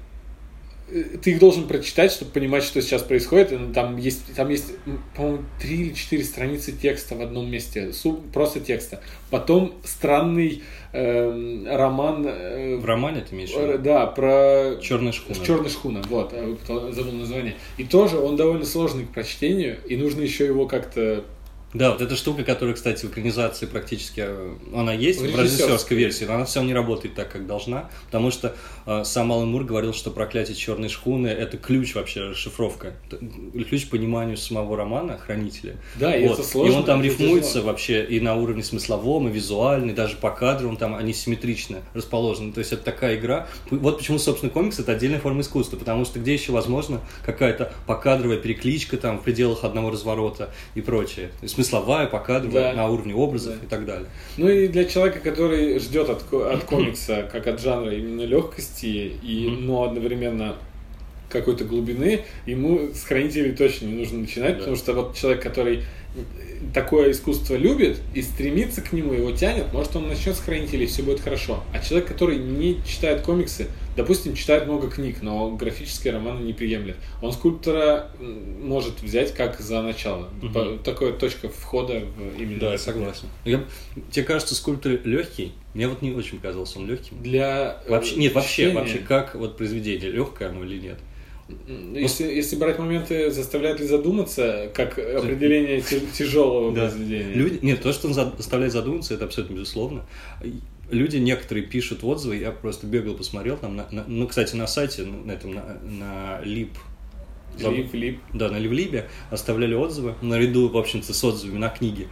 ты 1.23 1.33
их 1.33 1.39
должен 1.39 1.67
прочитать, 1.67 2.13
чтобы 2.13 2.33
понимать, 2.33 2.65
что 2.65 2.81
сейчас 2.81 3.03
происходит. 3.03 3.53
Там 3.75 3.97
есть, 3.97 4.35
там 4.35 4.49
есть 4.49 4.73
по-моему, 5.15 5.43
три 5.61 5.83
или 5.83 5.95
четыре 5.95 6.25
страницы 6.25 6.73
текста 6.73 7.15
в 7.15 7.21
одном 7.21 7.51
месте, 7.51 7.93
просто 8.33 8.61
текста. 8.61 9.01
Потом 9.31 9.75
странный 9.85 10.63
э, 10.93 11.77
роман. 11.77 12.27
Э, 12.27 12.77
в 12.77 12.85
романе 12.85 13.25
ты 13.29 13.35
имеешь? 13.35 13.51
Э, 13.55 13.79
да, 13.79 14.07
про 14.07 14.77
черная 14.81 15.13
шхуна. 15.13 15.45
Черная 15.45 15.71
шхуна, 15.71 16.03
вот, 16.09 16.31
э, 16.33 16.57
забыл 16.93 17.13
название. 17.13 17.55
И 17.77 17.85
тоже 17.85 18.19
он 18.19 18.37
довольно 18.37 18.65
сложный 18.65 19.05
к 19.05 19.11
прочтению, 19.11 19.77
и 19.87 19.97
нужно 19.97 20.23
еще 20.23 20.47
его 20.47 20.67
как-то 20.67 21.25
да, 21.75 21.91
вот 21.93 22.01
эта 22.01 22.17
штука, 22.17 22.45
которая, 22.45 22.75
кстати, 22.75 23.05
в 23.05 23.11
экранизации 23.11 23.67
практически, 23.67 24.25
э, 24.27 24.55
она 24.75 24.95
есть 24.95 25.21
в 25.21 25.25
режиссерской 25.25 25.99
версии, 25.99 26.25
но 26.25 26.35
она 26.35 26.45
все 26.47 26.63
не 26.63 26.73
работает 26.73 27.15
так, 27.15 27.31
как 27.31 27.47
должна, 27.47 27.91
потому 28.07 28.31
что 28.31 28.57
э, 28.87 29.03
сам 29.05 29.31
Алан 29.33 29.51
Мур 29.51 29.65
говорил, 29.65 29.93
что 29.93 30.11
«Проклятие 30.11 30.57
черной 30.57 30.89
шхуны»— 30.89 31.27
это 31.29 31.59
ключ 31.59 31.95
вообще, 31.95 32.31
расшифровка, 32.31 32.95
ключ 33.69 33.87
к 33.87 33.91
пониманию 33.91 34.39
самого 34.39 34.79
романа 34.79 35.19
«Хранители». 35.19 35.77
Да, 35.97 36.17
и 36.17 36.27
вот. 36.27 36.39
это 36.39 36.49
сложно. 36.49 36.73
И 36.73 36.77
он 36.77 36.85
там 36.85 37.03
рифмуется 37.03 37.55
тяжело. 37.55 37.67
вообще 37.67 38.03
и 38.03 38.19
на 38.19 38.35
уровне 38.35 38.63
смысловом, 38.63 39.29
и 39.29 39.31
визуальном, 39.31 39.91
и 39.91 39.93
даже 39.93 40.17
по 40.17 40.31
кадру 40.31 40.71
он 40.71 40.79
там, 40.79 40.95
они 40.95 41.13
симметрично 41.13 41.83
расположены, 41.93 42.53
то 42.53 42.61
есть 42.61 42.73
это 42.73 42.83
такая 42.83 43.17
игра. 43.17 43.47
Вот 43.71 43.99
почему, 43.99 44.19
собственно, 44.19 44.51
комикс— 44.51 44.79
это 44.81 44.93
отдельная 44.93 45.21
форма 45.21 45.43
искусства, 45.43 45.77
потому 45.77 46.07
что 46.07 46.19
где 46.19 46.33
еще 46.33 46.53
возможно 46.53 47.03
какая-то 47.27 47.75
покадровая 47.87 48.39
перекличка 48.39 48.97
там 48.97 49.19
в 49.19 49.23
пределах 49.23 49.65
одного 49.65 49.91
разворота 49.91 50.49
и 50.75 50.81
прочее. 50.81 51.29
То 51.29 51.43
есть 51.43 51.58
смысловая, 51.59 52.07
покадровая, 52.07 52.71
да. 52.71 52.83
на 52.83 52.89
уровне 52.89 53.15
образов 53.15 53.55
да. 53.59 53.67
и 53.67 53.69
так 53.69 53.85
далее. 53.85 54.07
Ну 54.37 54.49
и 54.49 54.69
для 54.69 54.85
человека, 54.85 55.19
который 55.19 55.79
ждет 55.81 56.09
от, 56.09 56.33
от 56.33 56.65
комикса, 56.65 57.29
как 57.31 57.47
от 57.49 57.61
жанра 57.61 57.93
именно 57.93 58.23
легкости, 58.23 59.13
и, 59.23 59.57
но 59.61 59.85
одновременно 59.85 60.55
какой-то 61.29 61.65
глубины, 61.65 62.25
ему 62.47 62.91
с 62.95 63.03
хранителей 63.03 63.53
точно 63.53 63.87
не 63.87 63.95
нужно 63.95 64.21
начинать, 64.21 64.55
да. 64.55 64.59
потому 64.61 64.77
что 64.77 64.93
вот 64.95 65.17
человек, 65.17 65.43
который 65.43 65.83
такое 66.75 67.13
искусство 67.13 67.55
любит 67.55 68.01
и 68.15 68.23
стремится 68.23 68.81
к 68.81 68.93
нему, 68.93 69.13
его 69.13 69.33
тянет, 69.33 69.73
может 69.73 69.97
он 69.97 70.09
начнет 70.09 70.37
с 70.37 70.41
хранителей, 70.41 70.87
все 70.87 71.03
будет 71.03 71.21
хорошо. 71.21 71.63
А 71.73 71.79
человек, 71.81 72.09
который 72.09 72.39
не 72.39 72.81
читает 72.85 73.23
комиксы, 73.23 73.69
допустим, 73.97 74.35
читает 74.35 74.67
много 74.67 74.91
книг, 74.91 75.19
но 75.23 75.51
графические 75.51 76.15
романы 76.15 76.43
не 76.43 76.53
приемлет, 76.53 76.97
он 77.23 77.33
скульптора 77.33 78.11
может 78.19 79.03
взять 79.03 79.35
как 79.35 79.61
за 79.61 79.83
начало. 79.83 80.29
Угу. 80.43 80.79
Такая 80.85 81.13
точка 81.13 81.49
входа 81.49 82.01
в 82.01 82.41
именно. 82.41 82.61
Да, 82.61 82.73
я 82.73 82.79
согласен. 82.79 83.29
Я, 83.45 83.65
тебе 84.11 84.25
кажется, 84.25 84.55
скульптор 84.55 84.99
легкий? 85.05 85.53
Мне 85.75 85.89
вот 85.89 86.03
не 86.03 86.13
очень 86.13 86.39
казался 86.41 86.79
он 86.79 86.89
легким. 86.89 87.23
Для 87.23 87.83
вообще 87.89 88.17
нет, 88.17 88.35
вообще, 88.35 88.73
вообще 88.73 88.99
как 88.99 89.35
вот 89.35 89.57
произведение 89.57 90.11
легкое 90.11 90.49
оно 90.49 90.65
или 90.65 90.79
нет? 90.81 90.99
Если, 91.95 92.25
если 92.25 92.57
брать 92.57 92.79
моменты, 92.79 93.31
заставляет 93.31 93.81
ли 93.81 93.87
задуматься, 93.87 94.71
как 94.75 94.99
определение 94.99 95.81
тяжелого 95.81 96.75
да. 96.75 96.83
произведения? 96.83 97.33
Люди, 97.33 97.59
нет, 97.63 97.81
то, 97.81 97.93
что 97.93 98.09
он 98.09 98.15
заставляет 98.15 98.73
задуматься, 98.73 99.15
это 99.15 99.25
абсолютно 99.25 99.55
безусловно. 99.55 100.05
Люди 100.91 101.17
некоторые 101.17 101.67
пишут 101.67 102.05
отзывы, 102.05 102.37
я 102.37 102.51
просто 102.51 102.87
бегал, 102.87 103.15
посмотрел 103.15 103.57
там, 103.57 103.77
на, 103.77 103.87
на, 103.91 104.05
ну, 104.07 104.27
кстати, 104.27 104.57
на 104.57 104.67
сайте, 104.67 105.05
на 105.05 105.33
этом, 105.33 105.55
на, 105.55 105.79
на 105.83 106.41
Лип, 106.43 106.71
Лип, 107.59 107.93
Лип. 107.95 108.21
Да, 108.33 108.51
на 108.51 108.59
Ливлибе 108.59 109.09
оставляли 109.31 109.75
отзывы, 109.75 110.15
наряду, 110.23 110.69
в 110.69 110.77
общем-то, 110.77 111.13
с 111.13 111.25
отзывами 111.25 111.59
на 111.59 111.69
книги 111.69 112.09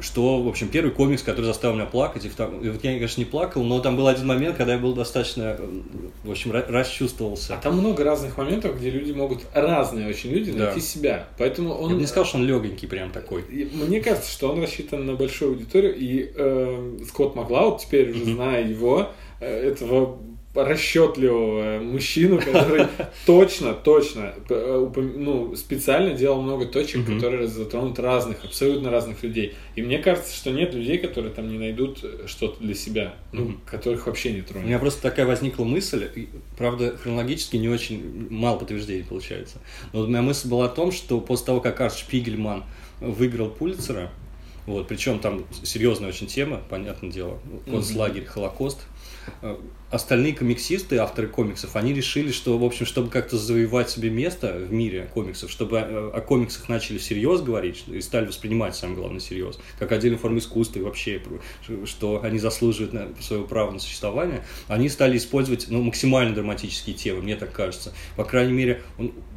что, 0.00 0.42
в 0.42 0.48
общем, 0.48 0.68
первый 0.68 0.90
комикс, 0.90 1.22
который 1.22 1.46
заставил 1.46 1.74
меня 1.76 1.86
плакать, 1.86 2.24
и, 2.24 2.28
втор... 2.28 2.54
и 2.62 2.68
вот 2.68 2.82
я, 2.84 2.92
конечно, 2.92 3.20
не 3.20 3.24
плакал, 3.24 3.62
но 3.64 3.80
там 3.80 3.96
был 3.96 4.06
один 4.06 4.26
момент, 4.26 4.56
когда 4.56 4.74
я 4.74 4.78
был 4.78 4.94
достаточно, 4.94 5.58
в 6.24 6.30
общем, 6.30 6.52
расчувствовался. 6.52 7.54
А 7.54 7.58
там 7.58 7.78
много 7.78 8.04
разных 8.04 8.36
моментов, 8.36 8.78
где 8.78 8.90
люди 8.90 9.12
могут, 9.12 9.40
разные 9.54 10.08
очень 10.08 10.30
люди, 10.30 10.50
найти 10.50 10.80
да. 10.80 10.80
себя, 10.80 11.28
поэтому 11.38 11.74
он... 11.74 11.90
Я 11.90 11.94
бы 11.96 12.00
не 12.00 12.06
сказал, 12.06 12.24
что 12.24 12.38
он 12.38 12.46
легенький 12.46 12.88
прям 12.88 13.10
такой. 13.10 13.44
Мне 13.72 14.00
кажется, 14.00 14.30
что 14.30 14.52
он 14.52 14.62
рассчитан 14.62 15.06
на 15.06 15.14
большую 15.14 15.52
аудиторию, 15.52 15.94
и 15.96 16.30
э, 16.34 16.98
Скотт 17.08 17.34
Маклауд, 17.34 17.80
теперь 17.80 18.10
уже 18.10 18.24
зная 18.24 18.66
его, 18.66 19.10
э, 19.40 19.70
этого 19.70 20.18
расчетливого 20.54 21.80
мужчину, 21.80 22.38
который 22.38 22.86
точно, 23.26 23.74
точно, 23.74 24.34
э, 24.48 24.90
ну, 25.16 25.54
специально 25.54 26.14
делал 26.14 26.42
много 26.42 26.66
точек, 26.66 27.06
которые 27.06 27.46
затронут 27.46 27.98
разных, 27.98 28.44
абсолютно 28.44 28.90
разных 28.90 29.22
людей. 29.22 29.54
И 29.76 29.82
мне 29.82 29.98
кажется, 29.98 30.34
что 30.34 30.50
нет 30.50 30.74
людей, 30.74 30.98
которые 30.98 31.32
там 31.32 31.48
не 31.48 31.58
найдут 31.58 32.04
что-то 32.26 32.60
для 32.60 32.74
себя, 32.74 33.14
ну, 33.32 33.56
которых 33.66 34.06
вообще 34.06 34.32
не 34.32 34.42
тронет. 34.42 34.64
У 34.64 34.68
меня 34.68 34.78
просто 34.78 35.02
такая 35.02 35.26
возникла 35.26 35.64
мысль, 35.64 36.08
правда, 36.56 36.96
хронологически 36.96 37.56
не 37.56 37.68
очень 37.68 38.28
мало 38.30 38.58
подтверждений 38.58 39.04
получается. 39.04 39.58
Но 39.92 40.00
вот 40.00 40.08
моя 40.08 40.22
мысль 40.22 40.48
была 40.48 40.66
о 40.66 40.68
том, 40.68 40.92
что 40.92 41.20
после 41.20 41.46
того, 41.46 41.60
как 41.60 41.80
Арш 41.80 41.98
Шпигельман 41.98 42.64
выиграл 43.00 43.50
Пулицера, 43.50 44.10
вот, 44.66 44.86
причем 44.86 45.18
там 45.18 45.46
серьезная 45.62 46.10
очень 46.10 46.26
тема, 46.26 46.60
понятное 46.68 47.10
дело, 47.10 47.38
концлагерь, 47.70 48.26
Холокост, 48.26 48.80
э, 48.80 48.97
остальные 49.90 50.34
комиксисты, 50.34 50.98
авторы 50.98 51.28
комиксов, 51.28 51.76
они 51.76 51.94
решили, 51.94 52.30
что, 52.30 52.58
в 52.58 52.64
общем, 52.64 52.84
чтобы 52.84 53.10
как-то 53.10 53.38
завоевать 53.38 53.88
себе 53.88 54.10
место 54.10 54.52
в 54.52 54.72
мире 54.72 55.10
комиксов, 55.14 55.50
чтобы 55.50 55.78
о, 55.78 56.10
о 56.14 56.20
комиксах 56.20 56.68
начали 56.68 56.98
всерьез 56.98 57.40
говорить 57.40 57.84
и 57.86 58.00
стали 58.00 58.26
воспринимать, 58.26 58.76
самое 58.76 58.98
главное, 58.98 59.20
всерьез, 59.20 59.58
как 59.78 59.92
отдельную 59.92 60.18
форму 60.18 60.38
искусства 60.38 60.80
и 60.80 60.82
вообще, 60.82 61.22
что 61.84 62.22
они 62.22 62.38
заслуживают 62.38 62.92
на 62.92 63.08
свое 63.22 63.44
право 63.44 63.70
на 63.70 63.78
существование, 63.78 64.44
они 64.66 64.88
стали 64.88 65.16
использовать 65.16 65.66
ну, 65.70 65.82
максимально 65.82 66.34
драматические 66.34 66.94
темы, 66.94 67.22
мне 67.22 67.36
так 67.36 67.52
кажется. 67.52 67.92
По 68.16 68.24
крайней 68.24 68.52
мере, 68.52 68.82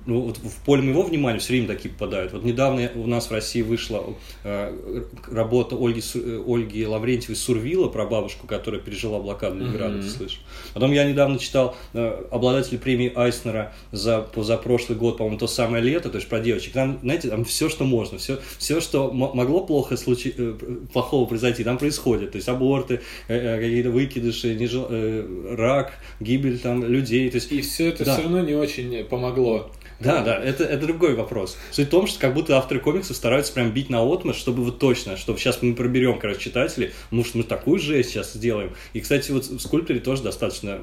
ну, 0.06 0.22
вот 0.22 0.38
в 0.38 0.66
поле 0.66 0.82
моего 0.82 1.04
внимания 1.04 1.40
все 1.40 1.54
время 1.54 1.68
такие 1.68 1.94
попадают. 1.94 2.34
Вот 2.34 2.44
недавно 2.44 2.90
у 2.96 3.08
нас 3.08 3.28
в 3.28 3.32
России 3.32 3.62
вышла 3.62 4.04
э, 4.44 5.04
работа 5.30 5.76
Ольги, 5.76 6.02
э, 6.16 6.44
Ольги 6.46 6.86
Лаврентьевой 6.86 7.36
«Сурвила» 7.36 7.88
про 7.88 8.06
бабушку, 8.06 8.48
которая 8.48 8.82
пережила 8.82 9.20
блокаду 9.20 9.60
Ленинграда, 9.60 9.98
mm-hmm. 9.98 10.02
ты 10.02 10.10
слышишь? 10.10 10.42
Потом 10.74 10.92
я 10.92 11.04
недавно 11.04 11.38
читал 11.38 11.76
э, 11.94 12.26
обладатель 12.32 12.80
премии 12.80 13.12
Айснера 13.16 13.74
за, 13.92 14.28
за 14.36 14.58
прошлый 14.58 14.98
год, 14.98 15.18
по-моему, 15.18 15.38
то 15.38 15.48
самое 15.48 15.84
лето, 15.84 16.10
то 16.10 16.18
есть 16.18 16.28
про 16.28 16.40
девочек. 16.40 16.74
Там, 16.74 17.00
знаете, 17.04 17.30
там 17.30 17.46
все, 17.46 17.70
что 17.70 17.86
можно, 17.86 18.18
все, 18.18 18.40
все 18.58 18.82
что 18.82 19.12
могло 19.12 19.66
плохо 19.66 19.98
случи, 19.98 20.34
э, 20.36 20.56
плохого 20.92 21.26
произойти, 21.28 21.64
там 21.64 21.78
происходит. 21.78 22.32
То 22.32 22.38
есть 22.38 22.50
аборты, 22.50 23.02
э, 23.28 23.38
э, 23.38 23.60
какие-то 23.60 23.92
выкидыши, 23.92 24.56
нежел, 24.56 24.88
э, 24.90 25.56
рак, 25.56 25.94
гибель 26.20 26.58
там 26.60 26.84
людей. 26.84 27.30
То 27.30 27.36
есть, 27.36 27.52
И 27.52 27.62
все 27.62 27.90
это 27.90 28.06
да. 28.06 28.14
все 28.14 28.24
равно 28.24 28.42
не 28.42 28.56
очень 28.56 29.04
помогло. 29.06 29.72
Да, 30.02 30.22
да, 30.22 30.36
это, 30.36 30.64
это 30.64 30.88
другой 30.88 31.16
вопрос. 31.16 31.58
Суть 31.72 31.88
в 31.88 31.92
том, 31.92 32.08
что 32.08 32.20
как 32.20 32.34
будто 32.34 32.58
авторы 32.58 32.80
комиксов 32.80 33.16
стараются 33.16 33.54
прям 33.54 33.72
бить 33.72 33.90
на 33.90 34.02
отмышь, 34.02 34.36
чтобы 34.36 34.64
вот 34.64 34.80
точно, 34.80 35.16
чтобы 35.16 35.38
сейчас 35.38 35.62
мы 35.62 35.76
проберем, 35.76 36.20
короче, 36.20 36.40
читателей, 36.40 36.92
что 37.24 37.38
мы 37.38 37.44
такую 37.44 37.80
жесть 37.80 38.10
сейчас 38.10 38.34
сделаем. 38.34 38.72
И, 38.94 39.00
кстати, 39.00 39.32
вот 39.32 39.46
в 39.46 39.60
скульпторе 39.60 40.00
тоже 40.00 40.24
достаточно 40.24 40.80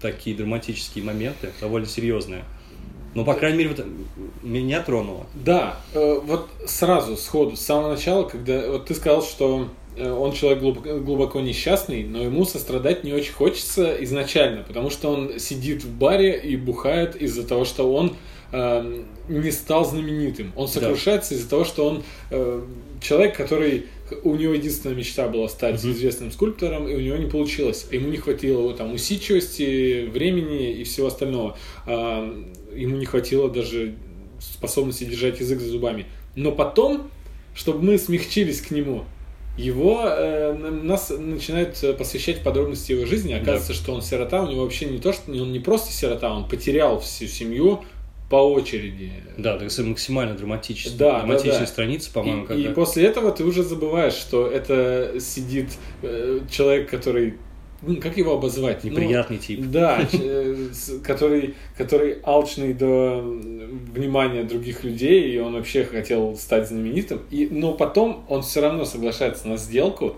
такие 0.00 0.36
драматические 0.36 1.04
моменты, 1.04 1.52
довольно 1.60 1.86
серьезные. 1.86 2.44
Ну, 3.14 3.24
по 3.24 3.34
крайней 3.34 3.58
мере, 3.58 3.70
вот 3.70 3.86
меня 4.42 4.82
тронуло. 4.82 5.26
Да, 5.34 5.80
э, 5.94 6.20
вот 6.22 6.50
сразу, 6.66 7.16
сходу, 7.16 7.56
с 7.56 7.60
самого 7.60 7.92
начала, 7.94 8.24
когда 8.24 8.70
вот 8.70 8.86
ты 8.86 8.94
сказал, 8.94 9.22
что 9.22 9.68
Э, 9.87 9.87
он 10.04 10.32
человек 10.32 10.60
глубоко, 10.60 10.98
глубоко 10.98 11.40
несчастный, 11.40 12.04
но 12.04 12.22
ему 12.22 12.44
сострадать 12.44 13.04
не 13.04 13.12
очень 13.12 13.32
хочется 13.32 13.96
изначально, 14.04 14.62
потому 14.62 14.90
что 14.90 15.10
он 15.10 15.38
сидит 15.38 15.84
в 15.84 15.90
баре 15.90 16.38
и 16.38 16.56
бухает 16.56 17.16
из-за 17.16 17.46
того, 17.46 17.64
что 17.64 17.92
он 17.92 18.14
э, 18.52 19.02
не 19.28 19.50
стал 19.50 19.84
знаменитым. 19.84 20.52
Он 20.56 20.68
сокрушается 20.68 21.30
да. 21.30 21.36
из-за 21.36 21.50
того, 21.50 21.64
что 21.64 21.86
он 21.86 22.02
э, 22.30 22.62
человек, 23.00 23.36
который 23.36 23.86
у 24.22 24.34
него 24.36 24.54
единственная 24.54 24.96
мечта 24.96 25.28
была 25.28 25.48
стать 25.48 25.82
mm-hmm. 25.82 25.92
известным 25.92 26.30
скульптором, 26.30 26.88
и 26.88 26.94
у 26.94 27.00
него 27.00 27.16
не 27.16 27.26
получилось. 27.26 27.86
Ему 27.90 28.08
не 28.08 28.16
хватило 28.16 28.72
там 28.74 28.94
усидчивости, 28.94 30.06
времени 30.06 30.72
и 30.72 30.84
всего 30.84 31.08
остального. 31.08 31.56
Э, 31.86 32.32
ему 32.74 32.96
не 32.96 33.06
хватило 33.06 33.50
даже 33.50 33.94
способности 34.40 35.04
держать 35.04 35.40
язык 35.40 35.60
за 35.60 35.68
зубами. 35.68 36.06
Но 36.36 36.52
потом, 36.52 37.10
чтобы 37.54 37.82
мы 37.82 37.98
смягчились 37.98 38.60
к 38.60 38.70
нему, 38.70 39.04
его 39.58 40.04
э, 40.06 40.54
нас 40.54 41.10
начинают 41.10 41.82
посвящать 41.98 42.42
подробности 42.42 42.92
его 42.92 43.04
жизни. 43.04 43.32
Оказывается, 43.32 43.72
да. 43.72 43.74
что 43.74 43.92
он 43.92 44.02
сирота, 44.02 44.42
у 44.42 44.50
него 44.50 44.62
вообще 44.62 44.86
не 44.86 44.98
то, 44.98 45.12
что 45.12 45.30
он 45.32 45.52
не 45.52 45.58
просто 45.58 45.92
сирота, 45.92 46.32
он 46.32 46.48
потерял 46.48 47.00
всю 47.00 47.26
семью 47.26 47.84
по 48.30 48.36
очереди. 48.36 49.12
Да, 49.36 49.56
это 49.56 49.82
максимально 49.82 50.36
драматическая, 50.36 50.98
да, 50.98 51.18
драматичная 51.20 51.52
да, 51.54 51.60
да. 51.60 51.66
страница, 51.66 52.10
по-моему. 52.12 52.46
И, 52.46 52.62
и 52.62 52.68
после 52.68 53.04
этого 53.04 53.32
ты 53.32 53.44
уже 53.44 53.62
забываешь, 53.62 54.14
что 54.14 54.46
это 54.46 55.18
сидит 55.18 55.70
э, 56.02 56.40
человек, 56.50 56.90
который 56.90 57.34
как 58.02 58.16
его 58.16 58.34
обозвать? 58.34 58.82
Неприятный 58.82 59.36
ну, 59.36 59.42
тип. 59.42 59.60
Да, 59.66 60.00
э, 60.12 60.68
который, 61.04 61.54
который 61.76 62.18
алчный 62.24 62.74
до 62.74 63.20
внимания 63.20 64.42
других 64.42 64.82
людей, 64.82 65.32
и 65.32 65.38
он 65.38 65.54
вообще 65.54 65.84
хотел 65.84 66.36
стать 66.36 66.68
знаменитым. 66.68 67.20
И, 67.30 67.46
но 67.50 67.72
потом 67.72 68.24
он 68.28 68.42
все 68.42 68.60
равно 68.60 68.84
соглашается 68.84 69.46
на 69.46 69.56
сделку, 69.56 70.16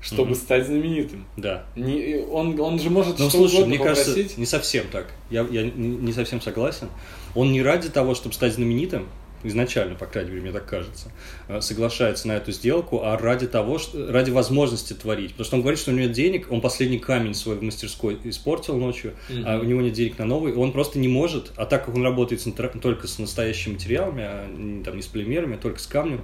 чтобы 0.00 0.32
mm-hmm. 0.32 0.36
стать 0.36 0.66
знаменитым. 0.66 1.24
Да. 1.36 1.64
Не, 1.74 2.24
он, 2.30 2.58
он 2.60 2.78
же 2.78 2.90
может 2.90 3.18
ну, 3.18 3.28
что 3.28 3.38
слушай, 3.38 3.54
угодно 3.54 3.68
мне 3.68 3.78
попросить. 3.78 4.14
кажется, 4.14 4.40
не 4.40 4.46
совсем 4.46 4.84
так. 4.90 5.08
Я, 5.30 5.46
я 5.50 5.62
не, 5.62 5.88
не 5.88 6.12
совсем 6.12 6.40
согласен. 6.40 6.88
Он 7.34 7.52
не 7.52 7.60
ради 7.60 7.88
того, 7.90 8.14
чтобы 8.14 8.34
стать 8.34 8.54
знаменитым, 8.54 9.08
изначально, 9.42 9.94
по 9.94 10.06
крайней 10.06 10.30
мере, 10.30 10.42
мне 10.42 10.52
так 10.52 10.66
кажется, 10.66 11.10
э, 11.48 11.60
соглашается 11.60 12.28
на 12.28 12.32
эту 12.32 12.52
сделку, 12.52 13.02
а 13.02 13.16
ради 13.16 13.46
того, 13.46 13.78
что, 13.78 14.10
ради 14.10 14.30
возможности 14.30 14.92
творить. 14.92 15.32
Потому 15.32 15.44
что 15.44 15.56
он 15.56 15.62
говорит, 15.62 15.80
что 15.80 15.90
у 15.90 15.94
него 15.94 16.06
нет 16.06 16.12
денег, 16.12 16.50
он 16.50 16.60
последний 16.60 16.98
камень 16.98 17.34
свой 17.34 17.56
в 17.56 17.62
мастерской 17.62 18.18
испортил 18.24 18.76
ночью, 18.76 19.14
mm-hmm. 19.28 19.42
а 19.46 19.58
у 19.58 19.64
него 19.64 19.80
нет 19.80 19.92
денег 19.92 20.18
на 20.18 20.24
новый, 20.24 20.54
он 20.54 20.72
просто 20.72 20.98
не 20.98 21.08
может, 21.08 21.52
а 21.56 21.66
так 21.66 21.86
как 21.86 21.94
он 21.94 22.02
работает 22.02 22.40
с, 22.42 22.50
только 22.80 23.06
с 23.06 23.18
настоящими 23.18 23.74
материалами, 23.74 24.24
а 24.24 24.82
там, 24.84 24.96
не 24.96 25.02
с 25.02 25.06
полимерами, 25.06 25.56
а 25.56 25.58
только 25.58 25.80
с 25.80 25.86
камнем, 25.86 26.22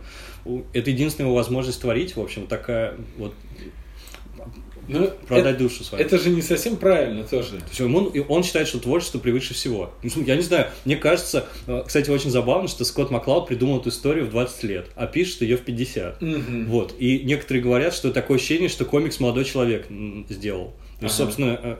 это 0.73 0.91
единственная 0.91 1.29
его 1.29 1.37
возможность 1.37 1.81
творить, 1.81 2.17
в 2.17 2.21
общем, 2.21 2.47
такая 2.47 2.97
вот 3.17 3.35
ну, 4.89 5.11
продать 5.27 5.55
это, 5.55 5.65
душу 5.65 5.85
свою. 5.85 6.05
Это 6.05 6.19
же 6.19 6.31
не 6.31 6.43
совсем 6.43 6.77
правильно 6.77 7.25
тоже. 7.25 7.59
То 7.59 7.69
есть 7.69 7.81
он, 7.81 8.13
он 8.29 8.43
считает, 8.43 8.69
что 8.69 8.79
творчество 8.79 9.19
превыше 9.19 9.55
всего. 9.55 9.93
Ну, 10.03 10.23
я 10.25 10.37
не 10.37 10.43
знаю, 10.43 10.69
мне 10.85 10.97
кажется, 10.97 11.47
э, 11.67 11.85
кстати, 11.87 12.11
очень 12.11 12.31
забавно, 12.31 12.69
что 12.69 12.85
Скотт 12.85 13.11
Маклауд 13.11 13.49
придумал 13.49 13.81
эту 13.81 13.89
историю 13.89 14.27
в 14.27 14.31
20 14.31 14.63
лет, 14.65 14.87
а 14.95 15.07
пишет 15.07 15.43
ее 15.43 15.57
в 15.57 15.63
50. 15.63 16.23
Угу. 16.23 16.31
Вот. 16.69 16.95
И 16.99 17.21
некоторые 17.21 17.63
говорят, 17.63 17.95
что 17.95 18.13
такое 18.13 18.37
ощущение, 18.37 18.69
что 18.69 18.85
комикс 18.85 19.21
молодой 19.21 19.45
человек 19.45 19.87
сделал. 20.29 20.75
То 20.99 21.05
есть, 21.05 21.21
ага. 21.21 21.27
собственно, 21.27 21.61
э, 21.63 21.77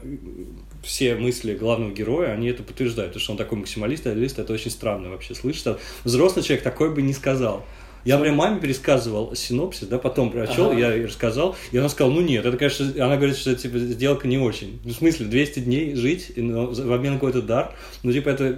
все 0.83 1.15
мысли 1.15 1.55
главного 1.55 1.91
героя, 1.91 2.33
они 2.33 2.49
это 2.49 2.63
подтверждают. 2.63 3.15
То, 3.15 3.19
что 3.19 3.33
он 3.33 3.39
такой 3.39 3.59
максималист, 3.59 4.07
идеалист, 4.07 4.39
это 4.39 4.53
очень 4.53 4.71
странно 4.71 5.09
вообще 5.09 5.35
слышать. 5.35 5.79
Взрослый 6.05 6.45
человек 6.45 6.63
такой 6.63 6.95
бы 6.95 7.01
не 7.01 7.15
сказал. 7.15 7.65
Я 8.07 8.19
прям 8.19 8.37
маме 8.37 8.61
пересказывал 8.61 9.35
синопсис, 9.35 9.89
да, 9.89 9.99
потом 9.99 10.31
прочел, 10.31 10.71
ага. 10.71 10.79
я 10.79 10.95
ей 10.95 11.07
рассказал, 11.07 11.57
и 11.73 11.79
она 11.79 11.89
сказала, 11.89 12.15
ну 12.15 12.21
нет, 12.21 12.47
это, 12.47 12.57
конечно, 12.57 12.87
она 13.05 13.17
говорит, 13.17 13.37
что 13.37 13.55
типа 13.55 13.79
сделка 13.79 14.29
не 14.29 14.39
очень. 14.39 14.81
Ну, 14.85 14.93
в 14.93 14.95
смысле, 14.95 15.27
200 15.27 15.61
дней 15.61 15.95
жить 15.95 16.33
но, 16.37 16.67
в 16.67 16.93
обмен 16.93 17.15
на 17.15 17.19
какой-то 17.19 17.43
дар, 17.43 17.75
ну, 18.03 18.13
типа, 18.13 18.29
это 18.29 18.57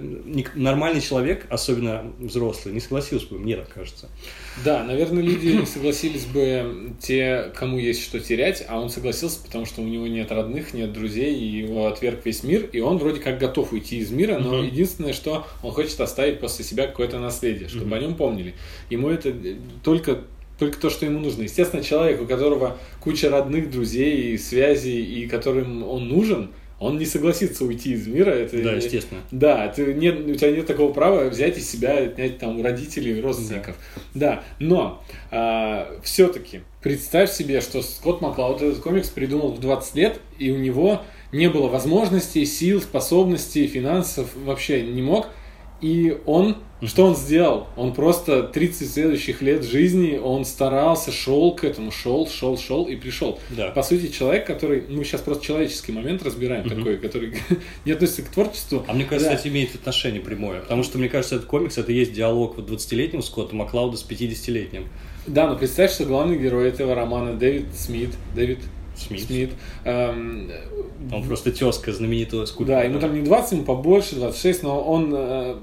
нормальный 0.55 1.01
человек, 1.01 1.45
особенно 1.49 2.13
взрослый, 2.19 2.73
не 2.73 2.79
согласился 2.79 3.27
бы, 3.27 3.39
мне 3.39 3.57
так 3.57 3.73
кажется. 3.73 4.09
Да, 4.63 4.83
наверное, 4.83 5.23
люди 5.23 5.47
не 5.47 5.65
согласились 5.65 6.25
бы 6.25 6.93
те, 6.99 7.51
кому 7.55 7.77
есть 7.77 8.03
что 8.03 8.19
терять, 8.19 8.63
а 8.67 8.79
он 8.79 8.89
согласился, 8.89 9.39
потому 9.43 9.65
что 9.65 9.81
у 9.81 9.85
него 9.85 10.07
нет 10.07 10.31
родных, 10.31 10.73
нет 10.73 10.93
друзей, 10.93 11.35
и 11.35 11.45
его 11.45 11.87
отверг 11.87 12.25
весь 12.25 12.43
мир, 12.43 12.69
и 12.71 12.79
он 12.81 12.97
вроде 12.97 13.19
как 13.19 13.39
готов 13.39 13.71
уйти 13.73 13.97
из 13.97 14.11
мира, 14.11 14.37
но 14.37 14.57
угу. 14.57 14.63
единственное, 14.63 15.13
что 15.13 15.47
он 15.63 15.71
хочет 15.71 15.99
оставить 16.01 16.39
после 16.39 16.65
себя 16.65 16.87
какое-то 16.87 17.19
наследие, 17.19 17.69
чтобы 17.69 17.87
угу. 17.87 17.95
о 17.95 17.99
нем 17.99 18.15
помнили. 18.15 18.53
Ему 18.89 19.09
это 19.09 19.31
только 19.83 20.21
только 20.57 20.77
то, 20.77 20.89
что 20.89 21.05
ему 21.05 21.19
нужно. 21.19 21.43
Естественно, 21.43 21.81
человек, 21.81 22.21
у 22.21 22.25
которого 22.25 22.77
куча 22.99 23.29
родных, 23.29 23.71
друзей, 23.71 24.37
связей, 24.37 25.01
и 25.01 25.25
которым 25.25 25.87
он 25.87 26.09
нужен, 26.09 26.51
он 26.79 26.97
не 26.97 27.05
согласится 27.05 27.65
уйти 27.65 27.93
из 27.93 28.07
мира. 28.07 28.31
Это, 28.31 28.61
да, 28.61 28.73
естественно. 28.73 29.21
Да, 29.31 29.67
ты, 29.67 29.93
нет, 29.93 30.19
у 30.19 30.33
тебя 30.35 30.51
нет 30.51 30.65
такого 30.65 30.93
права 30.93 31.29
взять 31.29 31.57
из 31.57 31.69
себя, 31.69 31.97
отнять 31.97 32.39
там 32.39 32.61
родителей, 32.63 33.19
родственников. 33.19 33.75
Да, 34.13 34.35
да. 34.35 34.43
но 34.59 35.03
а, 35.31 35.99
все-таки 36.03 36.61
представь 36.81 37.31
себе, 37.31 37.59
что 37.61 37.81
Скотт 37.81 38.21
Маклауд 38.21 38.61
этот 38.61 38.79
комикс 38.79 39.09
придумал 39.09 39.51
в 39.51 39.59
20 39.59 39.95
лет, 39.95 40.19
и 40.37 40.51
у 40.51 40.57
него 40.57 41.01
не 41.31 41.49
было 41.49 41.67
возможностей, 41.67 42.45
сил, 42.45 42.81
способностей, 42.81 43.67
финансов, 43.67 44.29
вообще 44.35 44.81
не 44.81 45.01
мог. 45.01 45.27
И 45.81 46.17
он 46.25 46.57
что 46.81 47.05
он 47.05 47.15
сделал? 47.15 47.67
Он 47.75 47.93
просто 47.93 48.43
30 48.43 48.89
следующих 48.89 49.41
лет 49.41 49.65
жизни, 49.65 50.17
он 50.17 50.45
старался, 50.45 51.11
шел 51.11 51.53
к 51.53 51.65
этому, 51.65 51.91
шел, 51.91 52.25
шел, 52.27 52.57
шел 52.57 52.85
и 52.85 52.95
пришел. 52.95 53.37
Да. 53.49 53.71
По 53.71 53.83
сути, 53.83 54.07
человек, 54.07 54.47
который, 54.47 54.85
мы 54.87 55.03
сейчас 55.03 55.19
просто 55.19 55.45
человеческий 55.45 55.91
момент 55.91 56.23
разбираем 56.23 56.65
угу. 56.65 56.75
такой, 56.75 56.97
который 56.97 57.33
не 57.85 57.91
относится 57.91 58.21
к 58.21 58.29
творчеству. 58.29 58.85
А 58.87 58.93
мне 58.93 59.03
кажется, 59.03 59.31
да. 59.31 59.37
это 59.37 59.49
имеет 59.49 59.75
отношение 59.75 60.21
прямое, 60.21 60.61
потому 60.61 60.83
что, 60.83 60.97
мне 60.97 61.09
кажется, 61.09 61.35
этот 61.35 61.47
комикс, 61.47 61.77
это 61.77 61.91
есть 61.91 62.13
диалог 62.13 62.55
вот 62.55 62.69
20-летнего 62.69 63.21
Скотта 63.21 63.55
Маклауда 63.55 63.97
с 63.97 64.05
50-летним. 64.07 64.87
Да, 65.27 65.47
но 65.47 65.57
представь, 65.57 65.91
что 65.91 66.05
главный 66.05 66.37
герой 66.37 66.69
этого 66.69 66.95
романа 66.95 67.33
Дэвид 67.33 67.65
Смит, 67.75 68.11
Дэвид 68.33 68.59
Смит. 68.99 69.23
Смит. 69.23 69.51
Эм, 69.85 70.51
он 71.11 71.23
просто 71.23 71.51
тезка 71.51 71.91
знаменитого 71.91 72.45
скульптора. 72.45 72.79
Да, 72.79 72.83
ему 72.83 72.99
там 72.99 73.13
не 73.13 73.21
20, 73.21 73.51
ему 73.53 73.63
побольше, 73.63 74.15
26, 74.15 74.63
но 74.63 74.81
он 74.81 75.13
э, 75.15 75.55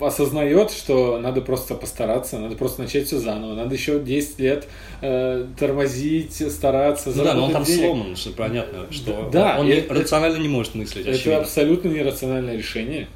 осознает, 0.00 0.70
что 0.70 1.18
надо 1.18 1.40
просто 1.40 1.74
постараться, 1.74 2.38
надо 2.38 2.56
просто 2.56 2.82
начать 2.82 3.06
все 3.06 3.18
заново, 3.18 3.54
надо 3.54 3.74
еще 3.74 3.98
10 3.98 4.38
лет 4.38 4.68
э, 5.02 5.46
тормозить, 5.58 6.52
стараться, 6.52 7.12
ну 7.14 7.24
Да, 7.24 7.34
но 7.34 7.46
он 7.46 7.52
там 7.52 7.64
денег. 7.64 7.80
сломан, 7.80 8.16
что 8.16 8.30
понятно, 8.30 8.86
что 8.90 9.28
да, 9.32 9.56
он 9.58 9.68
это, 9.68 9.92
рационально 9.92 10.38
не 10.38 10.48
может 10.48 10.74
мыслить. 10.74 11.06
Это 11.06 11.16
очевидно. 11.16 11.40
абсолютно 11.40 11.88
нерациональное 11.88 12.56
решение. 12.56 13.08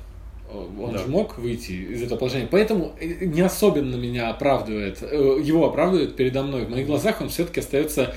Он 0.52 0.92
да. 0.92 0.98
же 0.98 1.06
мог 1.06 1.38
выйти 1.38 1.70
из 1.70 2.02
этого 2.02 2.18
положения. 2.18 2.48
Поэтому 2.50 2.92
э, 3.00 3.24
не 3.24 3.40
особенно 3.40 3.94
меня 3.94 4.30
оправдывает, 4.30 4.98
э, 5.00 5.40
его 5.42 5.66
оправдывает 5.68 6.16
передо 6.16 6.42
мной. 6.42 6.64
В 6.64 6.70
моих 6.70 6.86
глазах 6.86 7.20
он 7.20 7.28
все-таки 7.28 7.60
остается 7.60 8.14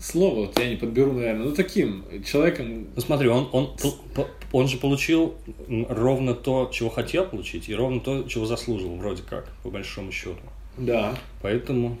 слово 0.00 0.46
вот 0.46 0.58
я 0.58 0.68
не 0.68 0.76
подберу, 0.76 1.12
наверное, 1.12 1.46
ну 1.46 1.54
таким 1.54 2.04
человеком. 2.24 2.86
Ну 2.94 3.00
смотри, 3.00 3.28
он, 3.28 3.48
он, 3.52 3.76
он 4.52 4.68
же 4.68 4.78
получил 4.78 5.34
ровно 5.88 6.34
то, 6.34 6.70
чего 6.72 6.90
хотел 6.90 7.26
получить, 7.26 7.68
и 7.68 7.74
ровно 7.74 8.00
то, 8.00 8.22
чего 8.24 8.46
заслужил, 8.46 8.96
вроде 8.96 9.22
как, 9.22 9.48
по 9.62 9.70
большому 9.70 10.12
счету. 10.12 10.40
Да. 10.78 11.14
Поэтому 11.42 11.98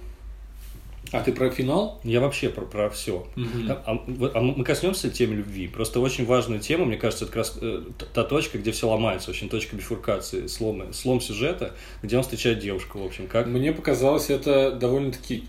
а 1.12 1.22
ты 1.22 1.32
про 1.32 1.50
финал? 1.50 2.00
Я 2.04 2.20
вообще 2.20 2.50
про, 2.50 2.64
про 2.64 2.88
все. 2.88 3.26
Угу. 3.36 3.68
А, 3.68 3.98
а 4.34 4.40
мы 4.40 4.64
коснемся 4.64 5.10
темы 5.10 5.34
любви. 5.36 5.66
Просто 5.66 5.98
очень 5.98 6.24
важная 6.24 6.60
тема, 6.60 6.84
мне 6.84 6.96
кажется, 6.96 7.24
это 7.24 7.32
как 7.32 7.36
раз 7.38 7.58
э, 7.60 7.82
та 8.14 8.22
точка, 8.22 8.58
где 8.58 8.70
все 8.70 8.88
ломается, 8.88 9.30
очень 9.30 9.48
точка 9.48 9.74
бифуркации, 9.74 10.46
слома, 10.46 10.92
слом 10.92 11.20
сюжета, 11.20 11.74
где 12.02 12.16
он 12.16 12.22
встречает 12.22 12.60
девушку, 12.60 13.00
в 13.00 13.04
общем, 13.04 13.26
как. 13.26 13.46
Мне 13.46 13.72
показалось 13.72 14.30
это 14.30 14.70
довольно-таки 14.70 15.44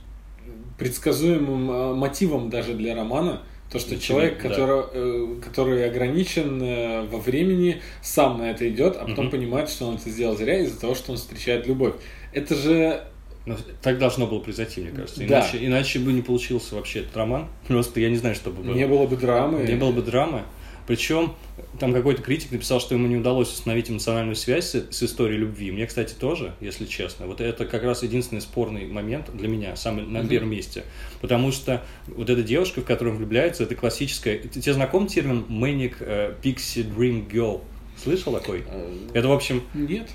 предсказуемым 0.82 1.70
э, 1.70 1.94
мотивом 1.94 2.50
даже 2.50 2.74
для 2.74 2.96
романа. 2.96 3.44
То, 3.72 3.78
что 3.78 3.96
Ничего, 3.96 4.20
человек, 4.20 4.41
да. 4.41 4.50
который, 4.50 4.84
э, 4.94 5.36
который 5.41 5.86
ограничен 5.88 6.60
э, 6.62 7.06
во 7.06 7.20
времени, 7.20 7.82
сам 8.02 8.39
на 8.39 8.50
это 8.50 8.67
идет, 8.67 8.98
а 9.00 9.06
потом 9.06 9.28
угу. 9.28 9.38
понимает, 9.38 9.70
что 9.70 9.86
он 9.86 9.96
это 9.96 10.10
сделал 10.10 10.36
зря 10.36 10.60
из-за 10.60 10.80
того, 10.80 10.96
что 10.96 11.12
он 11.12 11.20
встречает 11.20 11.67
любовь. 11.67 11.94
Это 12.34 12.56
же 12.56 13.04
ну, 13.46 13.56
так 13.84 14.00
должно 14.00 14.26
было 14.26 14.39
произойти, 14.39 14.82
мне 14.82 14.89
кажется. 14.89 15.24
Иначе, 15.24 15.60
да. 15.60 15.65
иначе 15.67 16.00
бы 16.00 16.13
не 16.13 16.24
получился 16.24 16.74
вообще 16.74 17.02
этот 17.02 17.15
роман. 17.15 17.48
Просто 17.67 18.00
я 18.00 18.10
не 18.10 18.17
знаю, 18.17 18.34
что 18.34 18.50
бы 18.50 18.63
было. 18.63 18.74
Не 18.74 18.88
было 18.88 19.06
бы 19.06 19.15
драмы. 19.15 19.62
Не 19.62 19.76
было 19.76 19.91
бы 19.91 20.02
драмы. 20.02 20.41
Причем 20.88 21.34
там 21.80 21.94
какой-то 21.94 22.22
критик 22.22 22.52
написал, 22.52 22.80
что 22.80 22.96
ему 22.96 23.08
не 23.08 23.17
удалось 23.17 23.52
установить 23.52 23.89
эмоциональную 23.89 24.36
связь 24.36 24.65
с, 24.65 24.88
с 24.91 25.04
историей 25.04 25.39
любви. 25.39 25.72
Мне, 25.72 25.86
кстати, 25.86 26.13
тоже, 26.13 26.54
если 26.60 26.86
честно. 26.86 27.28
Вот 27.28 27.41
это 27.41 27.65
как 27.65 27.84
раз 27.84 28.04
единственный 28.04 28.41
спорный 28.41 28.86
момент 28.88 29.36
для 29.36 29.48
меня, 29.48 29.76
самый 29.76 30.06
на 30.06 30.28
первом 30.28 30.50
месте. 30.50 30.84
Потому 31.22 31.52
что 31.52 31.84
вот 32.08 32.30
эта 32.30 32.44
девушка, 32.44 32.82
в 32.82 32.86
которую 32.86 33.13
он 33.13 33.17
влюбляется, 33.20 33.63
это 33.63 33.76
классическая... 33.76 34.38
Тебе 34.39 34.74
знаком 34.74 35.08
термин 35.08 35.46
«manic 35.50 36.00
uh, 36.00 36.36
pixie 36.41 36.84
dream 36.84 37.30
girl»? 37.30 37.62
Слышал 38.02 38.34
такой? 38.34 38.64
Э, 38.68 38.98
Это, 39.14 39.28
в 39.28 39.32
общем... 39.32 39.62
Нет. 39.74 40.10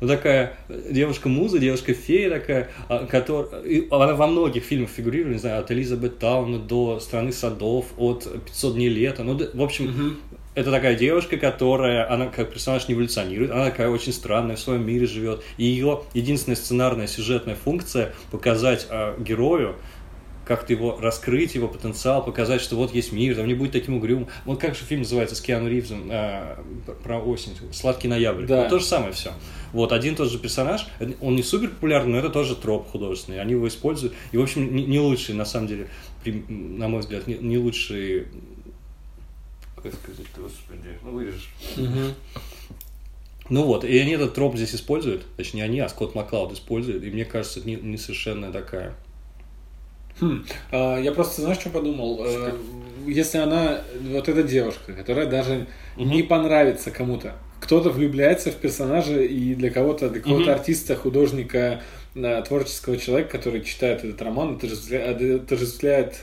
Ну, 0.00 0.08
такая 0.08 0.56
девушка-муза, 0.68 1.58
девушка-фея 1.58 2.30
такая, 2.30 2.70
а, 2.88 3.06
которая... 3.06 3.62
Она 3.90 4.14
во 4.14 4.26
многих 4.26 4.64
фильмах 4.64 4.90
фигурирует, 4.90 5.34
не 5.34 5.40
знаю, 5.40 5.60
от 5.60 5.70
Элизабет 5.70 6.18
Тауна 6.18 6.58
до 6.58 7.00
«Страны 7.00 7.32
садов», 7.32 7.86
от 7.98 8.26
«500 8.26 8.72
дней 8.74 8.88
лета». 8.88 9.22
Ну, 9.22 9.38
в 9.52 9.62
общем, 9.62 9.90
угу. 9.90 10.16
это 10.54 10.70
такая 10.70 10.94
девушка, 10.96 11.36
которая, 11.36 12.10
она 12.10 12.26
как 12.26 12.52
персонаж 12.52 12.88
не 12.88 12.94
эволюционирует, 12.94 13.50
она 13.50 13.66
такая 13.66 13.88
очень 13.90 14.12
странная, 14.12 14.56
в 14.56 14.60
своем 14.60 14.86
мире 14.86 15.06
живет. 15.06 15.42
И 15.58 15.64
ее 15.64 16.02
единственная 16.14 16.56
сценарная 16.56 17.06
сюжетная 17.06 17.56
функция 17.56 18.14
показать 18.30 18.86
а, 18.88 19.18
герою, 19.20 19.76
как-то 20.46 20.72
его 20.72 20.98
раскрыть, 21.00 21.54
его 21.54 21.68
потенциал, 21.68 22.24
показать, 22.24 22.60
что 22.60 22.76
вот 22.76 22.94
есть 22.94 23.12
мир, 23.12 23.36
там 23.36 23.46
не 23.46 23.54
будет 23.54 23.72
таким 23.72 23.96
угрюмым. 23.96 24.28
Вот 24.44 24.60
как 24.60 24.74
же 24.74 24.84
фильм 24.84 25.02
называется 25.02 25.34
с 25.34 25.40
Киану 25.40 25.68
Ривзом 25.68 26.08
э, 26.10 26.56
про 27.02 27.18
осень, 27.18 27.52
«Сладкий 27.72 28.08
ноябрь». 28.08 28.46
Да. 28.46 28.62
Вот 28.62 28.68
то 28.68 28.78
же 28.78 28.84
самое 28.84 29.12
все. 29.12 29.32
Вот, 29.72 29.92
один 29.92 30.14
тот 30.16 30.30
же 30.30 30.38
персонаж, 30.38 30.86
он 31.20 31.36
не 31.36 31.42
супер 31.42 31.70
популярный, 31.70 32.12
но 32.12 32.18
это 32.18 32.30
тоже 32.30 32.54
троп 32.54 32.88
художественный, 32.90 33.40
они 33.40 33.52
его 33.52 33.66
используют. 33.66 34.14
И, 34.32 34.36
в 34.36 34.42
общем, 34.42 34.74
не, 34.74 34.84
не 34.84 35.00
лучший, 35.00 35.34
на 35.34 35.44
самом 35.44 35.66
деле, 35.66 35.88
на 36.24 36.88
мой 36.88 37.00
взгляд, 37.00 37.26
не, 37.26 37.34
не 37.34 37.58
лучший 37.58 38.26
как 39.82 39.92
сказать, 39.92 40.26
господи, 40.34 40.98
ну 41.02 41.10
вырежешь. 41.10 41.50
Угу. 41.76 42.40
Ну 43.50 43.64
вот, 43.64 43.84
и 43.84 43.98
они 43.98 44.12
этот 44.12 44.32
троп 44.32 44.56
здесь 44.56 44.74
используют, 44.74 45.26
точнее 45.36 45.64
они, 45.64 45.80
а 45.80 45.90
Скотт 45.90 46.14
Маклауд 46.14 46.52
использует, 46.52 47.04
и 47.04 47.10
мне 47.10 47.26
кажется, 47.26 47.60
это 47.60 47.68
не, 47.68 47.76
не 47.76 47.98
совершенно 47.98 48.50
такая 48.50 48.94
Хм. 50.20 50.44
А, 50.70 50.98
я 50.98 51.12
просто, 51.12 51.42
знаешь, 51.42 51.58
что 51.58 51.70
подумал? 51.70 52.20
Э, 52.24 52.52
если 53.06 53.38
она, 53.38 53.80
вот 54.00 54.28
эта 54.28 54.42
девушка, 54.42 54.92
которая 54.92 55.26
даже 55.26 55.66
угу. 55.96 56.04
не 56.04 56.22
понравится 56.22 56.90
кому-то, 56.90 57.34
кто-то 57.60 57.90
влюбляется 57.90 58.50
в 58.50 58.56
персонажа, 58.56 59.20
и 59.22 59.54
для 59.54 59.70
кого-то, 59.70 60.10
для 60.10 60.20
какого-то 60.20 60.50
угу. 60.50 60.58
артиста, 60.58 60.96
художника, 60.96 61.82
творческого 62.14 62.96
человека, 62.96 63.30
который 63.30 63.62
читает 63.62 64.04
этот 64.04 64.22
роман, 64.22 64.54
отождествляет, 64.54 66.16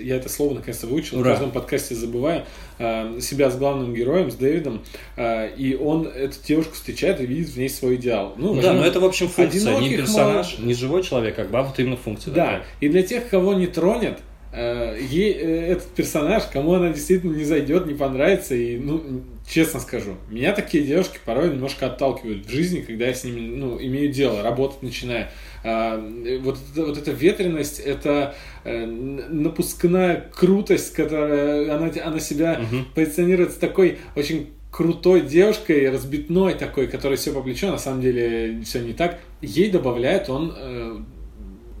я 0.00 0.16
это 0.16 0.28
слово 0.28 0.54
наконец-то 0.54 0.88
выучил, 0.88 1.20
Ура. 1.20 1.30
в 1.30 1.32
каждом 1.32 1.50
подкасте 1.52 1.94
забываю, 1.94 2.44
а, 2.78 3.20
себя 3.20 3.50
с 3.50 3.56
главным 3.56 3.94
героем, 3.94 4.30
с 4.30 4.34
Дэвидом, 4.34 4.82
а, 5.16 5.46
и 5.46 5.76
он 5.76 6.08
эту 6.08 6.36
девушку 6.44 6.74
встречает 6.74 7.20
и 7.20 7.26
видит 7.26 7.50
в 7.50 7.56
ней 7.56 7.68
свой 7.68 7.94
идеал. 7.96 8.34
Ну, 8.36 8.60
да, 8.60 8.72
но 8.72 8.84
это, 8.84 8.98
в 8.98 9.04
общем, 9.04 9.28
функция, 9.28 9.78
не 9.78 9.96
персонаж, 9.96 10.58
мало... 10.58 10.66
не 10.66 10.74
живой 10.74 11.02
человек, 11.04 11.36
как 11.36 11.50
бы, 11.50 11.58
а 11.58 11.62
вот 11.62 11.78
именно 11.78 11.96
функция. 11.96 12.34
Да, 12.34 12.44
такая. 12.44 12.64
и 12.80 12.88
для 12.88 13.02
тех, 13.02 13.28
кого 13.28 13.54
не 13.54 13.68
тронет, 13.68 14.18
Э, 14.50 14.98
ей 14.98 15.34
э, 15.34 15.72
этот 15.72 15.88
персонаж, 15.88 16.44
кому 16.50 16.72
она 16.72 16.88
действительно 16.88 17.36
не 17.36 17.44
зайдет, 17.44 17.86
не 17.86 17.92
понравится, 17.92 18.54
и, 18.54 18.78
ну, 18.78 19.22
честно 19.48 19.80
скажу, 19.80 20.16
меня 20.28 20.52
такие 20.52 20.84
девушки 20.84 21.18
порой 21.24 21.50
немножко 21.50 21.86
отталкивают 21.86 22.46
в 22.46 22.50
жизни, 22.50 22.80
когда 22.80 23.06
я 23.06 23.14
с 23.14 23.24
ними, 23.24 23.40
ну, 23.56 23.80
имею 23.80 24.12
дело, 24.12 24.42
работать 24.42 24.82
начинаю. 24.82 25.28
А, 25.64 25.98
вот, 26.40 26.58
вот 26.76 26.98
эта 26.98 27.10
ветренность, 27.10 27.80
это 27.80 28.34
э, 28.64 28.84
напускная 28.86 30.28
крутость, 30.32 30.92
которая 30.92 31.74
она, 31.74 31.90
она 32.04 32.20
себя 32.20 32.60
угу. 32.60 32.84
позиционирует 32.94 33.52
с 33.52 33.56
такой 33.56 33.98
очень 34.14 34.50
крутой 34.70 35.22
девушкой, 35.22 35.90
разбитной 35.90 36.54
такой, 36.54 36.86
которая 36.86 37.16
все 37.16 37.32
по 37.32 37.40
плечу, 37.40 37.68
на 37.68 37.78
самом 37.78 38.02
деле 38.02 38.60
все 38.64 38.80
не 38.80 38.92
так. 38.92 39.18
Ей 39.40 39.70
добавляет 39.70 40.28
он 40.28 41.06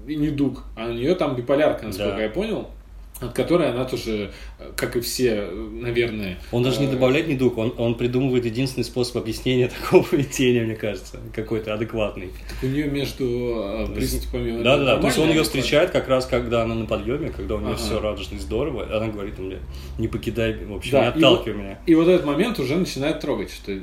недуг, 0.06 0.64
а 0.74 0.88
у 0.88 0.92
нее 0.92 1.14
там 1.14 1.36
биполярка, 1.36 1.86
насколько 1.86 2.16
да. 2.16 2.22
я 2.22 2.30
понял 2.30 2.68
от 3.20 3.32
которой 3.32 3.70
она 3.70 3.84
тоже, 3.84 4.32
как 4.74 4.96
и 4.96 5.00
все, 5.00 5.48
наверное... 5.52 6.38
Он 6.50 6.64
даже 6.64 6.80
не 6.80 6.86
э, 6.86 6.90
добавляет 6.90 7.28
недуг, 7.28 7.56
он, 7.58 7.72
он 7.78 7.94
придумывает 7.94 8.44
единственный 8.44 8.82
способ 8.82 9.18
объяснения 9.18 9.68
такого 9.82 10.02
поведения, 10.02 10.62
мне 10.64 10.74
кажется, 10.74 11.20
какой-то 11.32 11.74
адекватный. 11.74 12.30
Так 12.48 12.64
у 12.64 12.66
нее 12.66 12.86
между 12.86 13.24
э, 13.24 13.94
приступами... 13.94 14.60
Да, 14.62 14.76
да, 14.76 14.84
да, 14.84 15.00
то 15.00 15.06
есть 15.06 15.18
он 15.18 15.28
ее 15.28 15.44
встречает 15.44 15.90
как 15.90 16.08
раз, 16.08 16.26
когда 16.26 16.62
она 16.62 16.74
на 16.74 16.86
подъеме, 16.86 17.28
когда 17.30 17.54
у 17.54 17.60
нее 17.60 17.74
ага. 17.74 17.78
все 17.78 18.00
радужно 18.00 18.34
и 18.34 18.38
здорово, 18.38 18.84
она 18.94 19.06
говорит 19.06 19.38
мне, 19.38 19.58
не 19.96 20.08
покидай, 20.08 20.64
в 20.64 20.74
общем, 20.74 20.90
да, 20.90 21.02
не 21.02 21.06
отталкивай 21.06 21.54
и, 21.54 21.62
меня. 21.62 21.78
И 21.86 21.94
вот 21.94 22.08
этот 22.08 22.26
момент 22.26 22.58
уже 22.58 22.74
начинает 22.74 23.20
трогать, 23.20 23.52
что 23.52 23.70
э, 23.70 23.78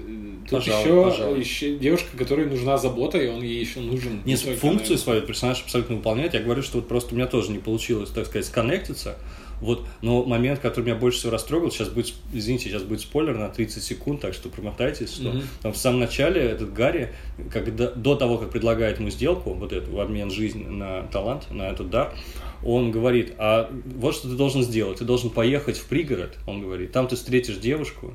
тут 0.50 0.60
пожалуй, 0.60 0.82
еще, 0.82 1.04
пожалуй. 1.04 1.40
еще 1.40 1.78
девушка, 1.78 2.18
которой 2.18 2.48
нужна 2.48 2.78
забота, 2.78 3.18
и 3.18 3.30
он 3.30 3.42
ей 3.42 3.62
еще 3.62 3.80
нужен. 3.80 4.22
Нет, 4.26 4.40
функцию 4.40 4.96
она... 4.96 4.98
свою 4.98 5.22
персонаж 5.22 5.62
абсолютно 5.62 5.96
выполняет. 5.96 6.34
Я 6.34 6.42
говорю, 6.42 6.64
что 6.64 6.80
вот 6.80 6.90
просто 6.90 7.14
у 7.14 7.18
меня 7.18 7.28
тоже 7.28 7.52
не 7.52 7.60
получилось, 7.60 8.10
так 8.10 8.26
сказать, 8.26 8.46
сконнектиться, 8.46 9.18
вот, 9.66 9.86
но 10.02 10.24
момент, 10.24 10.60
который 10.60 10.86
меня 10.86 10.96
больше 10.96 11.20
всего 11.20 11.32
растрогал, 11.34 11.72
сейчас 11.72 11.90
будет, 11.90 12.14
извините, 12.32 12.70
сейчас 12.70 12.84
будет 12.84 13.02
спойлер 13.02 13.38
на 13.38 13.50
30 13.50 13.84
секунд, 13.84 14.22
так 14.22 14.34
что 14.34 14.50
промотайтесь, 14.50 15.14
что 15.14 15.30
mm-hmm. 15.30 15.44
там 15.62 15.74
в 15.74 15.78
самом 15.78 16.00
начале 16.00 16.42
этот 16.42 16.74
Гарри, 16.74 17.14
когда, 17.52 17.92
до 17.92 18.16
того, 18.16 18.38
как 18.38 18.52
предлагает 18.52 19.00
ему 19.00 19.10
сделку, 19.10 19.54
вот 19.54 19.74
эту, 19.74 20.00
обмен 20.00 20.30
жизни 20.30 20.64
на 20.64 21.04
талант, 21.04 21.52
на 21.52 21.70
этот 21.70 21.90
дар, 21.90 22.14
он 22.64 22.92
говорит, 22.92 23.34
а 23.38 23.70
вот 23.98 24.16
что 24.16 24.30
ты 24.30 24.36
должен 24.36 24.64
сделать, 24.64 25.00
ты 25.00 25.06
должен 25.06 25.30
поехать 25.30 25.78
в 25.78 25.88
пригород, 25.88 26.38
он 26.48 26.62
говорит, 26.62 26.92
там 26.92 27.08
ты 27.08 27.16
встретишь 27.16 27.58
девушку, 27.58 28.14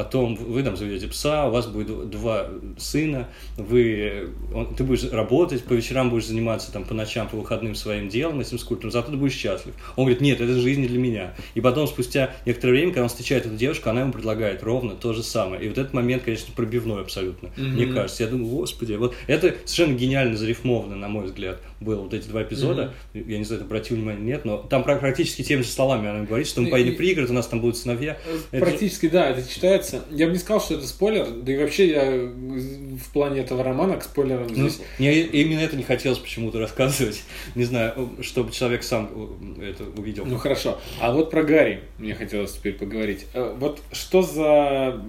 потом 0.00 0.34
вы 0.34 0.62
там 0.62 0.78
заведете 0.78 1.08
пса, 1.08 1.46
у 1.46 1.50
вас 1.50 1.66
будет 1.66 2.08
два 2.08 2.48
сына, 2.78 3.28
вы, 3.58 4.30
он, 4.54 4.74
ты 4.74 4.82
будешь 4.82 5.04
работать, 5.12 5.62
по 5.62 5.74
вечерам 5.74 6.08
будешь 6.08 6.24
заниматься 6.24 6.72
там 6.72 6.84
по 6.84 6.94
ночам, 6.94 7.28
по 7.28 7.36
выходным 7.36 7.74
своим 7.74 8.08
делом, 8.08 8.40
этим 8.40 8.58
скульптором, 8.58 8.92
зато 8.92 9.10
ты 9.10 9.18
будешь 9.18 9.34
счастлив. 9.34 9.74
Он 9.96 10.04
говорит, 10.04 10.22
нет, 10.22 10.40
это 10.40 10.54
жизнь 10.54 10.80
не 10.80 10.88
для 10.88 10.98
меня. 10.98 11.34
И 11.54 11.60
потом, 11.60 11.86
спустя 11.86 12.30
некоторое 12.46 12.72
время, 12.72 12.92
когда 12.92 13.02
он 13.02 13.08
встречает 13.10 13.44
эту 13.44 13.56
девушку, 13.56 13.90
она 13.90 14.00
ему 14.00 14.12
предлагает 14.12 14.62
ровно 14.62 14.94
то 14.94 15.12
же 15.12 15.22
самое. 15.22 15.62
И 15.62 15.68
вот 15.68 15.76
этот 15.76 15.92
момент, 15.92 16.22
конечно, 16.22 16.54
пробивной 16.56 17.02
абсолютно, 17.02 17.48
mm-hmm. 17.48 17.68
мне 17.68 17.86
кажется. 17.86 18.22
Я 18.22 18.30
думаю, 18.30 18.48
господи, 18.48 18.94
вот 18.94 19.14
это 19.26 19.54
совершенно 19.66 19.98
гениально 19.98 20.36
зарифмовано, 20.38 20.96
на 20.96 21.08
мой 21.08 21.26
взгляд, 21.26 21.60
было 21.78 22.00
вот 22.00 22.14
эти 22.14 22.26
два 22.26 22.42
эпизода. 22.42 22.94
Mm-hmm. 23.12 23.30
Я 23.30 23.38
не 23.38 23.44
знаю, 23.44 23.62
обратил 23.64 23.96
внимание, 23.96 24.24
нет, 24.24 24.46
но 24.46 24.56
там 24.56 24.82
практически 24.82 25.42
теми 25.42 25.60
же 25.60 25.68
словами 25.68 26.08
она 26.08 26.24
говорит, 26.24 26.46
что 26.46 26.62
мы 26.62 26.70
поедем 26.70 26.94
в 26.94 26.96
пригород, 26.96 27.28
у 27.28 27.34
нас 27.34 27.46
там 27.46 27.60
будут 27.60 27.76
сыновья. 27.76 28.16
Практически, 28.50 29.06
это... 29.06 29.14
да, 29.14 29.30
это 29.30 29.46
читается 29.46 29.89
нравится. 29.92 30.16
Я 30.16 30.26
бы 30.26 30.32
не 30.32 30.38
сказал, 30.38 30.60
что 30.60 30.74
это 30.74 30.86
спойлер, 30.86 31.26
да 31.30 31.52
и 31.52 31.56
вообще 31.56 31.88
я 31.88 32.02
в 32.02 33.12
плане 33.12 33.40
этого 33.40 33.62
романа 33.62 33.96
к 33.96 34.04
спойлерам 34.04 34.46
ну, 34.48 34.68
здесь... 34.68 34.80
Мне 34.98 35.20
именно 35.20 35.60
это 35.60 35.76
не 35.76 35.82
хотелось 35.82 36.18
почему-то 36.18 36.58
рассказывать. 36.58 37.22
Не 37.54 37.64
знаю, 37.64 38.10
чтобы 38.22 38.52
человек 38.52 38.82
сам 38.82 39.56
это 39.60 39.84
увидел. 39.84 40.24
Ну 40.26 40.36
хорошо. 40.38 40.78
А 41.00 41.12
вот 41.12 41.30
про 41.30 41.42
Гарри 41.42 41.80
мне 41.98 42.14
хотелось 42.14 42.52
теперь 42.52 42.74
поговорить. 42.74 43.26
Э, 43.34 43.54
вот 43.58 43.80
что 43.92 44.22
за... 44.22 45.02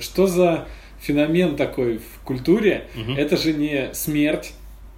Что 0.00 0.26
за 0.26 0.66
феномен 1.00 1.56
такой 1.56 1.98
в 1.98 2.24
культуре? 2.24 2.88
Угу. 2.96 3.12
Это 3.12 3.36
же 3.36 3.52
не 3.52 3.94
смерть 3.94 4.52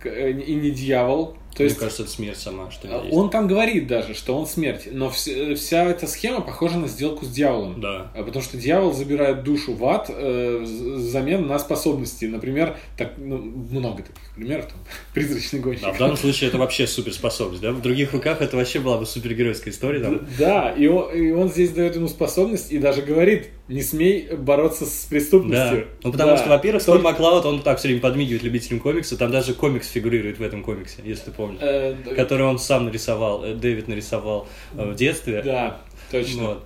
э, 0.04 0.30
и 0.30 0.54
не 0.54 0.70
дьявол, 0.70 1.36
То 1.56 1.64
есть, 1.64 1.76
Мне 1.76 1.80
кажется, 1.84 2.02
это 2.02 2.10
смерть 2.12 2.38
сама, 2.38 2.70
что 2.70 2.86
а, 2.90 3.02
есть. 3.04 3.16
он 3.16 3.30
там 3.30 3.48
говорит 3.48 3.86
даже, 3.86 4.14
что 4.14 4.36
он 4.38 4.46
смерть, 4.46 4.88
но 4.92 5.06
вс- 5.08 5.54
вся 5.54 5.84
эта 5.84 6.06
схема 6.06 6.40
похожа 6.42 6.76
на 6.78 6.86
сделку 6.86 7.24
с 7.24 7.28
дьяволом. 7.28 7.80
Да. 7.80 8.10
А 8.14 8.22
Потому 8.22 8.42
что 8.44 8.56
дьявол 8.58 8.92
забирает 8.92 9.42
душу 9.42 9.72
в 9.72 9.84
ад 9.86 10.10
э, 10.10 10.58
взамен 10.62 11.46
на 11.46 11.58
способности. 11.58 12.26
Например, 12.26 12.76
так, 12.98 13.14
ну, 13.16 13.38
много 13.38 14.02
таких 14.02 14.34
примеров, 14.34 14.66
там, 14.66 14.78
призрачный 15.14 15.60
гонщик. 15.60 15.82
Да, 15.84 15.92
в 15.92 15.98
данном 15.98 16.16
случае 16.18 16.48
это 16.48 16.58
вообще 16.58 16.86
суперспособность, 16.86 17.62
да? 17.62 17.72
В 17.72 17.80
других 17.80 18.12
руках 18.12 18.42
это 18.42 18.56
вообще 18.56 18.78
была 18.80 18.98
бы 18.98 19.06
супергеройская 19.06 19.72
история, 19.72 20.00
там. 20.00 20.26
Да, 20.38 20.72
и 20.72 20.86
он, 20.86 21.10
и 21.12 21.30
он 21.30 21.48
здесь 21.48 21.70
дает 21.70 21.96
ему 21.96 22.08
способность 22.08 22.70
и 22.70 22.78
даже 22.78 23.00
говорит, 23.02 23.48
не 23.68 23.82
смей 23.82 24.28
бороться 24.36 24.84
с 24.84 25.04
Да. 25.04 25.08
преступностью. 25.10 25.86
Ну, 26.02 26.12
потому 26.12 26.32
Да. 26.32 26.36
что, 26.36 26.48
во-первых, 26.50 26.82
Скотт 26.82 26.96
Только- 26.96 27.08
Маклауд, 27.10 27.44
он 27.46 27.62
так 27.62 27.78
все 27.78 27.88
время 27.88 28.00
подмигивает 28.02 28.42
любителям 28.42 28.80
комикса, 28.80 29.16
там 29.16 29.30
даже 29.30 29.54
комикс 29.54 29.88
фигурирует 29.90 30.38
в 30.38 30.42
этом 30.42 30.62
комиксе, 30.62 30.96
если 31.04 31.24
ты 31.26 31.30
помнишь. 31.30 31.45
Э, 31.60 31.94
д- 31.94 32.14
Который 32.14 32.46
он 32.46 32.58
сам 32.58 32.84
нарисовал, 32.86 33.44
э, 33.44 33.54
Дэвид 33.54 33.88
нарисовал 33.88 34.46
э, 34.76 34.90
в 34.90 34.94
детстве. 34.94 35.42
Да, 35.42 35.78
точно. 36.10 36.42
Вот. 36.48 36.62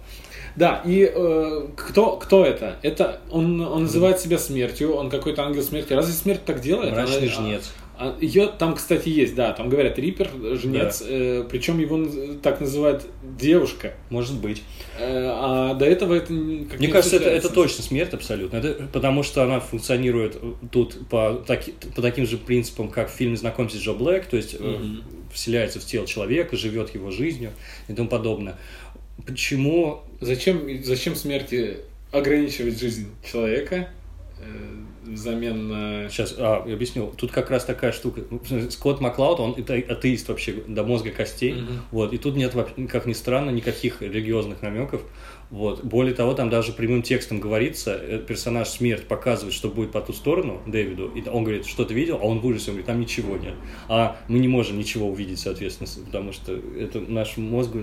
Да, 0.57 0.83
и 0.85 1.11
э, 1.15 1.67
кто, 1.77 2.17
кто 2.17 2.45
это? 2.45 2.77
Это 2.83 3.21
он, 3.31 3.61
он 3.61 3.83
называет 3.85 4.19
себя 4.21 4.37
смертью, 4.39 4.95
он 4.95 5.09
какой-то 5.11 5.43
ангел 5.45 5.63
смерти. 5.63 5.93
Разве 5.93 6.13
смерть 6.13 6.45
так 6.45 6.61
делает? 6.61 6.93
Мрачный 6.93 7.29
Она- 7.29 7.35
жнец. 7.37 7.73
А- 8.01 8.17
ее 8.21 8.47
там, 8.47 8.75
кстати, 8.75 9.09
есть, 9.11 9.35
да, 9.35 9.53
там 9.53 9.69
говорят 9.69 9.99
Рипер, 9.99 10.31
жнец, 10.57 11.03
э, 11.07 11.45
причем 11.51 11.79
его 11.79 12.37
так 12.43 12.61
называют 12.61 13.07
девушка. 13.39 13.95
Может 14.09 14.41
быть. 14.41 14.63
Э, 14.99 15.29
а 15.33 15.75
до 15.75 15.85
этого 15.85 16.15
это 16.15 16.27
как 16.29 16.79
Мне 16.79 16.87
не 16.87 16.93
кажется, 16.93 17.17
это, 17.17 17.29
это 17.31 17.49
точно 17.51 17.85
смерть 17.85 18.13
абсолютно. 18.15 18.57
Это 18.57 18.89
потому 18.93 19.23
что 19.23 19.43
она 19.45 19.61
функционирует 19.61 20.37
э, 20.41 20.53
тут 20.73 21.09
по, 21.09 21.35
таки- 21.47 21.75
по 21.95 22.03
таким 22.03 22.27
же 22.27 22.39
принципам, 22.39 22.89
как 22.89 23.11
в 23.11 23.15
фильме 23.15 23.37
«Знакомься 23.37 23.77
с 23.77 23.81
Джо 23.81 23.93
Блэк», 23.93 24.25
то 24.31 24.37
есть 24.37 24.55
э, 24.59 24.63
Мгм. 24.63 25.05
вселяется 25.33 25.79
в 25.79 25.85
тело 25.85 26.07
человека, 26.07 26.57
живет 26.57 26.95
его 26.95 27.11
жизнью 27.11 27.51
и 27.89 27.93
тому 27.93 28.09
подобное. 28.09 28.57
Почему 29.27 30.03
Зачем, 30.21 30.83
зачем 30.83 31.15
смерти 31.15 31.77
ограничивать 32.13 32.79
жизнь 32.81 33.09
человека 33.31 33.89
э, 34.41 34.45
взамен 35.03 35.69
на... 35.69 36.09
Сейчас, 36.09 36.35
а, 36.39 36.65
я 36.67 36.75
объясню. 36.75 37.13
Тут 37.17 37.33
как 37.33 37.51
раз 37.51 37.65
такая 37.65 37.93
штука. 37.93 38.23
Ну, 38.31 38.41
Скотт 38.71 39.01
Маклауд, 39.01 39.41
он 39.41 39.55
это 39.57 39.75
атеист 39.75 40.29
вообще 40.29 40.53
до 40.67 40.85
мозга 40.85 41.11
костей. 41.11 41.55
Мгм. 41.55 41.81
Вот. 41.91 42.13
И 42.13 42.19
тут 42.19 42.37
нет, 42.37 42.55
вообще, 42.55 42.87
как 42.87 43.07
ни 43.07 43.13
странно, 43.13 43.51
никаких 43.51 44.03
религиозных 44.03 44.63
намеков. 44.63 45.03
Вот. 45.51 45.83
Более 45.85 46.15
того, 46.15 46.35
там 46.35 46.49
даже 46.49 46.73
прямым 46.73 47.03
текстом 47.03 47.41
говорится, 47.41 47.99
э, 48.01 48.19
персонаж 48.25 48.69
смерть 48.69 49.09
показывает, 49.09 49.53
что 49.53 49.69
будет 49.69 49.91
по 49.91 50.01
ту 50.01 50.13
сторону 50.13 50.61
Дэвиду, 50.67 51.09
и 51.09 51.29
он 51.29 51.43
говорит, 51.43 51.67
что 51.67 51.85
ты 51.85 51.93
видел, 51.93 52.19
а 52.23 52.25
он 52.25 52.39
в 52.39 52.47
ужасе, 52.47 52.71
он 52.71 52.75
говорит, 52.77 52.87
там 52.87 53.01
ничего 53.01 53.37
нет. 53.37 53.55
А 53.89 54.17
мы 54.29 54.39
не 54.39 54.47
можем 54.47 54.79
ничего 54.79 55.09
увидеть, 55.09 55.41
соответственно, 55.41 56.07
потому 56.07 56.33
что 56.33 56.57
это 56.79 57.01
нашему 57.01 57.57
мозгу 57.57 57.81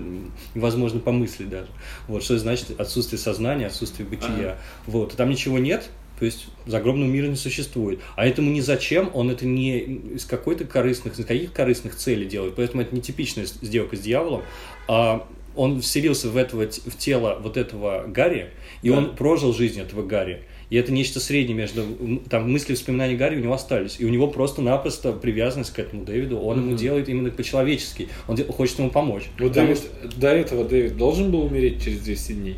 невозможно 0.54 1.00
помыслить 1.00 1.50
даже. 1.50 1.68
Вот, 2.06 2.22
что 2.22 2.38
значит 2.38 2.80
отсутствие 2.80 3.18
сознания, 3.18 3.66
отсутствие 3.66 4.08
бытия. 4.08 4.28
Ага. 4.28 4.58
Вот, 4.86 5.12
и 5.12 5.16
там 5.16 5.28
ничего 5.28 5.58
нет, 5.58 5.90
то 6.18 6.24
есть 6.24 6.46
загробного 6.66 7.08
мира 7.08 7.26
не 7.26 7.36
существует. 7.36 8.00
А 8.16 8.26
этому 8.26 8.50
ни 8.50 8.60
зачем, 8.60 9.10
он 9.14 9.30
это 9.30 9.46
не 9.46 9.78
из 9.78 10.24
какой-то 10.24 10.64
корыстных, 10.64 11.18
из 11.18 11.24
каких 11.24 11.52
корыстных 11.52 11.94
целей 11.96 12.26
делает. 12.26 12.54
Поэтому 12.56 12.82
это 12.82 12.94
не 12.94 13.00
типичная 13.00 13.46
сделка 13.46 13.96
с 13.96 14.00
дьяволом, 14.00 14.42
а 14.88 15.26
он 15.54 15.80
вселился 15.80 16.28
в, 16.28 16.36
этого, 16.36 16.66
в 16.66 16.96
тело 16.98 17.38
вот 17.42 17.56
этого 17.56 18.04
Гарри, 18.06 18.50
и 18.82 18.90
Да. 18.90 18.98
он 18.98 19.16
прожил 19.16 19.52
жизнь 19.52 19.80
этого 19.80 20.06
Гарри. 20.06 20.42
И 20.70 20.76
это 20.76 20.92
нечто 20.92 21.18
среднее 21.18 21.56
между... 21.56 21.82
Там 22.28 22.52
мысли 22.52 22.72
и 22.72 22.74
воспоминания 22.74 23.16
Гарри 23.16 23.36
у 23.36 23.40
него 23.40 23.54
остались. 23.54 23.96
И 23.98 24.04
у 24.04 24.10
него 24.10 24.28
просто-напросто 24.28 25.12
привязанность 25.12 25.72
к 25.72 25.78
этому 25.78 26.04
Дэвиду. 26.04 26.38
Он 26.40 26.58
ему 26.58 26.68
Мгм. 26.72 26.76
делает 26.76 27.08
именно 27.08 27.30
по-человечески. 27.30 28.08
Он 28.28 28.36
де- 28.36 28.44
хочет 28.44 28.78
ему 28.78 28.90
помочь. 28.90 29.22
Вот 29.38 29.48
Потому 29.48 29.68
Дэвид, 29.68 29.82
до 30.18 30.28
этого 30.28 30.64
Дэвид 30.64 30.98
должен 30.98 31.30
был 31.30 31.40
умереть 31.46 31.82
через 31.82 32.00
200 32.00 32.32
дней? 32.32 32.56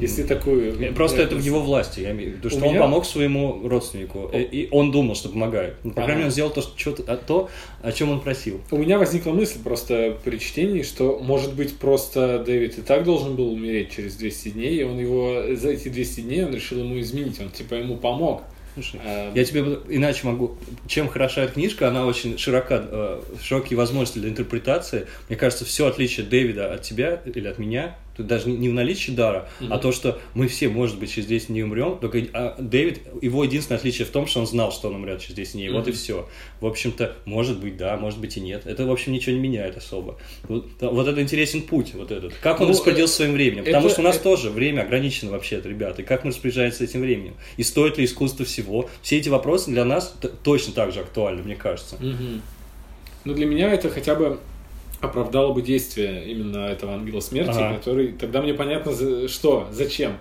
Если 0.00 0.22
такую... 0.24 0.94
Просто 0.94 1.22
это 1.22 1.36
в 1.36 1.40
его 1.40 1.60
власти, 1.60 2.00
я 2.00 2.10
имею 2.12 2.32
в 2.32 2.34
виду, 2.36 2.50
что 2.50 2.66
он 2.66 2.78
помог 2.78 3.04
своему 3.04 3.68
родственнику, 3.68 4.30
и 4.32 4.68
он 4.70 4.90
думал, 4.90 5.14
что 5.14 5.28
помогает. 5.28 5.76
Ну, 5.84 5.90
по 5.90 6.02
крайней 6.02 6.14
мере, 6.14 6.24
он 6.26 6.30
сделал 6.30 6.50
то, 6.50 6.62
а 7.06 7.16
то, 7.16 7.48
о 7.82 7.92
чем 7.92 8.10
он 8.10 8.20
просил. 8.20 8.60
У 8.70 8.78
меня 8.78 8.98
возникла 8.98 9.32
мысль 9.32 9.58
просто 9.62 10.16
при 10.24 10.38
чтении, 10.38 10.82
что, 10.82 11.18
может 11.22 11.54
быть, 11.54 11.76
просто 11.76 12.42
Дэвид 12.44 12.78
и 12.78 12.82
так 12.82 13.04
должен 13.04 13.36
был 13.36 13.52
умереть 13.52 13.94
через 13.94 14.16
200 14.16 14.48
дней, 14.50 14.80
и 14.80 14.82
он 14.82 14.98
его 14.98 15.54
за 15.54 15.70
эти 15.70 15.88
200 15.88 16.20
дней 16.22 16.44
он 16.44 16.54
решил 16.54 16.78
ему 16.78 16.98
изменить, 17.00 17.40
он 17.40 17.50
типа 17.50 17.74
ему 17.74 17.96
помог. 17.96 18.42
Слушай, 18.74 19.00
А, 19.04 19.32
я 19.34 19.44
тебе 19.44 19.60
иначе 19.88 20.26
могу... 20.26 20.56
Чем 20.88 21.08
хороша 21.08 21.42
эта 21.42 21.52
книжка, 21.54 21.88
она 21.88 22.06
очень 22.06 22.36
широка, 22.38 22.84
э, 22.90 23.22
широкие 23.40 23.76
возможности 23.76 24.18
для 24.18 24.30
интерпретации. 24.30 25.06
Мне 25.28 25.38
кажется, 25.38 25.64
все 25.64 25.86
отличие 25.86 26.26
Дэвида 26.26 26.74
от 26.74 26.82
тебя 26.82 27.22
или 27.24 27.46
от 27.46 27.58
меня, 27.58 27.96
тут 28.16 28.26
даже 28.26 28.48
не, 28.48 28.68
в 28.68 28.72
наличии 28.72 29.10
дара, 29.10 29.48
а 29.60 29.64
Мгм. 29.64 29.80
то, 29.80 29.92
что 29.92 30.18
мы 30.34 30.46
все, 30.48 30.68
может 30.68 30.98
быть, 30.98 31.12
через 31.12 31.26
10 31.26 31.48
дней 31.48 31.62
умрем, 31.64 31.98
только 31.98 32.22
а 32.32 32.54
Дэвид, 32.58 33.00
его 33.22 33.42
единственное 33.44 33.78
отличие 33.78 34.06
в 34.06 34.10
том, 34.10 34.26
что 34.26 34.40
он 34.40 34.46
знал, 34.46 34.70
что 34.72 34.88
он 34.88 34.96
умрет 34.96 35.20
через 35.20 35.34
10 35.34 35.52
дней, 35.54 35.70
вот 35.70 35.88
и 35.88 35.92
все. 35.92 36.28
В 36.60 36.66
общем-то, 36.66 37.16
может 37.24 37.58
быть, 37.60 37.76
да, 37.76 37.96
может 37.96 38.20
быть 38.20 38.36
и 38.36 38.40
нет. 38.40 38.62
Это, 38.66 38.86
в 38.86 38.90
общем, 38.92 39.12
ничего 39.12 39.34
не 39.34 39.40
меняет 39.40 39.76
особо. 39.76 40.16
Вот, 40.44 40.66
вот 40.80 41.08
это 41.08 41.20
интересен 41.20 41.62
путь, 41.62 41.94
вот 41.94 42.10
этот. 42.10 42.34
Как 42.40 42.60
он 42.60 42.66
Ну, 42.68 42.72
распорядился 42.72 43.14
своим 43.16 43.32
временем? 43.32 43.64
Потому 43.64 43.86
это- 43.86 43.92
что 43.94 44.00
у 44.02 44.04
нас 44.04 44.14
это- 44.16 44.24
тоже 44.24 44.50
время 44.50 44.82
ограничено 44.82 45.32
вообще-то, 45.32 45.68
ребята. 45.68 46.02
И 46.02 46.04
как 46.04 46.24
мы 46.24 46.30
распоряжаемся 46.30 46.84
этим 46.84 47.00
временем? 47.00 47.34
И 47.56 47.62
стоит 47.62 47.98
ли 47.98 48.04
искусство 48.04 48.44
всего? 48.46 48.88
Все 49.02 49.18
эти 49.18 49.28
вопросы 49.28 49.70
для 49.70 49.84
нас 49.84 50.14
точно 50.42 50.72
так 50.72 50.92
же 50.92 51.00
актуальны, 51.00 51.42
мне 51.42 51.56
кажется. 51.56 51.96
Мгм. 52.00 52.42
Но 53.24 53.34
для 53.34 53.46
меня 53.46 53.72
это 53.72 53.88
хотя 53.90 54.14
бы 54.14 54.38
оправдало 55.04 55.52
бы 55.52 55.62
действие 55.62 56.24
именно 56.30 56.66
этого 56.66 56.94
ангела 56.94 57.20
смерти, 57.20 57.50
Ага. 57.50 57.76
который 57.76 58.12
тогда 58.12 58.42
мне 58.42 58.54
понятно, 58.54 58.92
что, 59.28 59.68
зачем. 59.72 60.18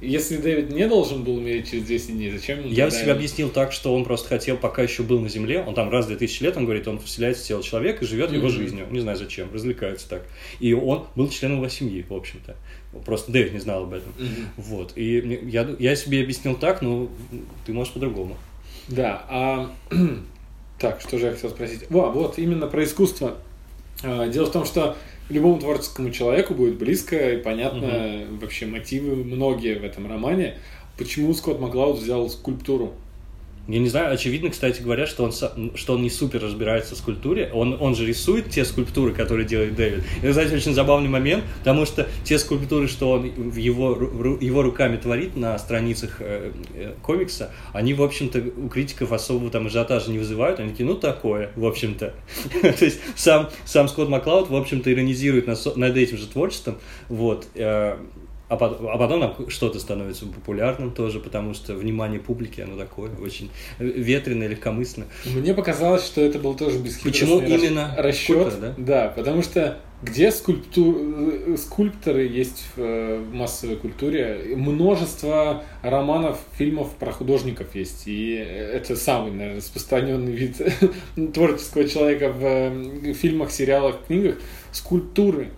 Если 0.00 0.38
Дэвид 0.38 0.70
не 0.70 0.88
должен 0.88 1.24
был 1.24 1.36
умереть 1.36 1.70
через 1.70 1.84
10 1.84 2.12
дней, 2.16 2.30
зачем 2.30 2.60
ему 2.60 2.68
Я 2.70 2.86
тогда 2.86 3.02
себе 3.02 3.12
объяснил 3.12 3.50
так, 3.50 3.70
что 3.70 3.94
он 3.94 4.04
просто 4.04 4.28
хотел, 4.28 4.56
пока 4.56 4.82
еще 4.82 5.02
был 5.02 5.20
на 5.20 5.28
Земле, 5.28 5.62
он 5.62 5.74
там 5.74 5.90
раз 5.90 6.06
в 6.06 6.08
2000 6.08 6.42
лет, 6.42 6.56
он 6.56 6.64
говорит, 6.64 6.88
он 6.88 6.98
вселяется 7.00 7.44
в 7.44 7.46
тело 7.46 7.62
человека 7.62 8.02
и 8.02 8.08
живет 8.08 8.32
его 8.32 8.48
жизнью. 8.48 8.86
Не 8.90 9.00
знаю 9.00 9.18
зачем, 9.18 9.52
развлекается 9.52 10.08
так. 10.08 10.22
И 10.58 10.72
он 10.72 11.04
был 11.16 11.28
членом 11.28 11.58
его 11.58 11.68
семьи, 11.68 12.02
в 12.08 12.14
общем-то. 12.14 12.56
Просто 13.04 13.30
Дэвид 13.30 13.52
не 13.52 13.58
знал 13.58 13.82
об 13.82 13.92
этом. 13.92 14.10
Вот. 14.56 14.92
И 14.96 15.40
я, 15.50 15.68
я 15.78 15.94
себе 15.94 16.22
объяснил 16.22 16.54
так, 16.56 16.80
но 16.80 17.10
ты 17.66 17.74
можешь 17.74 17.92
по-другому. 17.92 18.38
Да, 18.88 19.22
а 19.28 19.70
так, 20.78 21.02
что 21.02 21.18
же 21.18 21.26
я 21.26 21.32
хотел 21.32 21.50
спросить? 21.50 21.90
Во, 21.90 22.10
вот 22.10 22.38
именно 22.38 22.66
про 22.66 22.84
искусство. 22.84 23.36
А, 24.02 24.28
Дело 24.28 24.46
в 24.46 24.52
том, 24.52 24.64
что 24.64 24.96
любому 25.28 25.58
творческому 25.58 26.10
человеку 26.10 26.54
будет 26.54 26.76
близко 26.76 27.34
и 27.34 27.36
понятно 27.42 28.24
вообще 28.40 28.66
мотивы 28.66 29.16
многие 29.16 29.78
в 29.78 29.84
этом 29.84 30.08
романе. 30.08 30.58
Почему 30.98 31.32
Скотт 31.32 31.60
Маклауд 31.60 31.98
взял 31.98 32.28
скульптуру? 32.28 32.92
Я 33.70 33.78
не 33.78 33.88
знаю, 33.88 34.12
очевидно, 34.12 34.50
кстати 34.50 34.82
говоря, 34.82 35.06
что 35.06 35.22
он, 35.22 35.32
что 35.76 35.94
он 35.94 36.02
не 36.02 36.10
супер 36.10 36.42
разбирается 36.42 36.96
в 36.96 36.98
скульптуре. 36.98 37.50
Он, 37.52 37.76
он 37.80 37.94
же 37.94 38.04
рисует 38.04 38.50
те 38.50 38.64
скульптуры, 38.64 39.12
которые 39.12 39.46
делает 39.46 39.76
Дэвид. 39.76 40.02
И, 40.22 40.28
кстати, 40.28 40.52
очень 40.52 40.74
забавный 40.74 41.08
момент, 41.08 41.44
потому 41.60 41.86
что 41.86 42.08
те 42.24 42.38
скульптуры, 42.38 42.88
что 42.88 43.12
он 43.12 43.52
его, 43.52 43.92
его 44.40 44.62
руками 44.62 44.96
творит 44.96 45.36
на 45.36 45.56
страницах 45.58 46.16
э, 46.18 46.50
э, 46.74 46.94
комикса, 47.00 47.52
они, 47.72 47.94
в 47.94 48.02
общем-то, 48.02 48.42
у 48.56 48.68
критиков 48.68 49.12
особого 49.12 49.50
там 49.50 49.66
ажиотажа 49.66 50.10
не 50.10 50.18
вызывают. 50.18 50.58
Они 50.58 50.70
такие, 50.70 50.86
ну, 50.86 50.96
такое, 50.96 51.52
в 51.54 51.64
общем-то. 51.64 52.12
То 52.62 52.84
есть 52.84 52.98
сам, 53.14 53.50
сам 53.64 53.88
Скотт 53.88 54.08
Маклауд, 54.08 54.50
в 54.50 54.56
общем-то, 54.56 54.92
иронизирует 54.92 55.46
над 55.46 55.96
этим 55.96 56.16
же 56.16 56.26
творчеством. 56.26 56.78
Вот. 57.08 57.46
Э, 58.50 58.54
а 58.54 58.56
потом, 58.56 58.88
а 58.88 58.98
потом 58.98 59.48
что-то 59.48 59.78
становится 59.78 60.26
популярным 60.26 60.90
тоже, 60.92 61.20
потому 61.20 61.54
что 61.54 61.74
внимание 61.74 62.20
публики, 62.20 62.60
оно 62.60 62.76
такое, 62.76 63.10
очень 63.22 63.50
ветреное, 63.78 64.48
легкомысленное. 64.48 65.08
Мне 65.24 65.54
показалось, 65.54 66.04
что 66.04 66.20
это 66.20 66.38
был 66.38 66.54
тоже 66.54 66.78
бесхитростный 66.78 67.12
Почему 67.12 67.40
именно 67.40 67.94
расчет. 67.96 68.52
скульптор, 68.52 68.74
да? 68.76 69.08
потому 69.16 69.42
что 69.42 69.78
где 70.02 70.32
скульптур... 70.32 70.96
э, 70.96 71.56
скульпторы 71.58 72.26
есть 72.26 72.64
в 72.74 72.80
э, 72.80 73.22
массовой 73.32 73.76
культуре, 73.76 74.54
множество 74.56 75.62
романов, 75.82 76.38
фильмов 76.56 76.94
про 76.94 77.12
художников 77.12 77.74
есть, 77.74 78.04
и 78.06 78.32
это 78.34 78.96
самый, 78.96 79.32
наверное, 79.32 79.58
распространенный 79.58 80.32
вид 80.32 80.56
творческого 81.34 81.86
человека 81.86 82.30
в 82.32 82.42
э, 82.42 83.12
фильмах, 83.12 83.50
сериалах, 83.50 84.06
книгах. 84.06 84.36
Скульптуры. 84.72 85.50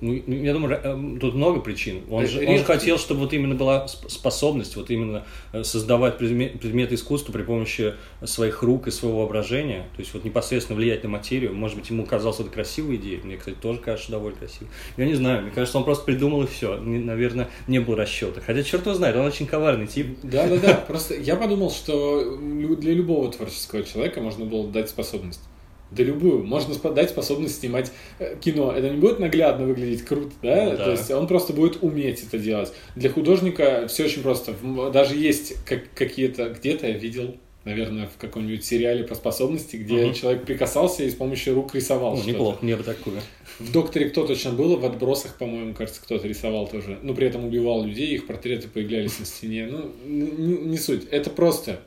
Ну, 0.00 0.12
я 0.26 0.52
думаю, 0.52 0.74
ра- 0.74 1.16
э, 1.16 1.18
тут 1.20 1.34
много 1.34 1.60
причин. 1.60 2.02
Он 2.10 2.26
же, 2.26 2.38
он 2.46 2.58
же 2.58 2.64
хотел, 2.64 2.98
чтобы 2.98 3.20
вот 3.20 3.32
именно 3.32 3.54
была 3.54 3.86
сп- 3.86 4.08
способность 4.08 4.76
вот 4.76 4.90
именно 4.90 5.24
э, 5.52 5.64
создавать 5.64 6.20
предме- 6.20 6.56
предметы 6.56 6.94
искусства 6.94 7.32
при 7.32 7.42
помощи 7.42 7.94
своих 8.24 8.62
рук 8.62 8.86
и 8.86 8.90
своего 8.90 9.18
воображения, 9.20 9.86
то 9.96 10.00
есть 10.00 10.14
вот 10.14 10.24
непосредственно 10.24 10.76
влиять 10.78 11.02
на 11.02 11.08
материю. 11.08 11.54
Может 11.54 11.76
быть, 11.78 11.90
ему 11.90 12.04
казалось 12.06 12.40
это 12.40 12.50
красивой 12.50 12.96
идеей. 12.96 13.20
Мне, 13.24 13.36
кстати, 13.36 13.56
тоже 13.60 13.80
кажется 13.80 14.12
довольно 14.12 14.38
красиво. 14.38 14.68
Я 14.96 15.06
не 15.06 15.14
знаю, 15.14 15.42
мне 15.42 15.50
кажется, 15.50 15.78
он 15.78 15.84
просто 15.84 16.04
придумал 16.04 16.42
и 16.42 16.46
все. 16.46 16.76
Наверное, 16.78 17.48
не 17.66 17.78
было 17.80 17.96
расчета. 17.96 18.40
Хотя, 18.40 18.62
черт 18.62 18.86
его 18.86 18.94
знает, 18.94 19.16
он 19.16 19.26
очень 19.26 19.46
коварный 19.46 19.86
тип. 19.86 20.18
Да, 20.22 20.46
да, 20.46 20.56
да. 20.58 20.74
Просто 20.88 21.14
я 21.16 21.36
подумал, 21.36 21.70
что 21.70 22.36
для 22.36 22.92
любого 22.94 23.30
творческого 23.32 23.82
человека 23.82 24.20
можно 24.20 24.44
было 24.44 24.68
дать 24.68 24.88
способность. 24.88 25.40
Да 25.90 26.02
любую. 26.02 26.44
Можно 26.44 26.74
дать 26.92 27.10
способность 27.10 27.60
снимать 27.60 27.90
э, 28.18 28.36
кино. 28.40 28.72
Это 28.72 28.90
не 28.90 28.98
будет 28.98 29.18
наглядно 29.18 29.66
выглядеть 29.66 30.02
круто, 30.04 30.32
да? 30.42 30.64
Ну 30.64 30.70
да. 30.76 30.84
То 30.84 30.90
есть 30.90 31.10
он 31.10 31.26
просто 31.26 31.52
будет 31.52 31.82
уметь 31.82 32.22
это 32.22 32.38
делать. 32.38 32.72
Для 32.94 33.10
художника 33.10 33.86
все 33.88 34.04
очень 34.04 34.22
просто. 34.22 34.54
Даже 34.92 35.16
есть 35.16 35.54
как, 35.64 35.84
какие-то... 35.94 36.50
Где-то 36.50 36.86
я 36.88 36.98
видел, 36.98 37.36
наверное, 37.64 38.06
в 38.06 38.18
каком-нибудь 38.20 38.64
сериале 38.64 39.04
по 39.04 39.14
способности, 39.14 39.76
где 39.76 40.06
Мгм. 40.06 40.14
человек 40.14 40.44
прикасался 40.44 41.04
и 41.04 41.10
с 41.10 41.14
помощью 41.14 41.54
рук 41.54 41.74
рисовал 41.74 42.16
Ну, 42.16 42.24
неплохо, 42.24 42.58
мне 42.60 42.76
бы 42.76 42.82
такое. 42.82 43.20
В 43.58 43.72
«Докторе» 43.72 44.10
кто 44.10 44.26
точно 44.26 44.52
было, 44.52 44.76
в 44.76 44.84
«Отбросах», 44.84 45.36
по-моему, 45.36 45.74
кажется, 45.74 46.00
кто-то 46.00 46.28
рисовал 46.28 46.68
тоже. 46.68 46.98
Ну, 47.02 47.14
при 47.14 47.26
этом 47.26 47.44
убивал 47.44 47.84
людей, 47.84 48.14
их 48.14 48.26
портреты 48.26 48.68
появлялись 48.68 49.18
на 49.18 49.24
стене. 49.26 49.66
Ну, 49.70 49.90
не, 50.06 50.58
не 50.58 50.78
суть. 50.78 51.06
Это 51.10 51.30
просто... 51.30 51.80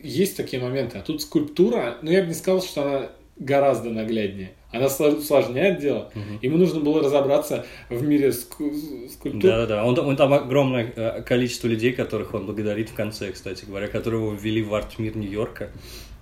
Есть 0.00 0.36
такие 0.36 0.60
моменты. 0.60 0.98
А 0.98 1.02
тут 1.02 1.22
скульптура, 1.22 1.98
ну, 2.02 2.10
я 2.10 2.22
бы 2.22 2.28
не 2.28 2.34
сказал, 2.34 2.60
что 2.60 2.82
она 2.82 3.08
гораздо 3.36 3.90
нагляднее. 3.90 4.52
Она 4.72 4.86
сло- 4.86 5.16
усложняет 5.18 5.80
дело. 5.80 6.10
Ему 6.40 6.56
нужно 6.56 6.80
было 6.80 7.02
разобраться 7.02 7.66
в 7.90 8.02
мире 8.02 8.28
ску- 8.32 8.72
скульптур. 9.08 9.42
Да-да-да. 9.42 9.84
Он, 9.84 9.98
он 9.98 10.16
там 10.16 10.32
огромное 10.32 10.90
э, 10.96 11.22
количество 11.22 11.68
людей, 11.68 11.92
которых 11.92 12.32
он 12.34 12.46
благодарит 12.46 12.88
в 12.88 12.94
конце, 12.94 13.32
кстати 13.32 13.64
говоря, 13.66 13.88
которые 13.88 14.22
его 14.22 14.32
ввели 14.34 14.62
в 14.62 14.74
арт-мир 14.74 15.16
Нью-Йорка. 15.16 15.70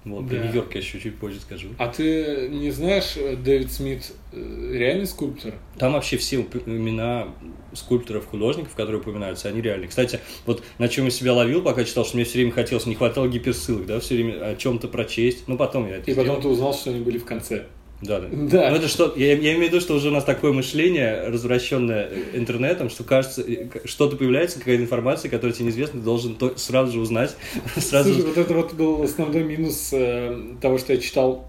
Вот, 0.04 0.26
про 0.26 0.36
Да. 0.36 0.44
Нью-Йорк 0.46 0.74
я 0.74 0.80
еще 0.80 0.98
чуть 0.98 1.18
позже 1.18 1.40
скажу. 1.40 1.68
А 1.78 1.88
ты 1.88 2.48
не 2.48 2.70
знаешь, 2.70 3.16
э, 3.16 3.36
Дэвид 3.36 3.70
Смит 3.70 4.12
э, 4.32 4.70
реальный 4.72 5.06
скульптор? 5.06 5.52
Там 5.78 5.92
вообще 5.92 6.16
все 6.16 6.36
имена 6.64 7.28
скульпторов, 7.74 8.26
художников, 8.26 8.74
которые 8.74 9.00
упоминаются, 9.02 9.48
они 9.48 9.60
реальные. 9.60 9.88
Кстати, 9.88 10.20
вот 10.46 10.62
на 10.78 10.88
чем 10.88 11.04
я 11.04 11.10
себя 11.10 11.34
ловил, 11.34 11.60
пока 11.62 11.84
читал, 11.84 12.06
что 12.06 12.16
мне 12.16 12.24
все 12.24 12.38
время 12.38 12.52
хотелось, 12.52 12.86
не 12.86 12.94
хватало 12.94 13.28
гиперссылок, 13.28 13.84
да, 13.86 14.00
все 14.00 14.14
время 14.14 14.42
о 14.52 14.56
чем-то 14.56 14.88
прочесть. 14.88 15.46
Ну, 15.48 15.58
потом 15.58 15.86
я 15.86 15.96
это 15.96 16.10
И 16.10 16.14
потом 16.14 16.24
сделал. 16.36 16.40
ты 16.42 16.48
узнал, 16.48 16.72
что 16.74 16.90
они 16.90 17.00
были 17.00 17.18
в 17.18 17.24
конце. 17.26 17.66
Да, 18.02 18.18
да. 18.20 18.28
Да. 18.30 18.70
Ну, 18.70 18.76
это 18.76 18.88
что, 18.88 19.12
я, 19.16 19.32
я 19.32 19.34
имею 19.54 19.58
в 19.58 19.62
виду, 19.72 19.80
что 19.80 19.94
уже 19.94 20.08
у 20.08 20.12
нас 20.12 20.24
такое 20.24 20.52
мышление, 20.52 21.24
развращенное 21.28 22.08
интернетом, 22.32 22.88
что 22.88 23.04
кажется, 23.04 23.42
э, 23.42 23.66
что-то 23.84 24.16
появляется, 24.16 24.58
какая-то 24.58 24.82
информация, 24.82 25.30
которая 25.30 25.52
тебе 25.54 25.66
неизвестна, 25.66 26.00
ты 26.00 26.04
должен 26.04 26.34
то- 26.34 26.56
сразу 26.56 26.92
же 26.92 27.00
узнать, 27.00 27.36
сразу 27.76 28.08
Слушай, 28.14 28.22
же- 28.22 28.28
вот 28.28 28.38
это 28.38 28.54
вот 28.54 28.72
был 28.74 29.02
основной 29.02 29.42
минус 29.44 29.90
э, 29.92 30.34
того, 30.62 30.78
что 30.78 30.94
я 30.94 30.98
читал 30.98 31.46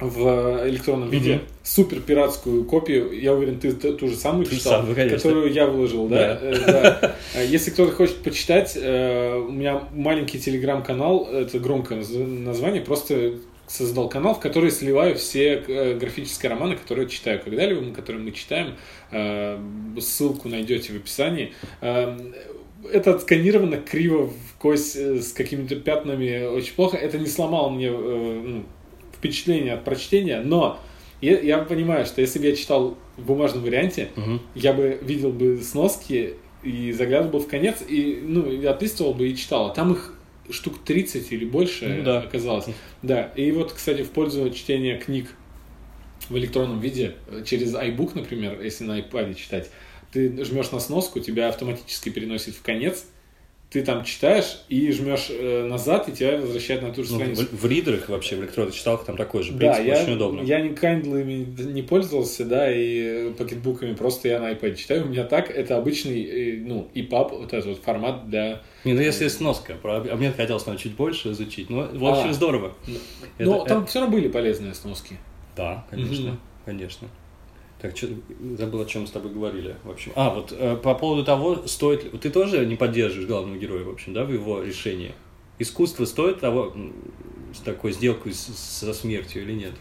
в 0.00 0.66
электронном 0.68 1.08
виде. 1.08 1.34
Мгм. 1.34 1.42
Супер 1.62 2.00
пиратскую 2.00 2.64
копию, 2.64 3.12
я 3.12 3.32
уверен, 3.32 3.60
ты 3.60 3.72
ту 3.72 4.08
же 4.08 4.16
самую 4.16 4.44
Ту 4.46 4.56
читал, 4.56 4.72
самую, 4.80 4.94
конечно. 4.96 5.18
которую 5.18 5.52
я 5.52 5.66
выложил, 5.66 6.08
да? 6.08 6.16
Да. 6.34 6.38
Э, 6.42 6.54
да. 6.66 7.14
Э, 7.36 7.46
Если 7.46 7.70
кто-то 7.70 7.92
хочет 7.92 8.16
почитать, 8.16 8.72
э, 8.74 9.36
у 9.36 9.52
меня 9.52 9.84
маленький 9.94 10.40
телеграм-канал, 10.40 11.28
это 11.30 11.58
громкое 11.60 12.00
наз- 12.00 12.26
название, 12.40 12.82
просто 12.82 13.34
создал 13.66 14.08
канал, 14.08 14.34
в 14.34 14.40
который 14.40 14.70
сливаю 14.70 15.14
все 15.16 15.54
э, 15.66 15.98
графические 15.98 16.50
романы, 16.50 16.76
которые 16.76 17.08
читаю 17.08 17.40
когда-либо, 17.42 17.92
которые 17.94 18.22
мы 18.22 18.32
читаем. 18.32 18.74
Э, 19.10 19.58
Ссылку 20.00 20.48
найдете 20.48 20.92
в 20.92 20.96
описании. 20.96 21.52
Э, 21.80 22.16
Это 22.92 23.14
отсканировано 23.14 23.78
криво 23.78 24.26
в 24.26 24.58
кость 24.58 24.96
с 24.96 25.32
какими-то 25.32 25.76
пятнами 25.76 26.44
очень 26.46 26.74
плохо. 26.74 26.96
Это 26.98 27.18
не 27.18 27.26
сломало 27.26 27.70
мне 27.70 27.90
ну, 27.90 28.64
впечатление 29.16 29.72
от 29.74 29.84
прочтения, 29.84 30.40
но 30.40 30.78
я, 31.22 31.40
я 31.40 31.58
понимаю, 31.58 32.04
что 32.04 32.20
если 32.20 32.38
бы 32.38 32.46
я 32.46 32.54
читал 32.56 32.98
в 33.16 33.24
бумажном 33.24 33.62
варианте, 33.62 34.08
Мгм. 34.16 34.40
я 34.54 34.74
бы 34.74 34.98
видел 35.00 35.30
бы 35.30 35.56
сноски 35.62 36.34
и 36.62 36.92
заглядывал 36.92 37.38
бы 37.38 37.44
в 37.44 37.48
конец, 37.48 37.76
и, 37.88 38.20
ну, 38.22 38.50
и 38.50 38.64
отлистывал 38.66 39.14
бы 39.14 39.28
и 39.28 39.36
читал. 39.36 39.66
А 39.66 39.74
там 39.74 39.92
их 39.92 40.12
штук 40.50 40.84
30 40.84 41.32
или 41.32 41.44
больше 41.44 41.86
Ну 41.98 42.04
да. 42.04 42.18
оказалось. 42.20 42.66
Да, 43.02 43.32
и 43.36 43.50
вот, 43.52 43.72
кстати, 43.72 44.02
в 44.02 44.10
пользу 44.10 44.50
чтения 44.50 44.98
книг 44.98 45.28
в 46.28 46.36
электронном 46.36 46.80
виде, 46.80 47.14
э, 47.28 47.42
через 47.44 47.74
iBook, 47.74 48.12
например, 48.14 48.60
если 48.60 48.84
на 48.84 49.00
iPad 49.00 49.34
читать, 49.34 49.70
ты 50.12 50.44
жмешь 50.44 50.70
на 50.70 50.80
сноску, 50.80 51.20
тебя 51.20 51.48
автоматически 51.48 52.08
переносит 52.08 52.54
в 52.54 52.62
конец, 52.62 53.06
ты 53.74 53.82
там 53.82 54.04
читаешь 54.04 54.58
и 54.68 54.92
жмешь 54.92 55.26
э, 55.30 55.66
назад, 55.66 56.08
и 56.08 56.12
тебя 56.12 56.36
возвращает 56.40 56.80
на 56.82 56.92
ту 56.92 57.02
же 57.02 57.10
Ну, 57.10 57.16
страницу. 57.18 57.44
в, 57.50 57.62
в 57.62 57.66
ридерах 57.66 58.08
вообще, 58.08 58.36
в 58.36 58.40
электронных 58.42 58.72
читалках 58.72 59.04
там 59.06 59.16
такой 59.16 59.42
же 59.42 59.50
Да, 59.50 59.58
принцип, 59.74 59.84
я, 59.84 60.00
очень 60.00 60.12
удобно. 60.14 60.42
я 60.42 60.60
не 60.60 60.68
Kindle 60.68 61.72
не 61.72 61.82
пользовался, 61.82 62.44
да, 62.44 62.72
и 62.72 63.32
пакетбуками 63.32 63.94
просто 63.94 64.28
я 64.28 64.38
на 64.38 64.52
iPad 64.52 64.76
читаю. 64.76 65.06
У 65.06 65.08
меня 65.08 65.24
так, 65.24 65.50
это 65.50 65.76
обычный, 65.76 66.22
э, 66.22 66.56
ну, 66.64 66.88
EPUB, 66.94 67.30
вот 67.40 67.52
этот 67.52 67.66
вот 67.66 67.78
формат 67.82 68.30
для... 68.30 68.62
Не, 68.84 68.92
ну 68.92 69.00
если 69.00 69.26
сноска, 69.26 69.74
про 69.74 69.96
об- 69.96 70.08
обмен 70.08 70.32
хотелось 70.32 70.64
наверное, 70.66 70.80
чуть 70.80 70.94
больше 70.94 71.32
изучить, 71.32 71.68
но 71.68 71.88
в 71.92 72.04
общем 72.06 72.30
А. 72.30 72.32
здорово. 72.32 72.74
Это- 73.38 73.50
Но 73.50 73.64
там 73.64 73.78
это- 73.82 73.86
все 73.90 73.98
равно 74.02 74.14
были 74.16 74.28
полезные 74.28 74.74
сноски. 74.74 75.18
Да, 75.56 75.84
конечно, 75.90 76.28
Мгм. 76.30 76.40
конечно. 76.64 77.08
Так, 77.84 77.94
что, 77.98 78.06
забыл, 78.56 78.80
о 78.80 78.86
чем 78.86 79.02
мы 79.02 79.08
с 79.08 79.10
тобой 79.10 79.30
говорили, 79.30 79.76
в 79.84 79.90
общем. 79.90 80.12
А, 80.14 80.30
вот 80.34 80.54
э, 80.58 80.74
по 80.82 80.94
поводу 80.94 81.22
того, 81.22 81.66
стоит 81.66 82.04
ли... 82.04 82.18
Ты 82.18 82.30
тоже 82.30 82.64
не 82.64 82.76
поддерживаешь 82.76 83.28
главного 83.28 83.58
героя, 83.58 83.84
в 83.84 83.90
общем, 83.90 84.14
да, 84.14 84.24
в 84.24 84.32
его 84.32 84.62
решении? 84.62 85.12
Искусство 85.58 86.06
стоит 86.06 86.40
того, 86.40 86.74
такой 87.62 87.92
сделкой 87.92 88.32
с- 88.32 88.46
со 88.80 88.94
смертью 88.94 89.42
или 89.42 89.52
нет? 89.52 89.72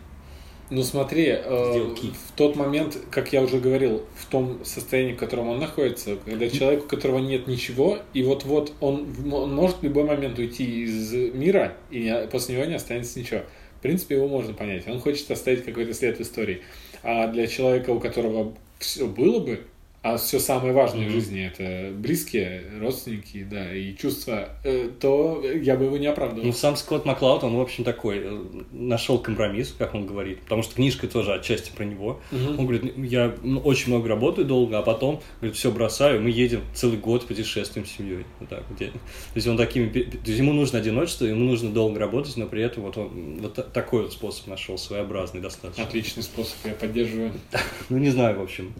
Ну 0.69 0.83
смотри, 0.83 1.27
э, 1.27 1.93
в 1.95 2.35
тот 2.35 2.57
момент, 2.57 2.97
как 3.09 3.31
я 3.31 3.41
уже 3.41 3.59
говорил, 3.59 4.03
в 4.17 4.25
том 4.25 4.65
состоянии, 4.65 5.13
в 5.13 5.17
котором 5.17 5.47
он 5.47 5.59
находится, 5.59 6.17
когда 6.25 6.49
человек, 6.49 6.83
у 6.83 6.87
которого 6.89 7.19
нет 7.19 7.47
ничего, 7.47 7.99
и 8.13 8.21
вот-вот 8.21 8.73
он, 8.81 9.07
может 9.23 9.77
в 9.77 9.83
любой 9.83 10.03
момент 10.03 10.37
уйти 10.37 10.83
из 10.83 11.13
мира, 11.13 11.77
и 11.89 12.01
не- 12.01 12.27
после 12.27 12.55
него 12.57 12.65
не 12.65 12.75
останется 12.75 13.17
ничего. 13.17 13.43
В 13.79 13.81
принципе, 13.81 14.15
его 14.15 14.27
можно 14.27 14.53
понять. 14.53 14.87
Он 14.89 14.99
хочет 14.99 15.31
оставить 15.31 15.63
какой-то 15.63 15.93
след 15.93 16.17
в 16.17 16.21
истории. 16.21 16.61
А 17.03 17.27
для 17.27 17.47
человека, 17.47 17.91
у 17.91 17.99
которого 17.99 18.53
все 18.79 19.05
было 19.05 19.39
бы, 19.39 19.61
а 20.03 20.17
все 20.17 20.39
самое 20.39 20.73
важное 20.73 21.01
в 21.01 21.03
Мгм. 21.05 21.11
жизни 21.13 21.45
это 21.51 21.91
близкие, 21.95 22.63
родственники, 22.81 23.43
да, 23.49 23.73
и 23.73 23.95
чувства, 23.95 24.49
э, 24.63 24.89
то 24.99 25.41
я 25.43 25.75
бы 25.77 25.85
его 25.85 25.97
не 25.97 26.07
оправдывал. 26.07 26.45
Ну, 26.45 26.51
сам 26.53 26.75
Скотт 26.75 27.05
Маклауд, 27.05 27.43
он, 27.43 27.55
в 27.55 27.61
общем, 27.61 27.83
такой, 27.85 28.19
э, 28.21 28.43
нашел 28.71 29.17
компромисс, 29.17 29.73
как 29.77 29.95
он 29.95 30.05
говорит, 30.05 30.41
потому 30.41 30.61
что 30.61 30.75
книжка 30.75 31.07
тоже 31.07 31.33
отчасти 31.33 31.71
про 31.75 31.85
него. 31.85 32.19
Мгм. 32.31 32.59
Он 32.59 32.65
говорит, 32.67 32.93
я 32.97 33.33
ну, 33.43 33.59
очень 33.61 33.87
много 33.87 34.09
работаю 34.09 34.45
долго, 34.45 34.77
а 34.77 34.81
потом, 34.81 35.21
говорит, 35.39 35.57
все 35.57 35.71
бросаю, 35.71 36.21
мы 36.21 36.29
едем 36.29 36.61
целый 36.73 36.97
год 36.97 37.25
путешествуем 37.25 37.87
с 37.87 37.91
семьей. 37.91 38.25
Вот 38.41 38.49
так. 38.49 38.63
Я- 38.79 38.87
То 38.87 38.99
есть 39.35 39.47
он 39.47 39.55
такими, 39.57 39.87
то 39.89 39.99
есть 40.01 40.27
ему 40.39 40.51
нужно 40.53 40.79
одиночество, 40.79 41.25
ему 41.25 41.45
нужно 41.45 41.69
долго 41.71 41.97
работать, 41.99 42.35
но 42.35 42.45
при 42.47 42.61
этом 42.61 42.83
вот 42.83 42.97
он 42.97 43.37
вот 43.39 43.53
та- 43.53 43.63
такой 43.63 44.03
вот 44.03 44.11
способ 44.13 44.47
нашел, 44.47 44.77
своеобразный 44.77 45.39
достаточно. 45.39 45.83
Отличный 45.85 46.23
способ, 46.23 46.55
я 46.65 46.73
поддерживаю. 46.73 47.31
Ну, 47.89 47.97
не 47.99 48.09
знаю, 48.09 48.37
в 48.39 48.41
общем. 48.43 48.73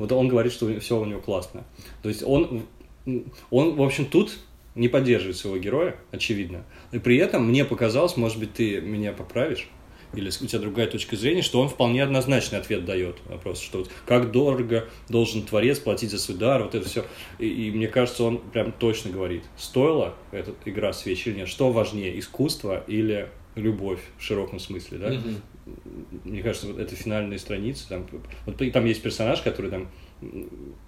Вот 0.00 0.12
он 0.12 0.28
говорит, 0.28 0.52
что 0.52 0.80
все 0.80 0.98
у 0.98 1.04
него 1.04 1.20
классно. 1.20 1.64
То 2.02 2.08
есть 2.08 2.22
он, 2.22 2.62
он, 3.50 3.76
в 3.76 3.82
общем, 3.82 4.06
тут 4.06 4.38
не 4.74 4.88
поддерживает 4.88 5.36
своего 5.36 5.58
героя, 5.58 5.96
очевидно. 6.10 6.64
И 6.90 6.98
при 6.98 7.18
этом 7.18 7.46
мне 7.46 7.64
показалось, 7.64 8.16
может 8.16 8.38
быть, 8.38 8.54
ты 8.54 8.80
меня 8.80 9.12
поправишь, 9.12 9.68
или 10.14 10.28
у 10.28 10.46
тебя 10.46 10.58
другая 10.58 10.86
точка 10.86 11.16
зрения, 11.16 11.42
что 11.42 11.60
он 11.60 11.68
вполне 11.68 12.02
однозначный 12.02 12.58
ответ 12.58 12.84
дает 12.84 13.18
вопрос, 13.26 13.60
что 13.60 13.78
вот 13.78 13.90
как 14.06 14.32
дорого 14.32 14.88
должен 15.08 15.42
творец 15.42 15.78
платить 15.78 16.10
за 16.10 16.18
свой 16.18 16.36
дар, 16.38 16.62
вот 16.62 16.74
это 16.74 16.88
все. 16.88 17.04
И, 17.38 17.46
и 17.46 17.70
мне 17.70 17.86
кажется, 17.86 18.24
он 18.24 18.38
прям 18.38 18.72
точно 18.72 19.10
говорит, 19.10 19.44
стоила 19.56 20.14
эта 20.32 20.52
игра 20.64 20.92
свеч 20.92 21.26
или 21.26 21.36
нет, 21.36 21.48
что 21.48 21.70
важнее, 21.70 22.18
искусство 22.18 22.82
или 22.86 23.28
любовь 23.54 24.00
в 24.18 24.22
широком 24.22 24.58
смысле, 24.58 24.98
да? 24.98 25.08
Мгм. 25.10 25.36
Мне 26.24 26.42
кажется, 26.42 26.66
вот 26.68 26.78
это 26.78 26.94
финальные 26.94 27.38
страницы, 27.38 27.88
там, 27.88 28.06
вот 28.46 28.60
и 28.62 28.70
там 28.70 28.84
есть 28.84 29.02
персонаж, 29.02 29.40
который 29.42 29.70
там 29.70 29.88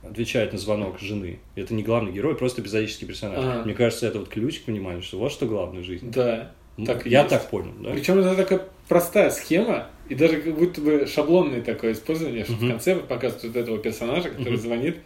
отвечает 0.03 0.53
на 0.53 0.59
звонок 0.59 0.99
жены. 1.01 1.41
Это 1.55 1.75
не 1.75 1.83
главный 1.83 2.13
герой, 2.13 2.37
просто 2.37 2.61
эпизодический 2.63 3.07
персонаж. 3.07 3.39
Ага. 3.39 3.63
Мне 3.65 3.75
кажется, 3.75 4.07
это 4.07 4.19
вот 4.19 4.29
ключ 4.29 4.61
к 4.61 4.65
пониманию, 4.65 5.03
что 5.03 5.19
вот 5.19 5.33
что 5.33 5.47
главное 5.47 5.83
в 5.83 5.85
жизни. 5.85 6.11
Да. 6.11 6.53
Ну, 6.77 6.87
так 6.87 7.07
и 7.07 7.11
я 7.11 7.21
есть. 7.21 7.31
так 7.31 7.51
понял, 7.51 7.73
да? 7.81 7.91
Причем 7.93 8.19
это 8.19 8.35
такая 8.35 8.67
простая 8.89 9.31
схема, 9.31 9.89
и 10.09 10.15
даже 10.15 10.41
как 10.41 10.55
будто 10.57 10.81
бы 10.81 11.07
шаблонное 11.07 11.61
такое 11.63 11.93
использование, 11.93 12.45
что 12.45 12.55
в 12.55 12.63
Мгм. 12.63 12.71
конце 12.71 12.97
показывают 12.97 13.45
вот 13.45 13.57
этого 13.57 13.79
персонажа, 13.79 14.31
который 14.31 14.55
Мгм. 14.55 14.63
звонит, 14.63 14.97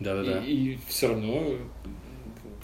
Да-да-да. 0.00 0.42
и, 0.44 0.78
все 0.88 1.08
равно, 1.08 1.54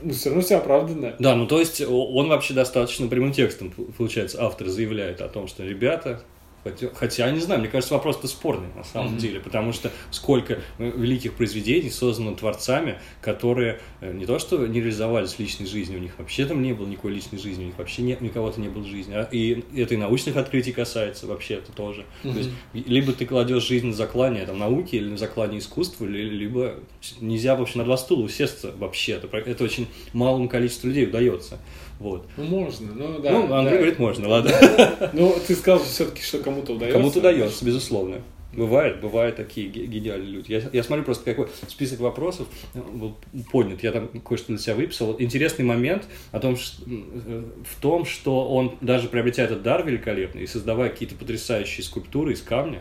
ну, 0.02 0.12
все 0.12 0.28
равно 0.28 0.42
все 0.42 0.56
оправдано. 0.56 1.14
Да, 1.18 1.34
ну 1.34 1.46
то 1.46 1.58
есть 1.58 1.80
он 1.80 2.28
вообще 2.28 2.54
достаточно 2.54 3.08
прямым 3.08 3.32
текстом, 3.32 3.72
получается, 3.96 4.42
автор 4.42 4.68
заявляет 4.68 5.20
о 5.20 5.28
том, 5.28 5.48
что 5.48 5.64
ребята, 5.64 6.22
Хотя, 6.70 6.88
хотя, 6.94 7.30
не 7.30 7.40
знаю, 7.40 7.60
мне 7.60 7.68
кажется, 7.68 7.94
вопрос-то 7.94 8.28
спорный 8.28 8.68
на 8.74 8.84
самом 8.84 9.14
mm-hmm. 9.14 9.18
деле, 9.18 9.40
потому 9.40 9.72
что 9.72 9.90
сколько 10.10 10.60
э, 10.78 10.92
великих 10.96 11.34
произведений 11.34 11.90
создано 11.90 12.34
творцами, 12.34 12.98
которые 13.20 13.80
э, 14.00 14.12
не 14.12 14.26
то 14.26 14.38
что 14.38 14.66
не 14.66 14.80
реализовались 14.80 15.34
в 15.34 15.40
личной 15.40 15.66
жизни, 15.66 15.96
у 15.96 16.00
них 16.00 16.12
вообще 16.18 16.46
там 16.46 16.62
не 16.62 16.72
было 16.72 16.86
никакой 16.86 17.12
личной 17.12 17.38
жизни, 17.38 17.64
у 17.64 17.66
них 17.66 17.78
вообще 17.78 18.02
не, 18.02 18.16
никого-то 18.20 18.60
не 18.60 18.68
было 18.68 18.84
жизни. 18.84 19.14
А, 19.14 19.28
и 19.30 19.64
это 19.76 19.94
и 19.94 19.96
научных 19.96 20.36
открытий 20.36 20.72
касается 20.72 21.26
вообще 21.26 21.54
это 21.54 21.72
тоже. 21.72 22.04
Mm-hmm. 22.22 22.32
То 22.32 22.38
есть, 22.38 22.50
либо 22.72 23.12
ты 23.12 23.26
кладешь 23.26 23.66
жизнь 23.66 23.86
на 23.86 23.94
заклание 23.94 24.46
там, 24.46 24.58
науки 24.58 24.96
или 24.96 25.08
на 25.08 25.18
заклание 25.18 25.60
искусства, 25.60 26.04
либо 26.06 26.74
нельзя 27.20 27.56
вообще 27.56 27.78
на 27.78 27.84
два 27.84 27.96
стула 27.96 28.24
усесться 28.24 28.72
вообще. 28.76 29.12
Это, 29.12 29.36
это 29.36 29.64
очень 29.64 29.88
малому 30.12 30.48
количеству 30.48 30.88
людей 30.88 31.06
удается. 31.06 31.58
Вот. 31.98 32.26
Ну, 32.36 32.44
можно, 32.44 32.92
ну 32.94 33.18
да. 33.18 33.32
Ну, 33.32 33.52
Андрей 33.52 33.72
да. 33.72 33.76
говорит, 33.78 33.98
можно, 33.98 34.28
ладно. 34.28 34.52
Ну, 35.12 35.34
ты 35.46 35.54
сказал 35.54 35.82
все-таки, 35.82 36.22
что 36.22 36.38
кому-то 36.38 36.74
удается. 36.74 36.98
Кому-то 36.98 37.18
удается, 37.18 37.64
безусловно. 37.64 38.22
Бывает, 38.52 39.00
бывают 39.00 39.36
такие 39.36 39.68
гениальные 39.68 40.30
люди. 40.30 40.52
Я, 40.52 40.62
я 40.72 40.82
смотрю 40.82 41.04
просто 41.04 41.24
какой 41.24 41.48
список 41.68 42.00
вопросов 42.00 42.48
был 42.74 43.14
поднят. 43.52 43.82
Я 43.82 43.92
там 43.92 44.08
кое-что 44.08 44.48
для 44.48 44.58
себя 44.58 44.74
выписал. 44.74 45.14
Интересный 45.18 45.64
момент 45.64 46.06
о 46.32 46.40
том, 46.40 46.56
что, 46.56 46.82
в 46.86 47.80
том, 47.80 48.06
что 48.06 48.48
он 48.48 48.76
даже 48.80 49.08
приобретя 49.08 49.44
этот 49.44 49.62
дар 49.62 49.86
великолепный 49.86 50.44
и 50.44 50.46
создавая 50.46 50.88
какие-то 50.88 51.14
потрясающие 51.14 51.84
скульптуры 51.84 52.32
из 52.32 52.40
камня, 52.40 52.80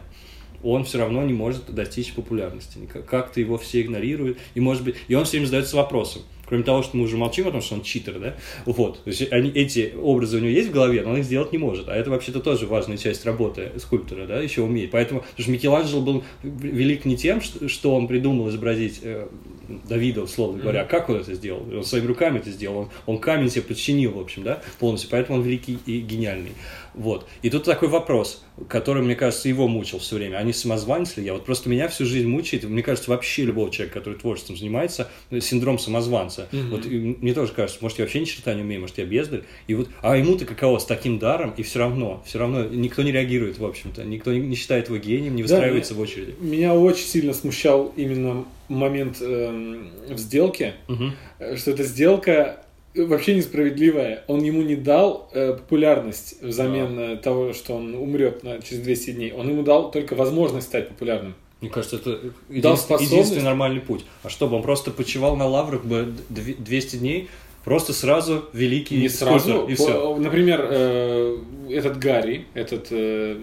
он 0.64 0.86
все 0.86 1.00
равно 1.00 1.24
не 1.24 1.34
может 1.34 1.74
достичь 1.74 2.14
популярности. 2.14 2.80
Как-то 3.08 3.40
его 3.40 3.58
все 3.58 3.82
игнорируют. 3.82 4.38
И, 4.56 4.60
может 4.60 4.84
быть, 4.84 4.96
и 5.08 5.16
он 5.16 5.26
все 5.26 5.34
время 5.34 5.48
задается 5.48 5.76
вопросом, 5.76 6.24
Кроме 6.48 6.64
того, 6.64 6.82
что 6.82 6.98
мы 6.98 7.04
уже 7.04 7.18
молчим 7.18 7.48
о 7.48 7.52
том, 7.52 7.62
что 7.62 7.76
он 7.76 7.82
читер, 7.82 8.20
да? 8.20 8.36
Вот. 8.66 9.04
То 9.04 9.10
есть 9.10 9.32
они, 9.32 9.50
эти 9.50 9.94
образы 10.02 10.38
у 10.38 10.40
него 10.40 10.50
есть 10.50 10.70
в 10.70 10.72
голове, 10.72 11.02
но 11.04 11.12
он 11.12 11.18
их 11.18 11.26
сделать 11.26 11.52
не 11.52 11.58
может. 11.58 11.90
А 11.90 11.96
это 11.96 12.10
вообще-то 12.10 12.40
тоже 12.40 12.68
важная 12.68 12.98
часть 12.98 13.26
работы 13.26 13.72
скульптора, 13.78 14.26
да, 14.26 14.40
еще 14.40 14.62
умеет. 14.62 14.92
Поэтому, 14.92 15.22
потому 15.22 15.44
что 15.44 15.52
Микеланджело 15.52 16.02
был 16.02 16.24
велик 16.44 17.06
не 17.06 17.18
тем, 17.18 17.42
что 17.42 17.96
он 17.96 18.08
придумал 18.08 18.50
изобразить 18.50 19.00
э, 19.04 19.28
Давида, 19.68 20.24
условно 20.24 20.62
говоря, 20.62 20.82
mm-hmm. 20.82 20.88
как 20.88 21.10
он 21.10 21.18
это 21.18 21.34
сделал? 21.34 21.62
Он 21.74 21.84
своими 21.84 22.08
руками 22.08 22.40
это 22.40 22.50
сделал, 22.52 22.78
он, 22.78 22.90
он 23.06 23.18
камень 23.20 23.50
себе 23.50 23.64
подчинил, 23.64 24.12
в 24.12 24.20
общем, 24.20 24.44
да, 24.44 24.62
полностью, 24.80 25.10
поэтому 25.10 25.40
он 25.40 25.44
великий 25.44 25.78
и 25.86 26.00
гениальный. 26.00 26.52
Вот. 26.94 27.28
И 27.44 27.50
тут 27.50 27.64
такой 27.64 27.90
вопрос, 27.90 28.44
который, 28.68 29.04
мне 29.04 29.16
кажется, 29.16 29.48
его 29.48 29.68
мучил 29.68 30.00
все 30.00 30.16
время. 30.16 30.38
Они 30.38 30.52
самозванцы 30.52 31.20
ли 31.20 31.28
я? 31.28 31.34
Вот 31.34 31.46
просто 31.46 31.70
меня 31.70 31.88
всю 31.90 32.06
жизнь 32.06 32.28
мучает, 32.28 32.64
мне 32.64 32.82
кажется, 32.82 33.12
вообще 33.12 33.44
любого 33.44 33.70
человека, 33.70 34.00
который 34.00 34.18
творчеством 34.18 34.58
занимается, 34.58 35.10
синдром 35.40 35.78
самозванца. 35.78 36.37
Mm-hmm. 36.52 36.70
Вот 36.70 36.86
мне 37.22 37.34
тоже 37.34 37.54
кажется, 37.54 37.80
может, 37.82 37.98
я 38.00 38.06
вообще 38.06 38.20
ни 38.20 38.26
черта 38.26 38.54
не 38.54 38.62
умею, 38.62 38.82
может, 38.82 38.98
я 38.98 39.06
бездарь. 39.06 39.44
И 39.68 39.76
вот, 39.76 39.90
а 40.02 40.18
ему-то 40.18 40.46
каково 40.46 40.80
с 40.80 40.86
таким 40.86 41.20
даром, 41.20 41.54
и 41.58 41.64
все 41.64 41.80
равно, 41.80 42.24
все 42.26 42.40
равно 42.40 42.64
никто 42.66 43.04
не 43.04 43.12
реагирует, 43.12 43.58
в 43.58 43.66
общем-то, 43.66 44.04
никто 44.04 44.34
не, 44.34 44.56
считает 44.56 44.88
его 44.88 44.98
гением, 44.98 45.36
не 45.36 45.44
выстраивается 45.44 45.94
да, 45.94 46.00
в 46.00 46.04
очереди. 46.04 46.36
Меня 46.40 46.74
очень 46.74 47.06
сильно 47.06 47.34
смущал 47.34 47.94
именно 47.96 48.46
момент 48.68 49.18
э, 49.22 49.80
в 50.10 50.18
сделке, 50.18 50.76
mm-hmm. 50.88 51.58
что 51.58 51.72
эта 51.72 51.84
сделка 51.84 52.64
вообще 53.06 53.36
несправедливое. 53.36 54.24
Он 54.28 54.44
ему 54.44 54.62
не 54.62 54.76
дал 54.76 55.30
э, 55.34 55.54
популярность 55.54 56.42
взамен. 56.42 57.00
Э, 57.00 57.18
того, 57.18 57.54
что 57.54 57.76
он 57.76 57.94
умрет 57.96 58.44
на, 58.44 58.62
через 58.62 58.84
200 58.84 59.12
дней. 59.12 59.32
Он 59.34 59.50
ему 59.50 59.64
дал 59.64 59.92
только 59.92 60.16
возможность 60.16 60.68
стать 60.68 60.90
популярным. 60.90 61.36
Мне 61.62 61.70
кажется, 61.70 61.96
это 61.96 62.20
един... 62.50 62.72
единственный 63.00 63.44
нормальный 63.44 63.82
путь. 63.82 64.06
А 64.24 64.30
чтобы 64.30 64.56
он 64.56 64.62
просто 64.62 64.92
почивал 64.92 65.36
на 65.36 65.48
лаврах 65.48 65.84
бы 65.84 66.14
200 66.30 66.98
дней, 66.98 67.30
просто 67.64 67.94
сразу 67.94 68.46
великий 68.54 68.98
Не 68.98 69.10
сразу. 69.10 69.66
И 69.68 69.76
все. 69.76 70.16
Например, 70.18 70.68
э, 70.70 71.38
этот 71.70 71.98
Гарри, 71.98 72.46
этот 72.54 72.88
э, 72.92 73.38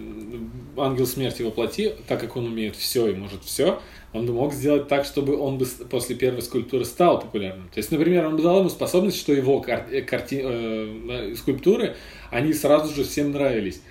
ангел 0.77 1.05
смерти 1.05 1.43
воплоти, 1.43 1.93
так 2.07 2.19
как 2.21 2.37
он 2.37 2.45
умеет 2.45 2.75
все 2.75 3.07
и 3.07 3.15
может 3.15 3.43
все, 3.43 3.79
он 4.13 4.25
бы 4.25 4.33
мог 4.33 4.53
сделать 4.53 4.87
так, 4.87 5.05
чтобы 5.05 5.37
он 5.37 5.57
бы 5.57 5.65
после 5.89 6.15
первой 6.15 6.41
скульптуры 6.41 6.85
стал 6.85 7.19
популярным. 7.19 7.67
То 7.73 7.79
есть, 7.79 7.91
например, 7.91 8.25
он 8.25 8.37
бы 8.37 8.43
дал 8.43 8.59
ему 8.59 8.69
способность, 8.69 9.17
что 9.17 9.33
его 9.33 9.59
кар- 9.59 9.87
э, 9.91 10.01
карти- 10.01 10.41
э, 10.41 11.35
скульптуры, 11.35 11.95
они 12.31 12.53
сразу 12.53 12.93
же 12.95 13.03
всем 13.03 13.31
нравились. 13.31 13.81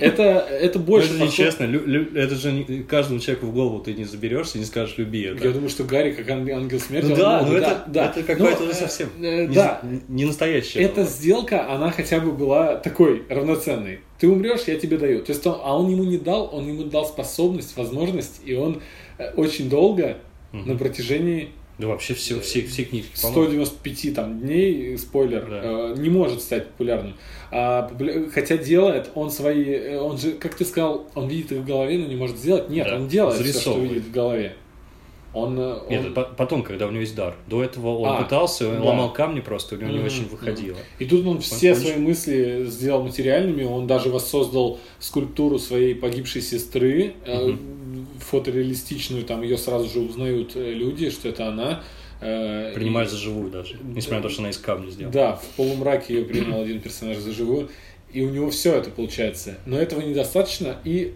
Это, 0.00 0.22
это 0.22 0.78
больше... 0.78 1.14
Это 1.14 1.24
нечестно. 1.24 1.64
Это 1.64 2.34
же 2.34 2.84
каждому 2.88 3.20
человеку 3.20 3.46
в 3.46 3.54
голову 3.54 3.80
ты 3.80 3.94
не 3.94 4.04
заберешься 4.04 4.58
и 4.58 4.60
не 4.60 4.66
скажешь 4.66 4.98
«люби 4.98 5.22
это». 5.22 5.44
Я 5.44 5.52
думаю, 5.52 5.68
что 5.68 5.84
Гарри, 5.84 6.12
как 6.12 6.28
ангел 6.28 6.80
смерти... 6.80 7.08
Ну, 7.08 7.16
да, 7.16 7.42
но 7.42 7.56
это, 7.56 7.84
да. 7.86 8.12
это 8.14 8.22
какое-то 8.22 8.64
уже 8.64 8.74
совсем 8.74 9.08
э, 9.20 9.46
не, 9.46 9.54
да. 9.54 9.80
не 10.08 10.24
настоящее. 10.24 10.84
Эта 10.84 11.04
сделка, 11.04 11.72
она 11.72 11.90
хотя 11.90 12.20
бы 12.20 12.32
была 12.32 12.76
такой 12.76 13.24
равноценной. 13.28 14.00
Ты 14.18 14.28
умрешь, 14.28 14.62
я 14.66 14.76
тебе 14.76 14.98
даю. 14.98 15.22
То 15.22 15.32
есть 15.32 15.46
он, 15.46 15.58
а 15.62 15.78
он 15.78 15.90
ему 15.90 16.04
не 16.04 16.18
дал, 16.18 16.50
он 16.52 16.66
ему 16.68 16.84
дал 16.84 17.06
способность, 17.06 17.76
возможность, 17.76 18.40
и 18.44 18.54
он 18.54 18.82
э, 19.18 19.32
очень 19.34 19.70
долго 19.70 20.18
на 20.52 20.76
протяжении 20.76 21.50
да 21.80 21.88
вообще 21.88 22.14
все, 22.14 22.38
все, 22.40 22.62
все 22.62 22.84
книги. 22.84 23.06
195 23.14 24.14
там, 24.14 24.40
дней, 24.40 24.98
спойлер, 24.98 25.46
да. 25.48 25.60
э, 25.62 25.94
не 25.96 26.10
может 26.10 26.42
стать 26.42 26.68
популярным. 26.68 27.14
А, 27.50 27.90
хотя 28.32 28.58
делает, 28.58 29.10
он 29.14 29.30
свои, 29.30 29.64
э, 29.64 29.98
он 29.98 30.18
же, 30.18 30.32
как 30.32 30.54
ты 30.54 30.64
сказал, 30.64 31.06
он 31.14 31.28
видит 31.28 31.52
их 31.52 31.58
в 31.58 31.66
голове, 31.66 31.98
но 31.98 32.06
не 32.06 32.16
может 32.16 32.36
сделать. 32.36 32.68
Нет, 32.68 32.86
да. 32.86 32.96
он 32.96 33.08
делает 33.08 33.40
все, 33.40 33.58
что 33.60 33.78
видит 33.78 34.04
в 34.04 34.12
голове. 34.12 34.56
Он, 35.32 35.58
э, 35.58 35.74
он... 35.74 35.88
Нет, 35.88 36.14
потом, 36.36 36.62
когда 36.62 36.86
у 36.86 36.90
него 36.90 37.00
есть 37.02 37.14
дар. 37.14 37.36
До 37.46 37.62
этого 37.62 37.98
он 37.98 38.16
а, 38.16 38.22
пытался, 38.22 38.68
он 38.68 38.78
да. 38.78 38.84
ломал 38.84 39.12
камни 39.12 39.40
просто, 39.40 39.76
у 39.76 39.78
него 39.78 39.90
mm-hmm. 39.90 39.98
не 39.98 40.04
очень 40.04 40.28
выходило. 40.28 40.78
И 40.98 41.04
тут 41.04 41.26
он 41.26 41.40
все 41.40 41.72
он 41.72 41.78
свои 41.78 41.96
мысли 41.96 42.64
сделал 42.66 43.04
материальными, 43.04 43.62
он 43.62 43.86
даже 43.86 44.08
воссоздал 44.08 44.80
скульптуру 44.98 45.58
своей 45.58 45.94
погибшей 45.94 46.42
сестры, 46.42 47.14
mm-hmm. 47.24 48.06
фотореалистичную, 48.18 49.24
там 49.24 49.42
ее 49.42 49.56
сразу 49.56 49.88
же 49.88 50.00
узнают 50.00 50.56
люди, 50.56 51.10
что 51.10 51.28
это 51.28 51.46
она. 51.46 51.82
Э, 52.20 52.72
Принимают 52.74 53.10
за 53.10 53.16
живую 53.16 53.50
даже, 53.50 53.76
несмотря 53.82 54.18
на 54.18 54.22
то, 54.24 54.28
что 54.30 54.42
она 54.42 54.50
из 54.50 54.58
камня 54.58 54.90
сделана. 54.90 55.12
Да, 55.12 55.36
в 55.36 55.46
полумраке 55.56 56.14
ее 56.14 56.24
принял 56.24 56.60
один 56.60 56.80
персонаж 56.80 57.18
за 57.18 57.32
живую, 57.32 57.70
и 58.12 58.22
у 58.22 58.30
него 58.30 58.50
все 58.50 58.74
это 58.74 58.90
получается. 58.90 59.58
Но 59.64 59.78
этого 59.78 60.00
недостаточно, 60.00 60.76
и 60.84 61.14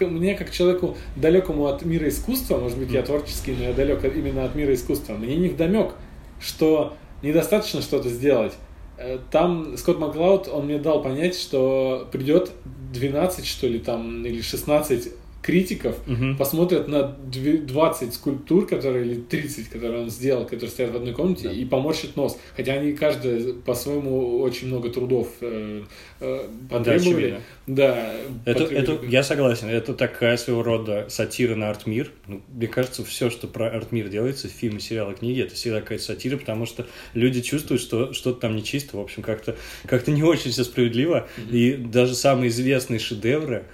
мне, 0.00 0.34
как 0.34 0.50
человеку 0.50 0.96
далекому 1.16 1.66
от 1.66 1.84
мира 1.84 2.08
искусства, 2.08 2.58
может 2.58 2.78
быть, 2.78 2.90
я 2.90 3.02
творческий, 3.02 3.54
но 3.56 3.64
я 3.64 3.72
далек 3.72 4.04
именно 4.04 4.44
от 4.44 4.54
мира 4.54 4.74
искусства, 4.74 5.14
мне 5.14 5.36
не 5.36 5.48
вдомек, 5.48 5.94
что 6.40 6.94
недостаточно 7.22 7.82
что-то 7.82 8.08
сделать. 8.08 8.54
Э, 8.98 9.18
там 9.30 9.76
Скотт 9.76 9.98
Маклауд, 9.98 10.48
он 10.48 10.66
мне 10.66 10.78
дал 10.78 11.02
понять, 11.02 11.36
что 11.36 12.08
придет 12.12 12.50
12, 12.92 13.46
что 13.46 13.66
ли, 13.66 13.78
там, 13.78 14.24
или 14.24 14.40
16 14.40 15.12
критиков 15.42 15.96
угу. 16.06 16.36
посмотрят 16.38 16.86
на 16.88 17.02
20 17.02 18.14
скульптур, 18.14 18.66
которые, 18.66 19.04
или 19.06 19.20
30, 19.20 19.68
которые 19.68 20.04
он 20.04 20.10
сделал, 20.10 20.44
которые 20.44 20.70
стоят 20.70 20.92
в 20.92 20.96
одной 20.96 21.12
комнате, 21.12 21.48
да. 21.48 21.52
и 21.52 21.64
поморщит 21.64 22.16
нос. 22.16 22.38
Хотя 22.56 22.74
они 22.74 22.92
каждая 22.92 23.52
по-своему 23.52 24.40
очень 24.40 24.68
много 24.68 24.88
трудов 24.88 25.28
э, 25.40 25.82
э, 26.20 26.48
потребовали. 26.70 27.40
Да, 27.66 28.12
это, 28.44 28.64
это, 28.64 29.00
я 29.04 29.24
согласен, 29.24 29.68
это 29.68 29.94
такая 29.94 30.36
своего 30.36 30.62
рода 30.62 31.06
сатира 31.08 31.56
на 31.56 31.70
артмир. 31.70 32.10
Ну, 32.28 32.40
мне 32.48 32.68
кажется, 32.68 33.04
все, 33.04 33.28
что 33.28 33.48
про 33.48 33.68
артмир 33.68 34.08
делается, 34.08 34.48
фильмы, 34.48 34.80
сериалы, 34.80 35.14
книги, 35.14 35.42
это 35.42 35.54
всегда 35.56 35.80
какая-то 35.80 36.04
сатира, 36.04 36.36
потому 36.36 36.66
что 36.66 36.86
люди 37.14 37.40
чувствуют, 37.40 37.82
что 37.82 38.12
что-то 38.12 38.40
там 38.40 38.54
нечисто, 38.54 38.96
в 38.96 39.00
общем, 39.00 39.22
как-то 39.22 39.56
как 39.86 40.06
не 40.06 40.22
очень 40.22 40.52
все 40.52 40.62
справедливо. 40.62 41.26
Mm-hmm. 41.36 41.56
И 41.56 41.76
даже 41.76 42.14
самые 42.14 42.50
известные 42.50 43.00
шедевры, 43.00 43.64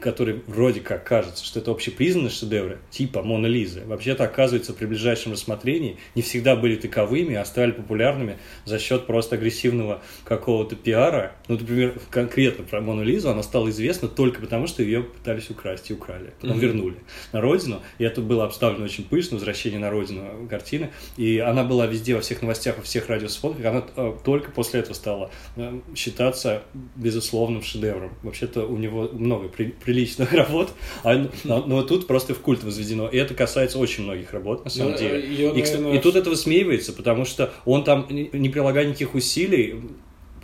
который 0.00 0.42
вроде 0.46 0.80
как 0.80 1.04
кажется, 1.04 1.44
что 1.44 1.60
это 1.60 1.70
общепризнанные 1.70 2.30
шедевры, 2.30 2.78
типа 2.90 3.22
Мона 3.22 3.46
Лизы, 3.46 3.82
вообще-то 3.86 4.24
оказывается 4.24 4.72
при 4.72 4.86
ближайшем 4.86 5.32
рассмотрении 5.32 5.98
не 6.14 6.22
всегда 6.22 6.56
были 6.56 6.76
таковыми, 6.76 7.34
а 7.34 7.44
стали 7.44 7.72
популярными 7.72 8.38
за 8.64 8.78
счет 8.78 9.06
просто 9.06 9.36
агрессивного 9.36 10.02
какого-то 10.24 10.76
пиара. 10.76 11.32
Ну, 11.48 11.58
например, 11.58 11.98
конкретно 12.10 12.64
про 12.64 12.80
Мону 12.80 13.02
Лизу 13.02 13.30
она 13.30 13.42
стала 13.42 13.68
известна 13.70 14.08
только 14.08 14.40
потому, 14.40 14.66
что 14.66 14.82
ее 14.82 15.02
пытались 15.02 15.50
украсть 15.50 15.90
и 15.90 15.94
украли. 15.94 16.32
Потом 16.40 16.56
mm-hmm. 16.56 16.60
вернули 16.60 16.96
на 17.32 17.40
родину, 17.40 17.80
и 17.98 18.04
это 18.04 18.20
было 18.20 18.44
обставлено 18.44 18.84
очень 18.84 19.04
пышно, 19.04 19.36
возвращение 19.36 19.78
на 19.78 19.90
родину 19.90 20.48
картины, 20.48 20.90
и 21.16 21.38
она 21.38 21.64
была 21.64 21.86
везде, 21.86 22.14
во 22.14 22.20
всех 22.20 22.42
новостях, 22.42 22.76
во 22.76 22.82
всех 22.82 23.08
радиосфотках, 23.08 23.64
она 23.64 23.84
э, 23.96 24.14
только 24.24 24.50
после 24.50 24.80
этого 24.80 24.94
стала 24.94 25.30
э, 25.56 25.80
считаться 25.94 26.62
безусловным 26.96 27.62
шедевром. 27.62 28.12
Вообще-то 28.22 28.66
у 28.66 28.76
него 28.76 29.08
много 29.12 29.48
при, 29.60 29.74
приличных 29.84 30.32
работ, 30.42 30.72
а, 31.04 31.28
но, 31.44 31.64
но 31.66 31.82
тут 31.82 32.06
просто 32.06 32.34
в 32.34 32.38
культ 32.38 32.64
возведено. 32.64 33.08
И 33.08 33.16
это 33.18 33.34
касается 33.34 33.78
очень 33.78 34.04
многих 34.04 34.32
работ, 34.32 34.64
на 34.64 34.70
самом 34.70 34.92
ну, 34.92 34.98
деле. 34.98 35.20
И, 35.20 35.60
и, 35.60 35.96
и 35.96 35.98
тут 35.98 36.16
это 36.16 36.30
высмеивается, 36.30 36.92
потому 36.92 37.24
что 37.24 37.52
он 37.64 37.84
там, 37.84 38.06
не 38.10 38.48
прилагая 38.48 38.86
никаких 38.86 39.14
усилий, 39.14 39.76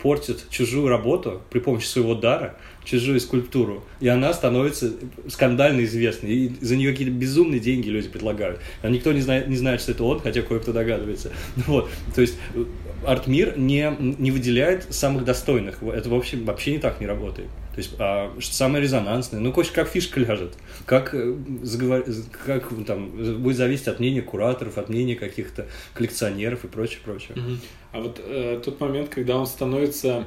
портит 0.01 0.45
чужую 0.51 0.89
работу 0.89 1.41
при 1.49 1.59
помощи 1.59 1.87
своего 1.87 2.13
дара, 2.13 2.57
чужую 2.85 3.19
скульптуру, 3.19 3.83
и 3.99 4.07
она 4.07 4.31
становится 4.33 4.93
скандально 5.27 5.83
известной, 5.85 6.29
и 6.29 6.51
за 6.61 6.75
нее 6.75 6.91
какие-то 6.91 7.13
безумные 7.13 7.59
деньги 7.59 7.89
люди 7.89 8.07
предлагают. 8.07 8.59
А 8.83 8.89
никто 8.89 9.11
не 9.11 9.21
знает, 9.21 9.47
не 9.47 9.57
знает, 9.57 9.81
что 9.81 9.93
это 9.93 10.03
он, 10.03 10.19
хотя 10.19 10.41
кое-кто 10.43 10.71
догадывается. 10.71 11.31
Вот. 11.67 11.89
То 12.13 12.21
есть 12.21 12.35
э, 12.53 12.63
арт-мир 13.05 13.57
не, 13.57 13.95
не 13.99 14.31
выделяет 14.31 14.93
самых 14.93 15.25
достойных. 15.25 15.81
Это 15.83 16.09
вообще, 16.09 16.37
вообще 16.37 16.73
не 16.73 16.79
так 16.79 16.99
не 16.99 17.07
работает. 17.07 17.49
То 17.73 17.77
есть, 17.77 17.95
а, 17.99 18.33
самое 18.41 18.81
резонансное, 18.83 19.39
ну, 19.39 19.51
короче, 19.51 19.71
как 19.71 19.87
фишка 19.87 20.19
ляжет, 20.19 20.53
как, 20.85 21.13
э, 21.13 21.35
заговор... 21.61 22.05
как 22.45 22.69
там, 22.85 23.09
будет 23.41 23.57
зависеть 23.57 23.87
от 23.87 23.99
мнения 23.99 24.21
кураторов, 24.21 24.79
от 24.79 24.89
мнения 24.89 25.15
каких-то 25.15 25.67
коллекционеров 25.93 26.65
и 26.65 26.67
прочее, 26.67 26.99
прочее. 27.03 27.37
Угу. 27.37 27.57
А 27.91 27.99
вот 27.99 28.19
э, 28.23 28.59
тот 28.65 28.79
момент, 28.79 29.09
когда 29.09 29.37
он 29.37 29.45
становится 29.45 30.25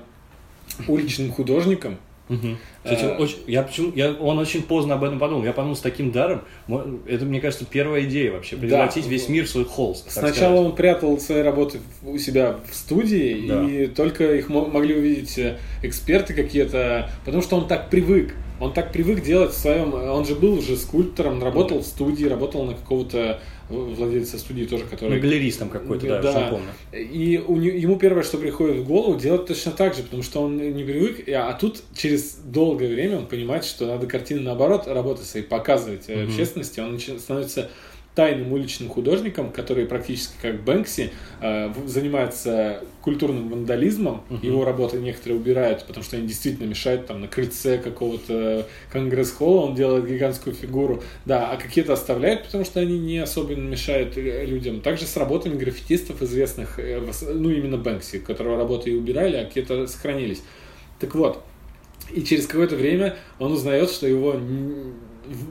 уличным 0.86 1.32
художником, 1.32 1.98
Угу. 2.30 2.56
Кстати, 2.84 3.04
а... 3.04 3.16
очень, 3.18 3.38
я 3.46 3.62
почему, 3.62 3.92
я, 3.94 4.12
он 4.12 4.38
очень 4.38 4.62
поздно 4.62 4.94
об 4.94 5.04
этом 5.04 5.18
подумал. 5.18 5.44
Я 5.44 5.52
подумал, 5.52 5.76
с 5.76 5.80
таким 5.80 6.12
даром, 6.12 6.42
это, 7.06 7.24
мне 7.24 7.40
кажется, 7.40 7.66
первая 7.68 8.04
идея 8.04 8.32
вообще, 8.32 8.56
превратить 8.56 9.04
да. 9.04 9.10
весь 9.10 9.28
мир 9.28 9.46
в 9.46 9.50
свой 9.50 9.64
холст. 9.64 10.10
Сначала 10.10 10.32
сказать. 10.32 10.58
он 10.58 10.76
прятал 10.76 11.18
свои 11.18 11.42
работы 11.42 11.80
у 12.04 12.16
себя 12.18 12.56
в 12.70 12.74
студии, 12.74 13.46
да. 13.46 13.64
и 13.68 13.86
только 13.88 14.36
их 14.36 14.48
могли 14.48 14.94
увидеть 14.94 15.36
э, 15.38 15.58
эксперты 15.82 16.32
какие-то, 16.32 17.10
потому 17.24 17.42
что 17.42 17.56
он 17.56 17.66
так 17.66 17.90
привык. 17.90 18.34
Он 18.60 18.74
так 18.74 18.92
привык 18.92 19.22
делать 19.22 19.52
в 19.52 19.56
своем... 19.56 19.94
Он 19.94 20.24
же 20.26 20.34
был 20.34 20.58
уже 20.58 20.76
скульптором, 20.76 21.42
работал 21.42 21.78
в 21.78 21.86
студии, 21.86 22.26
работал 22.26 22.64
на 22.64 22.74
какого-то 22.74 23.40
владельца 23.70 24.38
студии 24.38 24.64
тоже, 24.64 24.84
который... 24.84 25.16
Ну, 25.16 25.20
галеристом 25.20 25.68
какой-то, 25.68 26.06
да, 26.06 26.22
да. 26.22 26.40
Я 26.40 26.46
помню. 26.48 26.68
И 26.92 27.42
у, 27.46 27.56
ему 27.58 27.96
первое, 27.96 28.22
что 28.22 28.38
приходит 28.38 28.78
в 28.78 28.86
голову, 28.86 29.18
делать 29.18 29.46
точно 29.46 29.72
так 29.72 29.94
же, 29.94 30.02
потому 30.02 30.22
что 30.22 30.42
он 30.42 30.56
не 30.56 30.84
привык, 30.84 31.28
а 31.28 31.52
тут 31.54 31.82
через 31.96 32.34
долгое 32.44 32.88
время 32.88 33.18
он 33.18 33.26
понимает, 33.26 33.64
что 33.64 33.86
надо 33.86 34.06
картины 34.06 34.40
наоборот 34.40 34.86
работать 34.86 35.26
своей, 35.26 35.46
показывать 35.46 36.08
угу. 36.08 36.22
общественности, 36.24 36.80
он 36.80 36.98
становится 36.98 37.70
тайным 38.14 38.52
уличным 38.52 38.88
художником, 38.88 39.52
который 39.52 39.86
практически 39.86 40.34
как 40.42 40.62
Бэнкси 40.64 41.12
э, 41.40 41.72
занимается 41.86 42.82
культурным 43.02 43.48
вандализмом. 43.48 44.22
Uh-huh. 44.28 44.46
Его 44.46 44.64
работы 44.64 44.98
некоторые 44.98 45.38
убирают, 45.40 45.86
потому 45.86 46.04
что 46.04 46.16
они 46.16 46.26
действительно 46.26 46.66
мешают 46.66 47.06
там 47.06 47.20
на 47.20 47.28
крыльце 47.28 47.78
какого-то 47.78 48.66
конгресс-холла, 48.92 49.66
он 49.66 49.74
делает 49.74 50.06
гигантскую 50.06 50.54
фигуру. 50.54 51.02
Да, 51.24 51.50
а 51.50 51.56
какие-то 51.56 51.92
оставляют, 51.92 52.44
потому 52.44 52.64
что 52.64 52.80
они 52.80 52.98
не 52.98 53.18
особенно 53.18 53.68
мешают 53.68 54.16
людям. 54.16 54.80
Также 54.80 55.06
с 55.06 55.16
работами 55.16 55.56
граффитистов 55.56 56.22
известных, 56.22 56.78
э, 56.78 57.00
ну 57.32 57.50
именно 57.50 57.78
Бэнкси, 57.78 58.18
которого 58.18 58.56
работы 58.56 58.90
и 58.90 58.94
убирали, 58.94 59.36
а 59.36 59.44
какие-то 59.44 59.86
сохранились. 59.86 60.42
Так 60.98 61.14
вот, 61.14 61.42
и 62.12 62.22
через 62.22 62.46
какое-то 62.46 62.76
время 62.76 63.16
он 63.38 63.52
узнает, 63.52 63.90
что 63.90 64.06
его 64.06 64.38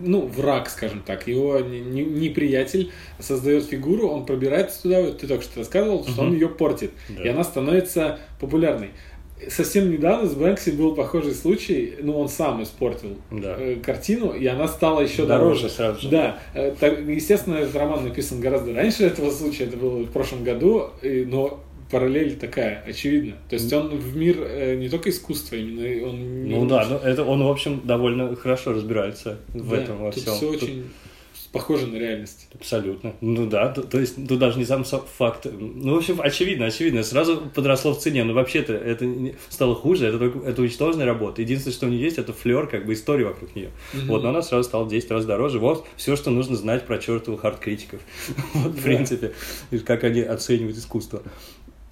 ну, 0.01 0.27
враг, 0.27 0.69
скажем 0.69 1.01
так, 1.05 1.27
его 1.27 1.59
неприятель 1.59 2.91
создает 3.19 3.65
фигуру, 3.65 4.07
он 4.09 4.25
пробирается 4.25 4.83
туда, 4.83 5.01
вот 5.01 5.19
ты 5.19 5.27
только 5.27 5.43
что 5.43 5.59
рассказывал, 5.59 6.05
что 6.05 6.21
он 6.21 6.33
ее 6.33 6.49
портит, 6.49 6.91
да. 7.09 7.23
и 7.23 7.27
она 7.27 7.43
становится 7.43 8.19
популярной. 8.39 8.89
Совсем 9.47 9.89
недавно 9.89 10.27
с 10.27 10.35
Бэнкси 10.35 10.71
был 10.71 10.95
похожий 10.95 11.33
случай, 11.33 11.95
ну, 12.01 12.19
он 12.19 12.27
сам 12.27 12.61
испортил 12.61 13.17
да. 13.31 13.55
э, 13.57 13.77
картину, 13.77 14.33
и 14.33 14.45
она 14.47 14.67
стала 14.67 14.99
еще 14.99 15.25
дороже. 15.25 15.61
дороже. 15.61 15.69
Сразу 15.69 16.01
же. 16.01 16.09
Да. 16.09 16.39
Э, 16.53 16.75
так, 16.77 16.99
естественно, 16.99 17.55
этот 17.55 17.75
роман 17.75 18.03
написан 18.03 18.41
гораздо 18.41 18.73
раньше 18.73 19.05
этого 19.05 19.31
случая, 19.31 19.65
это 19.65 19.77
было 19.77 19.99
в 20.03 20.11
прошлом 20.11 20.43
году, 20.43 20.89
но 21.01 21.63
параллель 21.89 22.35
такая, 22.35 22.83
очевидно. 22.87 23.35
То 23.49 23.55
есть 23.55 23.71
он 23.73 23.89
в 23.89 24.15
мир 24.15 24.37
э, 24.41 24.75
не 24.75 24.89
только 24.89 25.09
искусства, 25.09 25.55
именно 25.55 26.07
он... 26.07 26.47
Ну 26.47 26.65
да, 26.67 26.85
ну, 26.87 26.97
это 26.97 27.23
он, 27.23 27.43
в 27.43 27.49
общем, 27.49 27.81
довольно 27.83 28.35
хорошо 28.35 28.73
разбирается 28.73 29.39
в 29.49 29.69
да, 29.69 29.77
этом 29.77 29.97
во 29.97 30.11
тут 30.11 30.23
всем. 30.23 30.35
все 30.35 30.51
тут... 30.51 30.63
очень 30.63 30.85
похоже 31.51 31.87
на 31.87 31.97
реальность. 31.97 32.47
Абсолютно. 32.53 33.15
Ну 33.21 33.47
да, 33.47 33.69
то, 33.69 33.81
то 33.81 33.99
есть 33.99 34.15
тут 34.27 34.39
даже 34.39 34.57
не 34.59 34.65
сам 34.65 34.83
факт. 34.83 35.47
Ну, 35.51 35.95
в 35.95 35.97
общем, 35.97 36.21
очевидно, 36.21 36.67
очевидно. 36.67 37.03
Сразу 37.03 37.37
подросло 37.53 37.93
в 37.93 37.99
цене. 37.99 38.23
Но 38.23 38.33
вообще-то 38.33 38.73
это 38.73 39.05
стало 39.49 39.75
хуже, 39.75 40.07
это 40.07 40.19
только 40.19 40.47
это 40.47 40.61
уничтоженная 40.61 41.05
работа. 41.05 41.41
Единственное, 41.41 41.73
что 41.73 41.87
у 41.87 41.89
нее 41.89 42.03
есть, 42.03 42.17
это 42.17 42.33
флер, 42.33 42.67
как 42.67 42.85
бы 42.85 42.93
история 42.93 43.25
вокруг 43.25 43.55
нее. 43.55 43.71
Mm-hmm. 43.93 44.05
Вот, 44.07 44.23
но 44.23 44.29
она 44.29 44.41
сразу 44.41 44.63
стала 44.63 44.83
в 44.83 44.89
10 44.89 45.11
раз 45.11 45.25
дороже. 45.25 45.59
Вот 45.59 45.87
все, 45.95 46.15
что 46.15 46.29
нужно 46.29 46.55
знать 46.55 46.85
про 46.85 46.97
чертовых 46.97 47.43
арт-критиков. 47.43 48.01
вот, 48.53 48.73
в 48.73 48.83
принципе, 48.83 49.33
как 49.85 50.03
они 50.03 50.21
оценивают 50.21 50.77
искусство. 50.77 51.23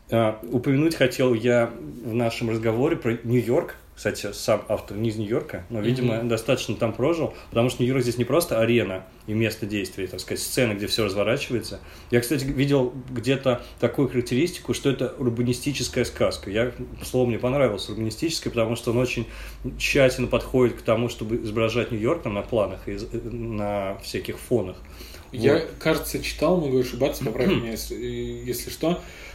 А, 0.10 0.40
упомянуть 0.52 0.96
хотел 0.96 1.34
я 1.34 1.72
в 2.04 2.14
нашем 2.14 2.50
разговоре 2.50 2.96
про 2.96 3.18
Нью-Йорк. 3.24 3.76
Кстати, 3.94 4.32
сам 4.32 4.64
автор 4.68 4.96
не 4.96 5.10
из 5.10 5.16
Нью-Йорка, 5.16 5.66
но, 5.72 5.82
видимо, 5.82 6.14
mm-hmm. 6.14 6.28
достаточно 6.28 6.76
там 6.76 6.94
прожил, 6.94 7.34
потому 7.50 7.72
что 7.72 7.82
Нью-Йорк 7.82 8.04
здесь 8.04 8.20
не 8.20 8.26
просто 8.26 8.62
арена 8.62 9.06
и 9.26 9.34
место 9.34 9.66
действия, 9.66 10.06
так 10.06 10.20
сказать, 10.20 10.40
сцена, 10.40 10.76
где 10.76 10.86
все 10.86 11.04
разворачивается. 11.04 11.80
Я, 12.12 12.22
кстати, 12.22 12.44
видел 12.44 12.94
где-то 13.10 13.64
такую 13.80 14.08
характеристику, 14.08 14.76
что 14.76 14.92
это 14.92 15.16
урбанистическая 15.18 16.06
сказка. 16.06 16.52
Я, 16.52 16.74
слово 17.04 17.26
мне 17.26 17.40
понравилось, 17.40 17.90
урбанистическая, 17.90 18.52
потому 18.52 18.76
что 18.76 18.92
он 18.92 19.00
очень 19.00 19.26
тщательно 19.80 20.28
подходит 20.28 20.78
к 20.78 20.84
тому, 20.84 21.10
чтобы 21.10 21.38
изображать 21.38 21.92
Нью-Йорк 21.92 22.22
там 22.22 22.36
на 22.36 22.44
планах 22.44 22.88
и 22.88 23.00
на 23.14 23.98
всяких 24.04 24.38
фонах. 24.38 24.78
Я, 25.32 25.56
вот. 25.56 25.70
кажется, 25.80 26.22
читал, 26.22 26.62
могу 26.62 26.78
ошибаться, 26.80 27.26
поправь 27.26 27.48
меня, 27.52 27.72
если, 27.72 27.96
если 27.96 28.70
что, 28.70 28.92
Э, 28.92 29.27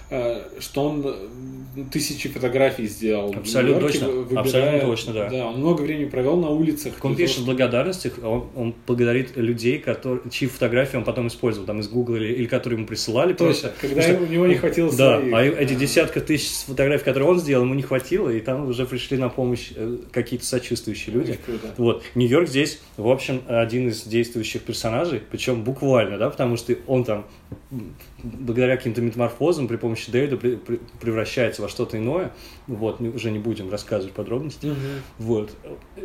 что 0.60 0.84
он 0.84 1.02
э, 1.06 1.84
тысячи 1.90 2.28
фотографий 2.28 2.86
сделал. 2.86 3.34
Абсолютно 3.34 3.80
точно. 3.80 4.08
Выбирая, 4.08 4.44
Абсолютно 4.44 4.80
точно, 4.80 5.12
да. 5.14 5.28
Да, 5.30 5.46
он 5.46 5.58
много 5.58 5.82
времени 5.82 6.08
провел 6.08 6.36
на 6.36 6.50
улицах. 6.50 6.92
Он 7.02 7.16
пишет 7.16 7.44
благодарности, 7.44 8.12
он, 8.22 8.48
он 8.54 8.74
благодарит 8.86 9.36
людей, 9.36 9.78
которые, 9.78 10.20
чьи 10.30 10.48
фотографии 10.48 10.96
он 10.96 11.04
потом 11.04 11.28
использовал, 11.28 11.66
там 11.66 11.80
из 11.80 11.88
Google 11.88 12.16
или, 12.16 12.32
или 12.34 12.46
которые 12.46 12.78
ему 12.78 12.86
присылали. 12.86 13.32
Точно, 13.32 13.70
просто, 13.70 13.72
когда 13.80 14.02
что, 14.02 14.22
у 14.22 14.26
него 14.26 14.46
не 14.46 14.56
хватило 14.56 14.90
Да, 14.94 15.18
своих. 15.18 15.34
а 15.34 15.62
эти 15.62 15.74
десятка 15.74 16.20
тысяч 16.20 16.50
фотографий, 16.66 17.04
которые 17.04 17.28
он 17.30 17.40
сделал, 17.40 17.64
ему 17.64 17.74
не 17.74 17.82
хватило, 17.82 18.28
и 18.28 18.40
там 18.40 18.68
уже 18.68 18.84
пришли 18.84 19.16
на 19.16 19.30
помощь 19.30 19.70
э, 19.74 19.98
какие-то 20.10 20.44
сочувствующие 20.44 21.14
люди. 21.14 21.38
Вот. 21.78 22.02
Нью-Йорк 22.14 22.48
здесь, 22.48 22.80
в 22.96 23.08
общем, 23.08 23.42
один 23.48 23.88
из 23.88 24.02
действующих 24.02 24.62
персонажей, 24.62 25.22
причем 25.30 25.64
буквально, 25.64 26.18
да, 26.18 26.28
потому 26.28 26.56
что 26.56 26.74
он 26.86 27.04
там 27.04 27.24
благодаря 28.22 28.76
каким-то 28.76 29.00
метаморфозам 29.00 29.68
при 29.68 29.76
помощи 29.76 30.01
Дэвида 30.10 30.36
при, 30.36 30.56
при, 30.56 30.80
превращается 31.00 31.62
во 31.62 31.68
что-то 31.68 31.98
иное. 31.98 32.32
Вот, 32.66 33.00
уже 33.00 33.30
не 33.30 33.38
будем 33.38 33.70
рассказывать 33.70 34.14
подробности. 34.14 34.66
Угу. 34.66 34.76
Вот. 35.18 35.50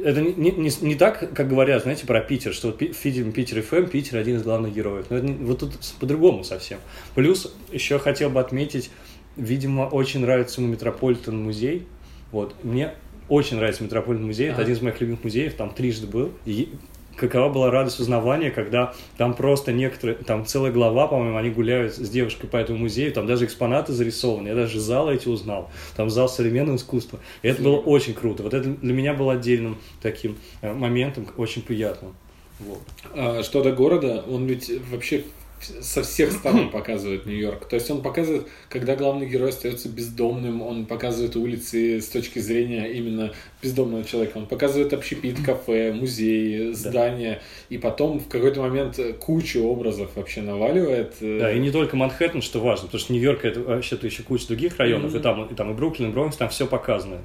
Это 0.04 0.22
не, 0.22 0.52
не, 0.52 0.72
не 0.82 0.96
так, 0.96 1.34
как 1.34 1.48
говорят, 1.48 1.84
знаете, 1.84 2.06
про 2.06 2.22
Питер, 2.22 2.54
что 2.54 2.72
в 2.72 2.94
фильме 2.94 3.32
Питер 3.32 3.62
ФМ 3.62 3.86
Питер 3.86 4.18
один 4.18 4.38
из 4.38 4.44
главных 4.44 4.74
героев. 4.74 5.08
Но 5.10 5.18
это 5.18 5.26
не, 5.26 5.34
вот 5.34 5.60
тут 5.60 5.74
по-другому 6.00 6.44
совсем. 6.44 6.80
Плюс 7.16 7.54
еще 7.72 8.00
хотел 8.00 8.30
бы 8.30 8.40
отметить, 8.40 8.92
видимо, 9.36 9.84
очень 9.84 10.22
нравится 10.22 10.62
ему 10.62 10.72
Метрополитен 10.74 11.42
музей. 11.42 11.88
Вот. 12.32 12.56
Мне 12.64 12.94
очень 13.30 13.58
нравится 13.58 13.84
Метрополитен 13.84 14.26
музей. 14.26 14.50
Это 14.50 14.62
один 14.62 14.76
из 14.76 14.82
моих 14.82 15.00
любимых 15.02 15.24
музеев. 15.24 15.54
Там 15.54 15.72
трижды 15.72 16.08
был. 16.08 16.32
И 16.46 16.70
какова 17.18 17.50
была 17.52 17.72
радость 17.72 18.00
узнавания, 18.00 18.52
когда 18.52 18.94
там 19.18 19.34
просто 19.34 19.74
некоторые, 19.74 20.18
там 20.18 20.46
целая 20.46 20.72
глава, 20.72 21.08
по-моему, 21.08 21.38
они 21.38 21.50
гуляют 21.50 21.96
с 21.96 22.10
девушкой 22.10 22.48
по 22.48 22.58
этому 22.58 22.80
музею, 22.80 23.12
там 23.12 23.28
даже 23.28 23.46
экспонаты 23.46 23.94
зарисованы, 23.94 24.50
я 24.50 24.56
даже 24.56 24.80
залы 24.80 25.16
эти 25.16 25.28
узнал, 25.28 25.70
там 25.96 26.10
зал 26.10 26.30
современного 26.30 26.78
искусства. 26.78 27.20
И 27.42 27.48
это 27.48 27.62
было 27.62 27.78
очень 27.78 28.14
круто. 28.14 28.44
Вот 28.44 28.54
это 28.54 28.70
для 28.70 28.94
меня 28.94 29.14
было 29.14 29.34
отдельным 29.34 29.78
таким 30.02 30.38
э, 30.62 30.72
моментом, 30.72 31.28
очень 31.38 31.62
приятным. 31.62 32.16
Вот. 32.60 32.82
А, 33.14 33.44
что 33.44 33.64
до 33.64 33.72
города, 33.72 34.24
он 34.28 34.46
ведь 34.46 34.72
вообще 34.92 35.24
со 35.60 36.04
всех 36.04 36.32
сторон 36.32 36.70
показывает 36.72 37.26
Нью-Йорк. 37.26 37.68
То 37.68 37.76
есть 37.76 37.90
он 37.90 38.02
показывает, 38.02 38.48
когда 38.70 38.96
главный 38.96 39.28
герой 39.28 39.50
остается 39.50 39.90
бездомным, 39.90 40.62
он 40.62 40.86
показывает 40.86 41.36
улицы 41.36 42.02
с 42.02 42.08
точки 42.08 42.40
зрения 42.40 42.88
именно 42.94 43.34
бездомного 43.62 44.04
человека. 44.04 44.38
Он 44.38 44.46
показывает 44.46 44.94
общепит, 44.94 45.44
кафе, 45.44 45.92
музей, 45.92 46.74
здания. 46.74 47.42
Да. 47.70 47.76
И 47.76 47.78
потом 47.78 48.20
в 48.20 48.28
какой-то 48.28 48.62
момент 48.62 49.00
кучу 49.20 49.64
образов 49.64 50.12
вообще 50.16 50.42
наваливает. 50.42 51.16
Э, 51.22 51.40
да, 51.40 51.52
и 51.52 51.60
не 51.60 51.72
только 51.72 51.96
Манхэттен, 51.96 52.42
что 52.42 52.60
важно, 52.60 52.86
потому 52.86 53.00
что 53.00 53.14
Нью-Йорк 53.14 53.46
это 53.46 53.62
вообще-то 53.62 54.06
еще 54.06 54.24
куча 54.24 54.48
других 54.48 54.78
районов, 54.78 55.14
mm-hmm. 55.14 55.20
и 55.20 55.24
там, 55.24 55.46
и 55.46 55.56
там 55.56 55.72
и 55.72 55.74
Бруклин, 55.74 56.10
и 56.10 56.14
Бронкс, 56.14 56.38
там 56.38 56.50
все 56.50 56.68
показано. 56.68 57.18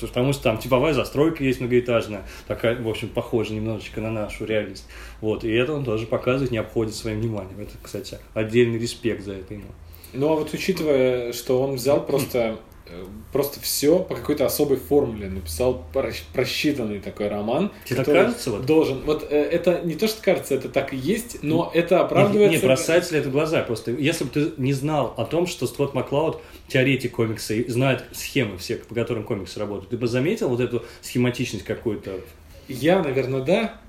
Потому 0.00 0.32
что 0.32 0.42
там 0.42 0.58
типовая 0.58 0.94
застройка 0.94 1.42
есть 1.42 1.60
многоэтажная, 1.60 2.22
такая, 2.46 2.80
в 2.80 2.88
общем, 2.88 3.08
похожа 3.08 3.52
немножечко 3.52 4.00
на 4.00 4.10
нашу 4.10 4.44
реальность. 4.44 4.86
Вот, 5.20 5.44
и 5.44 5.50
это 5.50 5.72
он 5.72 5.84
тоже 5.84 6.06
показывает, 6.06 6.52
не 6.52 6.58
обходит 6.58 6.94
своим 6.94 7.20
вниманием. 7.20 7.58
Это, 7.58 7.72
кстати, 7.82 8.18
отдельный 8.34 8.78
респект 8.78 9.24
за 9.24 9.32
это 9.32 9.54
ему. 9.54 9.64
Ну, 10.12 10.32
а 10.32 10.34
вот 10.36 10.52
учитывая, 10.52 11.32
что 11.32 11.62
он 11.62 11.74
взял 11.74 12.04
просто 12.06 12.58
просто 13.32 13.60
все 13.60 13.98
по 13.98 14.14
какой-то 14.14 14.46
особой 14.46 14.76
формуле 14.78 15.28
написал 15.28 15.84
просчитанный 16.32 17.00
такой 17.00 17.28
роман. 17.28 17.70
Тебе 17.84 17.96
так 17.96 18.06
кажется? 18.06 18.50
Вот? 18.50 18.66
Должен. 18.66 19.02
Вот 19.02 19.26
э, 19.30 19.36
это 19.36 19.80
не 19.84 19.94
то, 19.94 20.08
что 20.08 20.22
кажется, 20.22 20.54
это 20.54 20.68
так 20.68 20.92
и 20.92 20.96
есть, 20.96 21.42
но 21.42 21.70
это 21.72 22.00
оправдывается. 22.00 22.58
Не, 22.58 22.64
бросается 22.64 23.14
ли 23.14 23.20
это 23.20 23.28
в 23.28 23.32
глаза? 23.32 23.62
Просто 23.62 23.92
если 23.92 24.24
бы 24.24 24.30
ты 24.30 24.52
не 24.56 24.72
знал 24.72 25.14
о 25.16 25.24
том, 25.24 25.46
что 25.46 25.66
Скотт 25.66 25.94
Маклауд 25.94 26.40
теоретик 26.68 27.12
комикса 27.12 27.54
и 27.54 27.68
знает 27.68 28.04
схемы 28.12 28.58
всех, 28.58 28.86
по 28.86 28.94
которым 28.94 29.24
комиксы 29.24 29.58
работают, 29.58 29.90
ты 29.90 29.96
бы 29.96 30.06
заметил 30.06 30.48
вот 30.48 30.60
эту 30.60 30.84
схематичность 31.02 31.64
какую-то? 31.64 32.20
Я, 32.68 33.02
наверное, 33.02 33.40
да. 33.42 33.80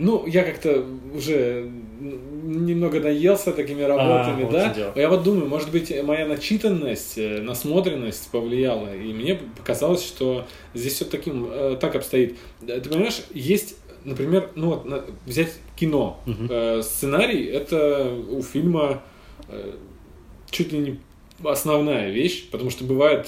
Ну, 0.00 0.26
я 0.26 0.44
как-то 0.44 0.82
уже 1.14 1.70
немного 2.00 3.00
наелся 3.00 3.52
такими 3.52 3.82
работами, 3.82 4.46
а, 4.48 4.50
да. 4.50 4.74
Вот 4.86 4.96
я 4.96 5.10
вот 5.10 5.22
думаю, 5.22 5.46
может 5.46 5.70
быть, 5.70 5.92
моя 6.02 6.26
начитанность, 6.26 7.18
э, 7.18 7.42
насмотренность 7.42 8.30
повлияла, 8.30 8.94
и 8.96 9.12
мне 9.12 9.34
показалось, 9.34 10.02
что 10.02 10.46
здесь 10.72 10.94
все 10.94 11.04
таким 11.04 11.48
э, 11.50 11.76
так 11.78 11.96
обстоит. 11.96 12.38
Ты 12.66 12.80
понимаешь, 12.80 13.20
есть 13.34 13.76
например, 14.04 14.48
ну 14.54 14.70
вот 14.70 15.10
взять 15.26 15.52
кино. 15.76 16.18
Угу. 16.26 16.82
Сценарий 16.82 17.44
это 17.44 18.10
у 18.30 18.42
фильма 18.42 19.02
чуть 20.50 20.72
ли 20.72 20.78
не 20.78 21.00
основная 21.44 22.10
вещь, 22.10 22.48
потому 22.50 22.70
что 22.70 22.84
бывает 22.84 23.26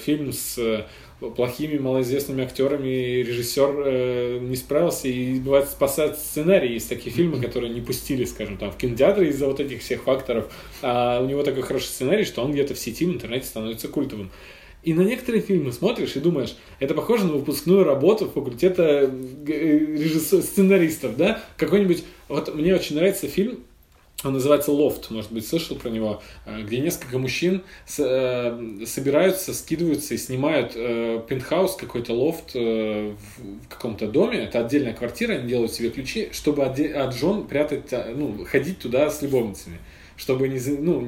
фильм 0.00 0.32
с 0.32 0.86
плохими 1.20 1.78
малоизвестными 1.78 2.44
актерами 2.44 3.22
режиссер 3.22 3.82
э, 3.84 4.38
не 4.40 4.56
справился, 4.56 5.08
и 5.08 5.38
бывает 5.38 5.68
спасает 5.68 6.18
сценарий. 6.18 6.74
Есть 6.74 6.88
такие 6.88 7.14
фильмы, 7.14 7.40
которые 7.40 7.72
не 7.72 7.80
пустили, 7.80 8.24
скажем, 8.24 8.56
там 8.56 8.70
в 8.70 8.76
кинотеатры 8.76 9.28
из-за 9.28 9.46
вот 9.46 9.60
этих 9.60 9.80
всех 9.80 10.02
факторов, 10.02 10.52
а 10.82 11.20
у 11.22 11.26
него 11.26 11.42
такой 11.42 11.62
хороший 11.62 11.86
сценарий, 11.86 12.24
что 12.24 12.42
он 12.42 12.52
где-то 12.52 12.74
в 12.74 12.78
сети, 12.78 13.04
в 13.04 13.12
интернете 13.12 13.46
становится 13.46 13.88
культовым. 13.88 14.30
И 14.82 14.92
на 14.92 15.00
некоторые 15.00 15.40
фильмы 15.40 15.72
смотришь 15.72 16.14
и 16.14 16.20
думаешь, 16.20 16.56
это 16.78 16.92
похоже 16.92 17.24
на 17.24 17.32
выпускную 17.32 17.84
работу 17.84 18.28
факультета 18.28 19.10
э, 19.46 19.78
режиссер, 19.96 20.42
сценаристов, 20.42 21.16
да? 21.16 21.42
Какой-нибудь... 21.56 22.04
Вот 22.28 22.54
мне 22.54 22.74
очень 22.74 22.96
нравится 22.96 23.26
фильм 23.28 23.60
он 24.24 24.34
называется 24.34 24.72
«Лофт», 24.72 25.10
может 25.10 25.32
быть, 25.32 25.46
слышал 25.46 25.76
про 25.76 25.90
него, 25.90 26.22
э, 26.46 26.62
где 26.62 26.80
несколько 26.80 27.18
мужчин 27.18 27.62
э, 27.98 28.84
собираются, 28.86 29.54
скидываются 29.54 30.14
и 30.14 30.16
снимают 30.16 30.72
э, 30.74 31.22
пентхаус, 31.28 31.76
какой-то 31.76 32.12
лофт 32.12 32.54
в 32.54 33.16
каком-то 33.68 34.06
доме, 34.06 34.44
это 34.44 34.60
отдельная 34.60 34.94
квартира, 34.94 35.34
они 35.34 35.48
делают 35.48 35.72
себе 35.72 35.90
ключи, 35.90 36.28
чтобы 36.32 36.64
от 36.64 37.14
жен 37.14 37.46
прятать, 37.46 37.92
ну, 38.14 38.44
ходить 38.44 38.78
туда 38.78 39.10
с 39.10 39.22
любовницами. 39.22 39.78
Чтобы 40.16 40.46
не, 40.46 40.60
ну, 40.76 41.00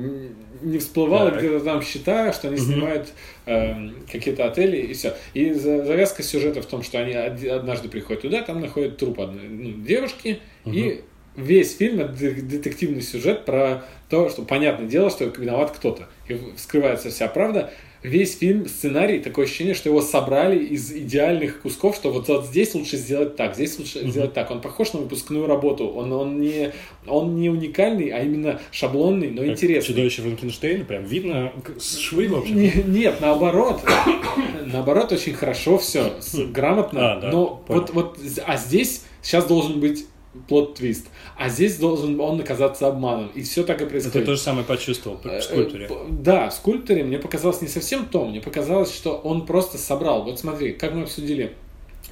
не 0.62 0.78
всплывало 0.78 1.30
где-то 1.30 1.60
там 1.60 1.80
счета, 1.80 2.32
что 2.32 2.48
они 2.48 2.56
снимают 2.56 3.08
э, 3.46 3.90
какие-то 4.10 4.46
отели 4.46 4.78
и 4.78 4.94
все. 4.94 5.16
И 5.32 5.52
завязка 5.52 6.24
сюжета 6.24 6.60
в 6.60 6.66
том, 6.66 6.82
что 6.82 6.98
они 6.98 7.12
однажды 7.12 7.88
приходят 7.88 8.22
туда, 8.22 8.42
там 8.42 8.60
находят 8.60 8.96
труп 8.96 9.20
одной 9.20 9.48
ну, 9.48 9.72
девушки, 9.84 10.40
и 10.64 11.02
весь 11.36 11.76
фильм 11.76 12.00
это 12.00 12.12
детективный 12.12 13.02
сюжет 13.02 13.44
про 13.44 13.84
то, 14.08 14.28
что 14.28 14.42
понятное 14.42 14.86
дело, 14.86 15.10
что 15.10 15.24
виноват 15.24 15.72
кто-то. 15.72 16.08
И 16.28 16.38
вскрывается 16.56 17.10
вся 17.10 17.28
правда. 17.28 17.70
Весь 18.02 18.38
фильм, 18.38 18.68
сценарий, 18.68 19.18
такое 19.18 19.46
ощущение, 19.46 19.74
что 19.74 19.88
его 19.88 20.00
собрали 20.00 20.58
из 20.64 20.92
идеальных 20.92 21.62
кусков, 21.62 21.96
что 21.96 22.12
вот, 22.12 22.28
вот 22.28 22.46
здесь 22.46 22.72
лучше 22.74 22.98
сделать 22.98 23.34
так, 23.34 23.56
здесь 23.56 23.76
лучше 23.80 23.98
mm-hmm. 23.98 24.10
сделать 24.10 24.32
так. 24.32 24.50
Он 24.52 24.60
похож 24.60 24.92
на 24.92 25.00
выпускную 25.00 25.46
работу. 25.46 25.88
Он, 25.88 26.12
он, 26.12 26.40
не, 26.40 26.72
он 27.08 27.34
не 27.34 27.50
уникальный, 27.50 28.10
а 28.10 28.20
именно 28.20 28.60
шаблонный, 28.70 29.30
но 29.30 29.42
как 29.42 29.50
интересный. 29.50 29.94
Чудовище 29.94 30.22
Франкенштейна, 30.22 30.84
прям 30.84 31.04
видно 31.04 31.52
швы 31.80 32.28
вообще. 32.28 32.52
Не, 32.52 32.72
нет, 32.86 33.16
наоборот. 33.20 33.80
наоборот, 34.66 35.10
очень 35.10 35.34
хорошо 35.34 35.78
все, 35.78 36.12
грамотно. 36.52 37.14
А, 37.14 37.20
да, 37.20 37.30
но 37.32 37.64
вот, 37.66 37.90
вот, 37.90 38.18
а 38.46 38.56
здесь 38.56 39.02
сейчас 39.20 39.46
должен 39.46 39.80
быть 39.80 40.06
плод-твист. 40.48 41.06
А 41.36 41.48
здесь 41.48 41.76
должен 41.76 42.20
он 42.20 42.40
оказаться 42.40 42.86
обманом. 42.86 43.30
И 43.34 43.42
все 43.42 43.64
так 43.64 43.80
и 43.82 43.86
происходит. 43.86 44.16
Это 44.16 44.26
то 44.26 44.34
же 44.34 44.40
самое 44.40 44.64
почувствовал 44.64 45.18
в 45.22 45.42
скульпторе. 45.42 45.88
Э, 45.90 46.06
да, 46.10 46.50
в 46.50 46.54
скульпторе 46.54 47.04
мне 47.04 47.18
показалось 47.18 47.60
не 47.60 47.68
совсем 47.68 48.06
то. 48.06 48.24
Мне 48.24 48.40
показалось, 48.40 48.94
что 48.94 49.16
он 49.16 49.46
просто 49.46 49.78
собрал. 49.78 50.24
Вот 50.24 50.38
смотри, 50.38 50.72
как 50.72 50.94
мы 50.94 51.02
обсудили 51.02 51.54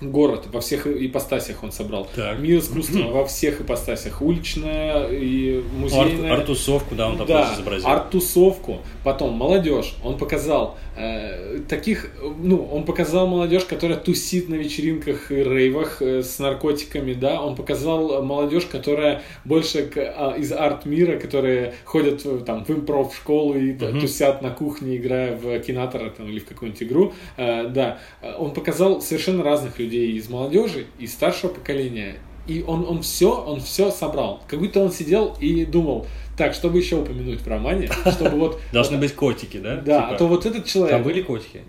город 0.00 0.46
во 0.52 0.60
всех 0.60 0.86
ипостасях 0.86 1.62
он 1.62 1.72
собрал. 1.72 2.08
Так. 2.14 2.38
Мир 2.38 2.58
искусства 2.58 3.04
во 3.04 3.24
всех 3.24 3.60
ипостасях. 3.60 4.20
Уличная 4.20 5.08
и 5.08 5.62
музейная. 5.76 6.32
Арт, 6.32 6.40
арт-тусовку, 6.40 6.94
да, 6.94 7.08
он 7.08 7.18
там 7.18 7.26
да, 7.26 7.54
изобразил. 7.54 7.88
арт-тусовку. 7.88 8.78
Потом 9.04 9.34
молодежь. 9.34 9.94
Он 10.02 10.18
показал 10.18 10.76
э, 10.96 11.60
таких, 11.68 12.10
ну, 12.38 12.64
он 12.64 12.84
показал 12.84 13.26
молодежь, 13.26 13.64
которая 13.64 13.98
тусит 13.98 14.48
на 14.48 14.54
вечеринках 14.54 15.30
и 15.30 15.36
рейвах 15.36 16.02
э, 16.02 16.22
с 16.22 16.38
наркотиками, 16.38 17.12
да. 17.12 17.40
Он 17.40 17.54
показал 17.54 18.22
молодежь, 18.22 18.66
которая 18.66 19.22
больше 19.44 19.86
к, 19.86 19.96
а, 19.96 20.34
из 20.36 20.52
арт-мира, 20.52 21.18
которые 21.18 21.74
ходят 21.84 22.44
там 22.44 22.64
в 22.64 22.70
импров 22.70 23.14
школу 23.14 23.54
и 23.54 23.72
mm-hmm. 23.72 24.00
тусят 24.00 24.42
на 24.42 24.50
кухне, 24.50 24.96
играя 24.96 25.36
в 25.36 25.58
кинатора 25.60 26.10
там, 26.10 26.28
или 26.28 26.40
в 26.40 26.46
какую-нибудь 26.46 26.82
игру. 26.82 27.12
Э, 27.36 27.68
да. 27.68 27.98
Он 28.38 28.52
показал 28.52 29.00
совершенно 29.00 29.42
разных 29.44 29.78
людей 29.78 29.83
людей 29.84 30.12
из 30.12 30.28
молодежи, 30.28 30.86
и 30.98 31.06
старшего 31.06 31.50
поколения. 31.50 32.16
И 32.46 32.62
он, 32.66 32.84
он 32.86 33.02
все, 33.02 33.34
он 33.34 33.60
все 33.60 33.90
собрал. 33.90 34.42
Как 34.46 34.58
будто 34.58 34.80
он 34.80 34.92
сидел 34.92 35.36
и 35.40 35.64
думал, 35.64 36.06
так, 36.36 36.54
чтобы 36.54 36.78
еще 36.78 36.96
упомянуть 36.96 37.40
в 37.40 37.46
романе, 37.48 37.88
чтобы 38.12 38.36
вот... 38.36 38.60
Должны 38.72 38.98
быть 38.98 39.14
котики, 39.14 39.58
да? 39.58 39.76
Да, 39.76 40.08
а 40.08 40.16
то 40.16 40.26
вот 40.26 40.44
этот 40.44 40.66
человек... 40.66 40.92
Там 40.92 41.02
были 41.02 41.22
котики? 41.22 41.62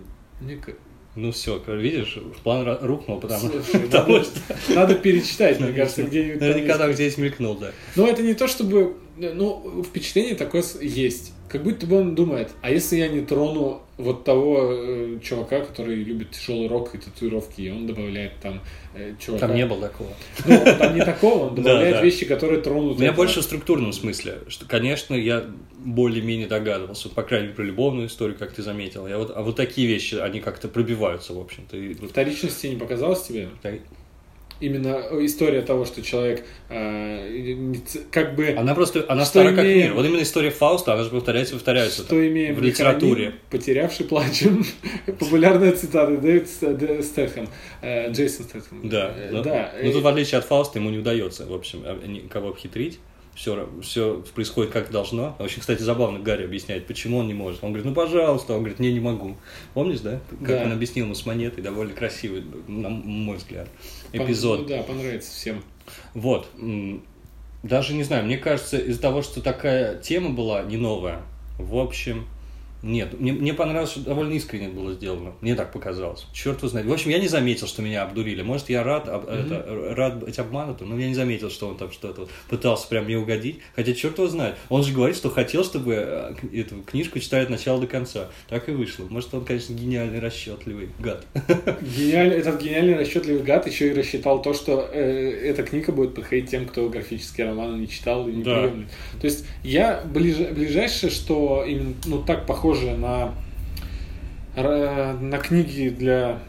Ну 1.15 1.31
все, 1.31 1.61
видишь, 1.67 2.17
план 2.43 2.67
рухнул, 2.81 3.21
потому, 3.21 3.49
Слушай, 3.49 3.79
потому 3.89 4.17
надо, 4.17 4.25
что... 4.25 4.75
Надо 4.75 4.95
перечитать, 4.95 5.61
мне 5.61 5.71
кажется, 5.71 6.03
где-нибудь. 6.03 6.41
Наверняка 6.41 6.77
там 6.77 6.91
здесь 6.91 7.17
мелькнул, 7.17 7.55
да. 7.55 7.71
Но 7.95 8.05
это 8.05 8.21
не 8.21 8.33
то, 8.33 8.47
чтобы... 8.49 8.97
Ну, 9.17 9.83
впечатление 9.83 10.35
такое 10.35 10.63
есть. 10.81 11.33
Как 11.47 11.63
будто 11.63 11.85
бы 11.85 11.97
он 11.97 12.15
думает, 12.15 12.51
а 12.61 12.71
если 12.71 12.97
я 12.97 13.07
не 13.07 13.21
трону 13.21 13.81
вот 13.97 14.25
того 14.25 14.73
э, 14.73 15.19
чувака, 15.23 15.61
который 15.61 15.95
любит 15.95 16.31
тяжелый 16.31 16.67
рок 16.67 16.93
и 16.95 16.97
татуировки, 16.97 17.61
и 17.61 17.71
он 17.71 17.87
добавляет 17.87 18.33
там 18.41 18.61
э, 18.93 19.13
чувака. 19.19 19.47
Там 19.47 19.55
не 19.55 19.65
было 19.65 19.81
такого. 19.81 20.09
Ну, 20.45 20.65
там 20.77 20.95
не 20.95 21.05
такого, 21.05 21.49
он 21.49 21.55
добавляет 21.55 22.03
вещи, 22.03 22.25
которые 22.25 22.61
тронут. 22.61 22.97
У 22.97 23.01
меня 23.01 23.13
больше 23.13 23.41
в 23.41 23.43
структурном 23.43 23.93
смысле, 23.93 24.39
что, 24.49 24.65
конечно, 24.65 25.13
я 25.13 25.45
более-менее 25.77 26.47
догадывался, 26.47 27.09
по 27.09 27.23
крайней 27.23 27.47
мере, 27.47 27.55
про 27.55 27.63
любовную 27.63 28.07
историю, 28.07 28.37
как 28.37 28.51
ты 28.51 28.61
заметил. 28.63 29.07
Я 29.07 29.17
вот, 29.17 29.31
а 29.33 29.41
вот 29.41 29.55
такие 29.55 29.87
вещи, 29.87 30.15
они 30.15 30.41
как-то 30.41 30.67
пробиваются, 30.67 31.33
в 31.33 31.39
общем-то. 31.39 32.07
Вторичности 32.07 32.67
не 32.67 32.75
показалось 32.75 33.23
тебе? 33.23 33.49
Именно 34.59 35.01
история 35.25 35.61
того, 35.61 35.85
что 35.85 36.01
человек 36.01 36.45
э, 36.69 37.55
как 38.11 38.35
бы... 38.35 38.55
Она 38.57 38.73
просто, 38.73 39.05
она 39.07 39.25
стара 39.25 39.49
имеем, 39.51 39.55
как 39.55 39.65
мир. 39.65 39.93
Вот 39.93 40.05
именно 40.05 40.21
история 40.21 40.51
Фауста, 40.51 40.93
она 40.93 41.03
же 41.03 41.09
повторяется 41.09 41.55
повторяется. 41.55 42.03
Что 42.03 42.27
имеем 42.27 42.55
в 42.55 42.61
литературе. 42.61 43.35
Потерявший 43.49 44.05
плачем. 44.05 44.65
Популярная 45.05 45.73
цитата 45.73 46.15
Дэвид 46.17 46.47
Стэтхэм. 46.47 47.47
Э, 47.81 48.11
Джейсон 48.11 48.45
Стэтхэм. 48.45 48.89
Да. 48.89 49.13
Э, 49.15 49.41
да. 49.43 49.73
Но 49.81 49.91
тут, 49.91 50.03
в 50.03 50.07
отличие 50.07 50.39
от 50.39 50.45
Фауста, 50.45 50.79
ему 50.79 50.89
не 50.89 50.99
удается, 50.99 51.45
в 51.45 51.53
общем, 51.53 51.81
а, 51.85 52.05
никого 52.07 52.49
обхитрить 52.49 52.99
все, 53.35 53.69
все 53.81 54.23
происходит 54.33 54.71
как 54.71 54.89
должно. 54.89 55.35
Очень, 55.39 55.59
кстати, 55.59 55.81
забавно 55.81 56.19
Гарри 56.19 56.45
объясняет, 56.45 56.87
почему 56.87 57.17
он 57.17 57.27
не 57.27 57.33
может. 57.33 57.63
Он 57.63 57.71
говорит, 57.71 57.85
ну, 57.85 57.93
пожалуйста. 57.93 58.53
Он 58.53 58.59
говорит, 58.59 58.79
не, 58.79 58.91
не 58.93 59.01
могу. 59.01 59.35
Помнишь, 59.73 59.99
да? 59.99 60.21
Как 60.39 60.47
да. 60.47 60.63
он 60.63 60.71
объяснил 60.71 61.05
ему 61.05 61.15
с 61.15 61.25
монетой, 61.25 61.61
довольно 61.61 61.93
красивый, 61.93 62.43
на 62.67 62.89
мой 62.89 63.37
взгляд, 63.37 63.67
эпизод. 64.15 64.61
Ну, 64.61 64.67
да, 64.67 64.83
понравится 64.83 65.31
всем. 65.31 65.63
Вот. 66.13 66.49
Даже 67.63 67.93
не 67.93 68.03
знаю, 68.03 68.25
мне 68.25 68.37
кажется, 68.37 68.77
из-за 68.77 69.01
того, 69.01 69.21
что 69.21 69.41
такая 69.41 69.97
тема 69.97 70.29
была 70.29 70.63
не 70.63 70.77
новая, 70.77 71.21
в 71.57 71.77
общем, 71.77 72.27
нет, 72.85 73.19
мне, 73.19 73.33
мне 73.33 73.55
понравилось, 73.55 73.89
что 73.89 74.01
довольно 74.01 74.33
искренне 74.33 74.69
было 74.69 74.93
сделано. 74.93 75.33
Мне 75.41 75.55
так 75.55 75.73
показалось. 75.73 76.27
Черт 76.33 76.59
его 76.59 76.67
знает. 76.67 76.85
В 76.85 76.93
общем, 76.93 77.09
я 77.09 77.17
не 77.17 77.27
заметил, 77.27 77.65
что 77.65 77.81
меня 77.81 78.03
обдурили. 78.03 78.43
Может, 78.43 78.69
я 78.69 78.83
рад, 78.83 79.09
об, 79.09 79.25
mm-hmm. 79.25 79.45
это, 79.45 79.95
рад 79.95 80.19
быть 80.19 80.37
обманутым, 80.37 80.89
но 80.89 80.99
я 80.99 81.07
не 81.07 81.15
заметил, 81.15 81.49
что 81.49 81.67
он 81.67 81.77
там 81.77 81.91
что-то 81.91 82.27
пытался 82.47 82.87
прям 82.87 83.05
мне 83.05 83.17
угодить. 83.17 83.59
Хотя 83.75 83.93
черт 83.95 84.19
его 84.19 84.27
знает. 84.27 84.55
Он 84.69 84.83
же 84.83 84.93
говорит, 84.93 85.17
что 85.17 85.31
хотел, 85.31 85.63
чтобы 85.63 85.95
э, 85.95 86.33
эту 86.53 86.83
книжку 86.83 87.17
читать 87.17 87.45
от 87.45 87.49
начала 87.49 87.81
до 87.81 87.87
конца. 87.87 88.29
Так 88.49 88.69
и 88.69 88.71
вышло. 88.71 89.05
Может, 89.09 89.33
он, 89.33 89.45
конечно, 89.45 89.73
гениальный, 89.73 90.19
расчетливый 90.19 90.89
гад. 90.99 91.25
Гениальный, 91.81 92.35
этот 92.35 92.61
гениальный, 92.61 92.99
расчетливый 92.99 93.41
гад 93.41 93.65
еще 93.65 93.89
и 93.89 93.93
рассчитал 93.93 94.43
то, 94.43 94.53
что 94.53 94.87
э, 94.93 95.31
эта 95.49 95.63
книга 95.63 95.91
будет 95.91 96.13
подходить 96.13 96.51
тем, 96.51 96.67
кто 96.67 96.87
графические 96.87 97.47
романы 97.47 97.77
не 97.77 97.89
читал 97.89 98.27
и 98.27 98.31
не 98.31 98.43
да. 98.43 98.61
приемлет. 98.61 98.89
То 99.19 99.25
есть 99.25 99.47
я 99.63 100.03
ближ, 100.05 100.37
ближайшее, 100.51 101.09
что 101.09 101.65
именно 101.67 101.95
ну, 102.05 102.21
так 102.21 102.45
похоже 102.45 102.74
похоже 102.75 102.97
на, 102.97 103.33
на 105.21 105.37
книги 105.37 105.89
для 105.89 106.39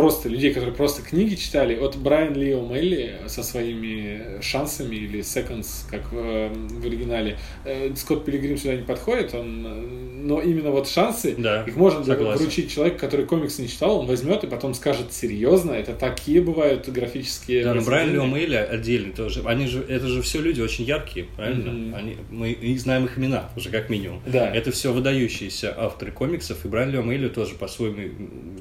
просто 0.00 0.28
людей, 0.28 0.52
которые 0.54 0.74
просто 0.74 1.02
книги 1.02 1.34
читали, 1.34 1.76
от 1.76 1.96
Брайан 1.96 2.34
Лио 2.34 2.66
Мелли 2.66 3.18
со 3.26 3.42
своими 3.42 4.40
шансами 4.40 4.96
или 4.96 5.20
seconds, 5.20 5.84
как 5.90 6.10
в, 6.10 6.48
в 6.48 6.86
оригинале. 6.86 7.38
Э, 7.64 7.92
Скотт 7.96 8.24
Пилигрим 8.24 8.56
сюда 8.56 8.76
не 8.76 8.82
подходит, 8.82 9.34
он 9.34 10.10
но 10.26 10.40
именно 10.40 10.70
вот 10.70 10.88
шансы, 10.88 11.34
Да, 11.36 11.64
их 11.66 11.76
можно 11.76 12.04
согласен. 12.04 12.42
вручить 12.42 12.70
человеку, 12.70 12.98
который 12.98 13.26
комикс 13.26 13.58
не 13.58 13.68
читал, 13.68 14.00
он 14.00 14.06
возьмет 14.06 14.44
и 14.44 14.46
потом 14.46 14.74
скажет, 14.74 15.12
серьезно, 15.12 15.72
это 15.72 15.94
такие 15.94 16.40
бывают 16.40 16.88
графические 16.88 17.64
Да, 17.64 17.74
но 17.74 17.82
Брайан 17.82 18.10
Ли 18.12 18.18
произведения?» 18.18 18.58
Омейли 18.60 18.76
отдельный 18.76 19.12
тоже. 19.12 19.42
Они 19.44 19.66
же, 19.66 19.82
это 19.82 20.06
же 20.08 20.22
все 20.22 20.40
люди 20.40 20.60
очень 20.60 20.84
яркие, 20.84 21.26
правильно? 21.36 21.72
Мгм. 21.72 21.94
Они, 21.94 22.16
мы 22.30 22.52
и 22.52 22.76
знаем 22.78 23.06
их 23.06 23.18
имена 23.18 23.50
уже 23.56 23.70
как 23.70 23.88
минимум. 23.90 24.22
Да. 24.26 24.54
Это 24.54 24.70
все 24.70 24.92
выдающиеся 24.92 25.74
авторы 25.76 26.12
комиксов, 26.12 26.64
и 26.64 26.68
Брайан 26.68 26.90
Ли 26.90 26.98
Омейли 26.98 27.28
тоже 27.28 27.54
по-своему 27.54 28.08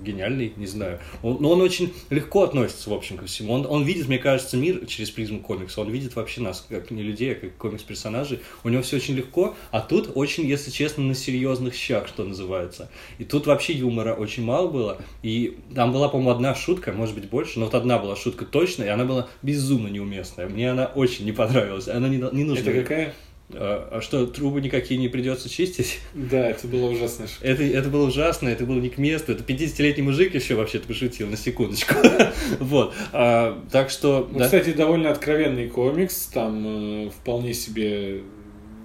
гениальный, 0.02 0.54
не 0.56 0.68
знаю. 0.68 1.00
Он, 1.24 1.29
но 1.38 1.52
он 1.52 1.62
очень 1.62 1.94
легко 2.10 2.44
относится, 2.44 2.90
в 2.90 2.94
общем, 2.94 3.18
ко 3.18 3.26
всему. 3.26 3.54
Он, 3.54 3.66
он 3.68 3.84
видит, 3.84 4.08
мне 4.08 4.18
кажется, 4.18 4.58
мир 4.58 4.86
через 4.86 5.10
призму 5.10 5.40
комикса. 5.40 5.82
Он 5.82 5.90
видит 5.90 6.16
вообще 6.16 6.42
нас 6.42 6.66
как 6.68 6.92
не 6.92 7.04
людей, 7.04 7.34
а 7.34 7.36
как 7.36 7.56
комикс-персонажей. 7.58 8.40
У 8.64 8.70
него 8.70 8.82
все 8.82 8.98
очень 8.98 9.16
легко, 9.16 9.56
а 9.72 9.82
тут 9.82 10.12
очень, 10.16 10.46
если 10.46 10.72
честно, 10.72 11.04
на 11.04 11.16
серьезных 11.16 11.76
щах, 11.76 12.08
что 12.08 12.24
называется. 12.24 12.90
И 13.18 13.26
тут 13.26 13.48
вообще 13.48 13.74
юмора 13.74 14.14
очень 14.14 14.44
мало 14.44 14.68
было. 14.68 15.02
И 15.24 15.58
там 15.76 15.92
была, 15.92 16.10
по-моему, 16.10 16.32
одна 16.32 16.56
шутка, 16.56 16.92
может 16.92 17.16
быть, 17.16 17.30
больше, 17.30 17.60
но 17.60 17.66
вот 17.66 17.76
одна 17.76 18.00
была 18.00 18.16
шутка 18.16 18.46
точно, 18.46 18.84
и 18.84 18.88
она 18.88 19.06
была 19.06 19.28
безумно 19.42 19.88
неуместная. 19.88 20.48
Мне 20.48 20.72
она 20.72 20.86
очень 20.86 21.26
не 21.26 21.32
понравилась. 21.32 21.88
Она 21.88 22.08
не, 22.08 22.18
не 22.18 22.44
нужна. 22.44 22.72
Это 22.72 22.82
какая? 22.82 23.14
А, 23.52 23.90
а 23.92 24.02
что, 24.02 24.28
трубы 24.28 24.62
никакие 24.62 25.00
не 25.00 25.08
придется 25.08 25.50
чистить? 25.50 26.00
Да, 26.14 26.50
это 26.50 26.68
было 26.68 26.90
ужасно. 26.90 27.26
Это, 27.42 27.64
это 27.64 27.90
было 27.90 28.08
ужасно, 28.08 28.48
это 28.48 28.66
было 28.66 28.80
не 28.80 28.90
к 28.90 28.98
месту. 28.98 29.32
Это 29.32 29.44
50-летний 29.44 30.04
мужик 30.04 30.36
еще 30.36 30.56
вообще-то 30.56 30.88
пошутил, 30.88 31.28
на 31.28 31.38
секундочку. 31.38 31.96
Вот. 32.60 32.94
А, 33.12 33.62
Так 33.72 33.90
что... 33.90 34.28
Ну, 34.32 34.40
да. 34.40 34.46
Кстати, 34.46 34.72
довольно 34.72 35.12
откровенный 35.12 35.68
комикс, 35.68 36.28
там 36.28 37.08
э, 37.08 37.10
вполне 37.10 37.54
себе 37.54 38.22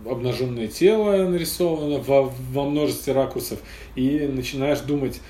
обнаженное 0.06 0.68
тело 0.68 1.28
нарисовано 1.28 1.98
во, 1.98 2.22
во 2.22 2.64
множестве 2.64 3.12
ракурсов, 3.12 3.60
и 3.96 4.28
начинаешь 4.30 4.80
думать, 4.80 5.20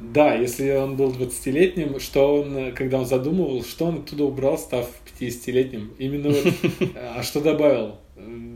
да, 0.00 0.34
если 0.34 0.70
он 0.72 0.96
был 0.96 1.10
20-летним, 1.10 1.98
что 2.00 2.40
он, 2.40 2.72
когда 2.72 2.98
он 2.98 3.06
задумывал, 3.06 3.64
что 3.64 3.86
он 3.86 3.96
оттуда 3.98 4.24
убрал, 4.24 4.58
став 4.58 4.88
50-летним? 5.18 5.94
Именно 5.98 6.30
вот, 6.30 6.54
а 7.16 7.22
что 7.22 7.40
добавил? 7.40 7.96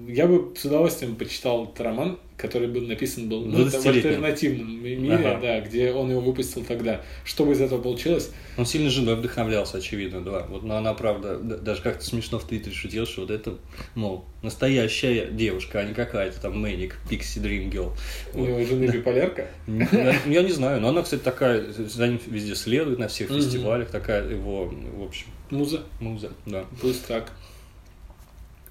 Я 0.09 0.27
бы 0.27 0.55
с 0.57 0.65
удовольствием 0.65 1.17
почитал 1.17 1.65
этот 1.65 1.81
роман, 1.81 2.19
который 2.37 2.69
был 2.69 2.83
написан 2.83 3.29
был 3.29 3.45
ну, 3.45 3.65
в 3.65 3.67
20-летним. 3.67 3.91
альтернативном 3.91 4.83
мире, 4.85 5.15
Ага. 5.15 5.39
да, 5.43 5.61
где 5.61 5.93
он 5.93 6.11
его 6.11 6.21
выпустил 6.21 6.65
тогда. 6.65 7.03
Что 7.25 7.45
бы 7.45 7.53
из 7.53 7.61
этого 7.61 7.81
получилось? 7.83 8.31
Он 8.57 8.65
сильно 8.67 8.89
женой 8.89 9.17
вдохновлялся, 9.17 9.79
очевидно, 9.79 10.23
да. 10.23 10.47
Вот, 10.49 10.63
но 10.63 10.77
она, 10.77 10.95
правда, 10.95 11.39
даже 11.39 11.83
как-то 11.83 12.05
смешно 12.05 12.39
в 12.39 12.45
Твиттере 12.45 12.75
шутила, 12.75 13.05
что 13.05 13.23
вот 13.23 13.31
это, 13.31 13.59
мол, 13.95 14.25
настоящая 14.43 15.27
девушка, 15.27 15.81
а 15.81 15.85
не 15.85 15.93
какая-то 15.93 16.41
там 16.41 16.61
Мэник, 16.61 16.97
Пикси 17.11 17.41
Дрим 17.41 17.69
Girl. 17.71 17.93
У 18.33 18.45
него 18.45 18.65
жены 18.65 18.87
биполярка. 18.87 19.49
Я, 19.67 20.43
не 20.43 20.53
знаю, 20.53 20.81
но 20.81 20.91
она, 20.91 21.03
кстати, 21.03 21.23
такая, 21.23 21.65
за 21.73 22.07
ним 22.07 22.21
везде 22.27 22.55
следует, 22.55 22.99
на 22.99 23.09
всех 23.09 23.29
фестивалях, 23.29 23.91
такая 23.91 24.29
его, 24.29 24.67
в 24.67 25.03
общем, 25.03 25.27
Муза. 25.51 25.83
муза, 26.01 26.33
да. 26.45 26.65
Пусть 26.81 27.07
так. 27.07 27.33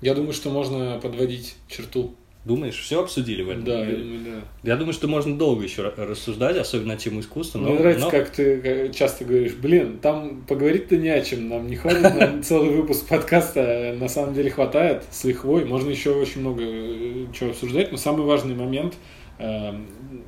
Я 0.01 0.13
думаю, 0.13 0.33
что 0.33 0.49
можно 0.49 0.99
подводить 1.01 1.55
черту. 1.67 2.13
Думаешь, 2.43 2.77
все 2.79 3.01
обсудили 3.01 3.41
в 3.41 3.49
этом? 3.49 3.63
Да, 3.63 3.83
я 3.83 3.95
думаю, 3.95 4.19
да. 4.23 4.69
Я 4.69 4.75
думаю, 4.75 4.93
что 4.93 5.07
можно 5.07 5.35
долго 5.35 5.63
еще 5.63 5.81
ра- 5.81 6.05
рассуждать, 6.05 6.55
особенно 6.57 6.89
на 6.93 6.95
тему 6.95 7.21
искусства. 7.21 7.57
Но, 7.57 7.69
Мне 7.69 7.79
нравится, 7.79 8.05
но- 8.05 8.11
как 8.11 8.29
ты 8.29 8.43
э, 8.63 8.91
часто 8.93 9.25
говоришь, 9.25 9.53
блин, 9.55 9.97
там 9.99 10.41
поговорить-то 10.47 10.95
не 10.97 11.09
о 11.09 11.21
чем, 11.21 11.49
нам 11.49 11.65
не 11.67 11.75
хватит 11.75 12.03
на 12.03 12.41
целый 12.43 12.69
выпуск 12.69 13.07
подкаста, 13.07 13.95
на 13.99 14.07
самом 14.07 14.35
деле 14.35 14.51
хватает 14.51 15.05
с 15.09 15.23
лихвой, 15.23 15.65
можно 15.65 15.89
еще 15.89 16.11
очень 16.11 16.41
много 16.41 16.61
э, 16.63 17.25
чего 17.33 17.49
обсуждать, 17.49 17.91
но 17.91 17.97
самый 17.97 18.27
важный 18.27 18.53
момент, 18.53 18.93
э, 19.39 19.73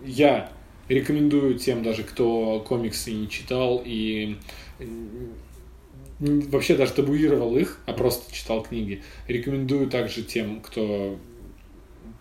я 0.03 0.51
рекомендую 0.89 1.53
тем 1.59 1.83
даже, 1.83 2.01
кто 2.01 2.61
комиксы 2.67 3.11
не 3.11 3.29
читал 3.29 3.83
и 3.85 4.37
вообще 6.19 6.75
даже 6.75 6.93
табуировал 6.93 7.57
их, 7.57 7.79
а 7.85 7.93
просто 7.93 8.33
читал 8.33 8.63
книги, 8.63 9.03
рекомендую 9.27 9.87
также 9.89 10.23
тем, 10.23 10.61
кто 10.61 11.19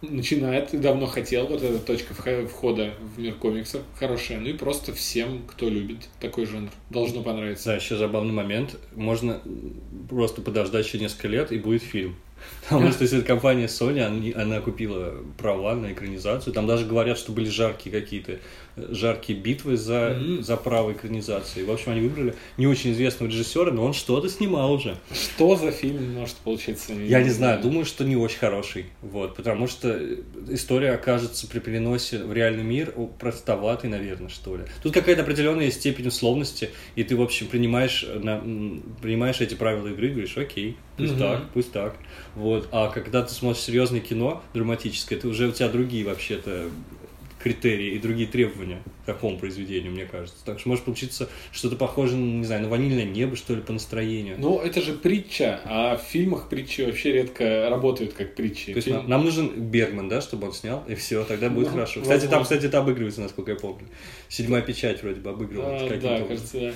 начинает 0.02 0.74
и 0.74 0.78
давно 0.78 1.06
хотел, 1.06 1.46
вот 1.46 1.62
эта 1.62 1.78
точка 1.78 2.12
вх- 2.12 2.46
входа 2.48 2.92
в 3.16 3.18
мир 3.18 3.34
комиксов 3.34 3.82
хорошая, 3.98 4.38
ну 4.40 4.48
и 4.48 4.52
просто 4.52 4.92
всем, 4.92 5.42
кто 5.46 5.68
любит 5.68 6.08
такой 6.20 6.46
жанр, 6.46 6.70
должно 6.90 7.22
понравиться. 7.22 7.66
Да, 7.70 7.76
еще 7.76 7.96
забавный 7.96 8.32
момент. 8.32 8.76
Можно 8.94 9.40
просто 10.08 10.42
подождать 10.42 10.86
еще 10.86 10.98
несколько 10.98 11.28
лет, 11.28 11.50
и 11.50 11.58
будет 11.58 11.82
фильм. 11.82 12.14
Потому 12.68 12.92
что 12.92 13.04
если 13.04 13.22
компания 13.22 13.66
Sony, 13.66 14.00
они- 14.04 14.32
она 14.32 14.60
купила 14.60 15.14
права 15.38 15.74
на 15.74 15.92
экранизацию. 15.92 16.52
Там 16.52 16.66
даже 16.66 16.84
говорят, 16.84 17.16
что 17.18 17.32
были 17.32 17.48
жаркие 17.48 17.98
какие-то 17.98 18.38
жаркие 18.76 19.38
битвы 19.38 19.76
за, 19.76 20.16
Мгм. 20.20 20.42
за 20.42 20.56
право 20.56 20.92
экранизации. 20.92 21.64
В 21.64 21.70
общем, 21.70 21.92
они 21.92 22.02
выбрали 22.02 22.34
не 22.58 22.66
очень 22.66 22.92
известного 22.92 23.30
режиссера, 23.30 23.70
но 23.72 23.84
он 23.84 23.94
что-то 23.94 24.28
снимал 24.28 24.72
уже. 24.72 24.96
Что 25.12 25.56
за 25.56 25.70
фильм 25.70 26.12
может 26.14 26.36
получиться? 26.36 26.92
Я 26.92 27.22
не 27.22 27.30
знаю, 27.30 27.60
думаю, 27.62 27.84
что 27.84 28.04
не 28.04 28.16
очень 28.16 28.38
хороший. 28.38 28.86
Вот, 29.02 29.34
потому 29.36 29.66
что 29.66 29.98
история 30.48 30.92
окажется 30.92 31.46
при 31.46 31.58
переносе 31.60 32.22
в 32.22 32.32
реальный 32.32 32.64
мир 32.64 32.92
простоватой, 33.18 33.88
наверное, 33.90 34.28
что 34.28 34.56
ли. 34.56 34.64
Тут 34.82 34.92
какая-то 34.92 35.22
определенная 35.22 35.70
степень 35.70 36.08
условности, 36.08 36.70
и 36.96 37.02
ты, 37.04 37.16
в 37.16 37.22
общем, 37.22 37.46
принимаешь, 37.46 38.04
э, 38.06 38.18
на- 38.18 38.42
принимаешь 39.00 39.40
эти 39.40 39.54
правила 39.54 39.88
игры 39.88 40.08
и 40.08 40.10
говоришь, 40.10 40.36
окей, 40.36 40.76
пусть 40.96 41.12
Мгм. 41.12 41.20
так, 41.20 41.42
пусть 41.54 41.72
так. 41.72 41.96
Вот. 42.34 42.68
А 42.72 42.88
когда 42.90 43.22
ты 43.22 43.32
смотришь 43.32 43.62
серьезное 43.64 44.00
кино, 44.00 44.42
драматическое, 44.54 45.18
это 45.18 45.28
уже 45.28 45.48
у 45.48 45.52
тебя 45.52 45.68
другие 45.68 46.04
вообще-то 46.04 46.68
критерии 47.42 47.92
и 47.94 47.98
другие 47.98 48.26
требования 48.28 48.82
к 49.02 49.06
такому 49.06 49.38
произведению, 49.38 49.92
мне 49.92 50.04
кажется. 50.06 50.36
Так 50.44 50.58
что 50.58 50.68
может 50.68 50.84
получиться 50.84 51.28
что-то 51.52 51.76
похожее, 51.76 52.20
не 52.20 52.44
знаю, 52.44 52.62
на 52.62 52.68
ванильное 52.68 53.04
небо, 53.04 53.36
что 53.36 53.54
ли, 53.54 53.60
по 53.60 53.72
настроению. 53.72 54.36
Ну, 54.38 54.58
это 54.58 54.80
же 54.82 54.94
притча, 54.94 55.60
а 55.64 55.96
в 55.96 56.02
фильмах 56.02 56.48
притчи 56.48 56.80
вообще 56.82 57.12
редко 57.12 57.68
работают 57.70 58.14
как 58.14 58.34
притчи. 58.34 58.72
То 58.72 58.76
есть 58.76 58.86
Фильм- 58.86 58.96
нам, 58.98 59.08
нам 59.10 59.24
нужен 59.24 59.48
Бергман, 59.70 60.08
да, 60.08 60.20
чтобы 60.20 60.46
он 60.48 60.52
снял, 60.52 60.82
и 60.88 60.94
все, 60.94 61.24
тогда 61.24 61.50
будет 61.50 61.66
Ну, 61.68 61.72
хорошо. 61.74 62.00
Кстати, 62.00 62.22
там, 62.22 62.30
возможно. 62.30 62.44
кстати, 62.44 62.66
это 62.66 62.78
обыгрывается, 62.78 63.20
насколько 63.20 63.52
я 63.52 63.56
помню. 63.58 63.86
Седьмая 64.28 64.62
печать 64.62 65.02
вроде 65.02 65.20
бы 65.20 65.30
обыгрывается 65.30 65.86
А, 65.86 65.88
да, 66.00 66.08
образом. 66.14 66.28
кажется, 66.28 66.60
да. 66.60 66.72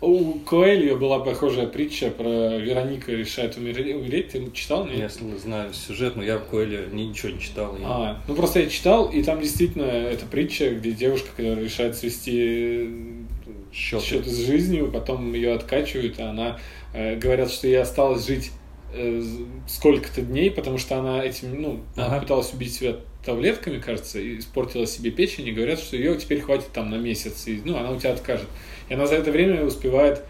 У 0.00 0.34
Коэльо 0.46 0.94
была 0.96 1.18
похожая 1.18 1.66
притча 1.66 2.10
про 2.10 2.56
Вероника 2.56 3.10
решает 3.10 3.56
умереть. 3.56 4.28
Ты 4.28 4.48
читал? 4.52 4.86
Нет? 4.86 4.96
Я 4.96 5.38
знаю 5.38 5.74
сюжет, 5.74 6.14
но 6.14 6.22
я 6.22 6.38
Коэля 6.38 6.86
ни- 6.92 7.02
ничего 7.02 7.32
не 7.32 7.40
читал. 7.40 7.74
и- 7.76 7.80
А, 7.82 8.22
ну 8.28 8.34
просто 8.36 8.60
я 8.60 8.68
читал, 8.68 9.08
и 9.10 9.22
там 9.24 9.40
действительно 9.40 9.82
это 9.86 10.24
притча, 10.26 10.70
где 10.70 10.92
девушка, 10.92 11.30
которая 11.36 11.64
решает 11.64 11.96
свести 11.96 12.90
Счеты. 13.72 14.04
счеты 14.04 14.30
с 14.30 14.46
жизнью, 14.46 14.88
потом 14.92 15.32
ее 15.34 15.52
откачивают, 15.54 16.20
а 16.20 16.30
она 16.30 16.58
э, 16.94 17.16
говорят, 17.16 17.50
что 17.50 17.66
ей 17.66 17.80
осталось 17.80 18.24
жить 18.26 18.50
э, 18.94 19.22
сколько-то 19.66 20.22
дней, 20.22 20.50
потому 20.50 20.78
что 20.78 20.96
она 20.98 21.22
этим, 21.22 21.60
ну, 21.60 21.80
она 21.96 22.06
Ага. 22.06 22.20
пыталась 22.20 22.54
убить 22.54 22.72
себя 22.72 22.96
таблетками, 23.24 23.78
кажется, 23.78 24.18
и 24.18 24.38
испортила 24.38 24.86
себе 24.86 25.10
печень, 25.10 25.46
и 25.48 25.52
говорят, 25.52 25.78
что 25.80 25.96
ее 25.96 26.16
теперь 26.16 26.40
хватит 26.40 26.68
там 26.72 26.88
на 26.90 26.94
месяц, 26.94 27.46
и, 27.46 27.60
ну, 27.64 27.76
она 27.76 27.90
у 27.90 27.98
тебя 27.98 28.12
откажет. 28.12 28.46
И 28.88 28.94
она 28.94 29.06
за 29.06 29.16
это 29.16 29.30
время 29.30 29.64
успевает, 29.64 30.22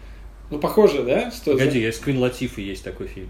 ну, 0.49 0.57
похоже, 0.57 1.03
да? 1.03 1.29
Что 1.29 1.51
Погоди, 1.51 1.79
есть 1.79 2.01
Квин 2.01 2.17
Латифы 2.17 2.61
есть 2.61 2.83
такой 2.83 3.05
фильм. 3.07 3.29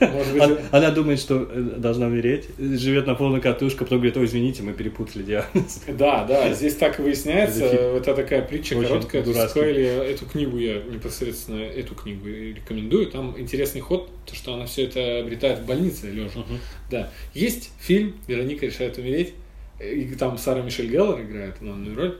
Может 0.00 0.32
быть, 0.32 0.42
Она, 0.42 0.56
она 0.70 0.90
думает, 0.92 1.18
что 1.18 1.48
э, 1.50 1.60
должна 1.78 2.06
умереть, 2.06 2.46
живет 2.56 3.08
на 3.08 3.16
полную 3.16 3.42
катушку, 3.42 3.82
потом 3.84 3.98
говорит, 3.98 4.16
ой, 4.16 4.26
извините, 4.26 4.62
мы 4.62 4.72
перепутали 4.72 5.24
диагноз. 5.24 5.82
Да, 5.88 6.24
да, 6.24 6.52
здесь 6.52 6.76
так 6.76 7.00
и 7.00 7.02
выясняется. 7.02 7.64
Это 7.64 7.76
фильм. 7.76 7.96
Это 7.96 8.14
такая 8.14 8.42
притча 8.42 8.74
Очень 8.74 8.88
короткая. 8.88 9.48
Коэли, 9.48 9.86
эту 10.08 10.26
книгу 10.26 10.56
я 10.56 10.74
непосредственно 10.82 11.62
эту 11.62 11.96
книгу 11.96 12.28
рекомендую. 12.28 13.08
Там 13.08 13.34
интересный 13.38 13.80
ход, 13.80 14.08
то, 14.24 14.36
что 14.36 14.54
она 14.54 14.66
все 14.66 14.84
это 14.84 15.18
обретает 15.18 15.60
в 15.60 15.66
больнице 15.66 16.10
лежа. 16.10 16.44
Да. 16.90 17.10
Есть 17.34 17.72
фильм 17.80 18.14
«Вероника 18.28 18.66
решает 18.66 18.98
умереть». 18.98 19.34
И 19.82 20.04
там 20.14 20.38
Сара 20.38 20.62
Мишель 20.62 20.86
Геллер 20.86 21.20
играет 21.22 21.56
главную 21.60 21.96
роль. 21.96 22.18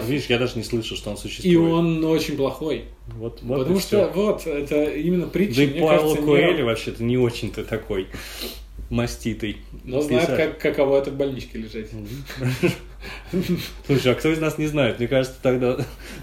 По 0.00 0.04
Ну, 0.04 0.10
видишь, 0.10 0.26
я 0.28 0.38
даже 0.38 0.56
не 0.56 0.64
слышал, 0.64 0.96
что 0.96 1.10
он 1.10 1.16
существует. 1.16 1.52
И 1.52 1.56
он 1.56 2.04
очень 2.04 2.36
плохой. 2.36 2.84
Вот, 3.08 3.40
вот 3.42 3.58
потому 3.60 3.80
что, 3.80 4.10
всё. 4.10 4.12
вот, 4.14 4.46
это 4.46 4.84
именно 4.84 5.26
притча, 5.26 5.56
Да 5.56 5.62
и 5.64 5.80
Пауло 5.80 6.14
кажется, 6.14 6.20
не- 6.56 6.62
вообще-то 6.62 7.04
не 7.04 7.18
очень-то 7.18 7.64
такой 7.64 8.06
маститый. 8.90 9.58
Но 9.84 10.00
знает, 10.02 10.28
как, 10.28 10.58
каково 10.58 10.98
это 10.98 11.10
в 11.10 11.14
больничке 11.16 11.58
лежать. 11.58 11.88
Слушай, 13.86 14.12
а 14.12 14.14
кто 14.14 14.30
из 14.32 14.38
нас 14.40 14.56
не 14.58 14.66
знает? 14.66 14.98
Мне 14.98 15.08
кажется, 15.08 15.36
тогда 15.42 15.76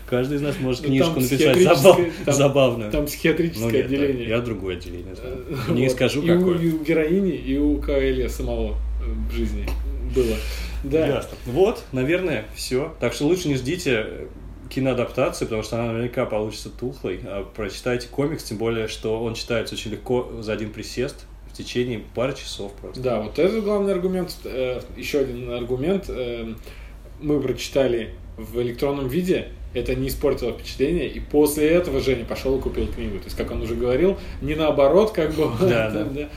каждый 0.08 0.38
из 0.38 0.42
нас 0.42 0.56
может 0.60 0.82
Ну, 0.82 0.88
книжку 0.88 1.20
написать 1.20 1.40
психиатрическое- 1.40 1.76
забав- 1.76 2.12
там- 2.26 2.34
забавную. 2.36 2.92
Там 2.92 3.06
психиатрическое 3.06 3.72
Ну, 3.72 3.80
отделение. 3.80 4.28
Я 4.30 4.40
другое 4.42 4.78
отделение 4.78 5.16
знаю. 5.16 5.46
Э, 5.68 5.72
Не 5.74 5.90
скажу, 5.90 6.22
какое. 6.22 6.58
И 6.60 6.70
у 6.72 6.84
героини, 6.84 7.32
и 7.36 7.58
у 7.58 7.78
Каэля 7.80 8.30
самого 8.30 8.72
э, 8.74 9.12
в 9.30 9.34
жизни 9.36 9.68
было. 10.16 10.36
Да. 10.84 11.06
Ясно. 11.06 11.38
Вот, 11.46 11.84
наверное, 11.92 12.46
все. 12.56 12.96
Так 13.00 13.14
что 13.14 13.26
лучше 13.26 13.48
не 13.48 13.56
ждите 13.56 14.06
э, 14.06 14.28
киноадаптации, 14.70 15.46
потому 15.46 15.64
что 15.64 15.78
она 15.78 15.92
наверняка 15.92 16.26
получится 16.26 16.70
тухлой. 16.70 17.22
А 17.26 17.44
прочитайте 17.44 18.08
комикс, 18.08 18.44
тем 18.44 18.58
более, 18.58 18.88
что 18.88 19.22
он 19.22 19.36
читается 19.36 19.76
очень 19.76 19.92
легко 19.92 20.30
за 20.42 20.54
один 20.54 20.72
присест. 20.72 21.26
в 21.52 21.54
течение 21.54 22.02
пары 22.16 22.34
часов 22.34 22.72
просто. 22.74 23.02
Да, 23.02 23.22
вот 23.22 23.38
это 23.38 23.62
главный 23.62 23.94
аргумент. 23.94 24.36
Э, 24.46 24.82
еще 24.96 25.20
один 25.20 25.52
аргумент. 25.52 26.06
Э, 26.08 26.54
мы 27.20 27.40
прочитали 27.40 28.16
в 28.38 28.60
электронном 28.62 29.08
виде, 29.08 29.50
это 29.74 29.94
не 29.96 30.08
испортило 30.08 30.54
впечатление, 30.54 31.08
и 31.08 31.20
после 31.20 31.68
этого 31.70 32.00
Женя 32.00 32.26
пошел 32.26 32.58
и 32.58 32.62
купил 32.62 32.88
книгу. 32.88 33.20
То 33.20 33.26
есть, 33.26 33.38
как 33.38 33.52
он 33.52 33.62
уже 33.62 33.76
говорил, 33.76 34.18
не 34.42 34.56
наоборот, 34.56 35.12
как 35.12 35.34
бы. 35.34 35.50
Да. 35.60 35.90
да. 35.92 36.30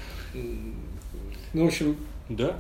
Ну, 1.53 1.65
в 1.65 1.67
общем, 1.67 1.97
да. 2.29 2.59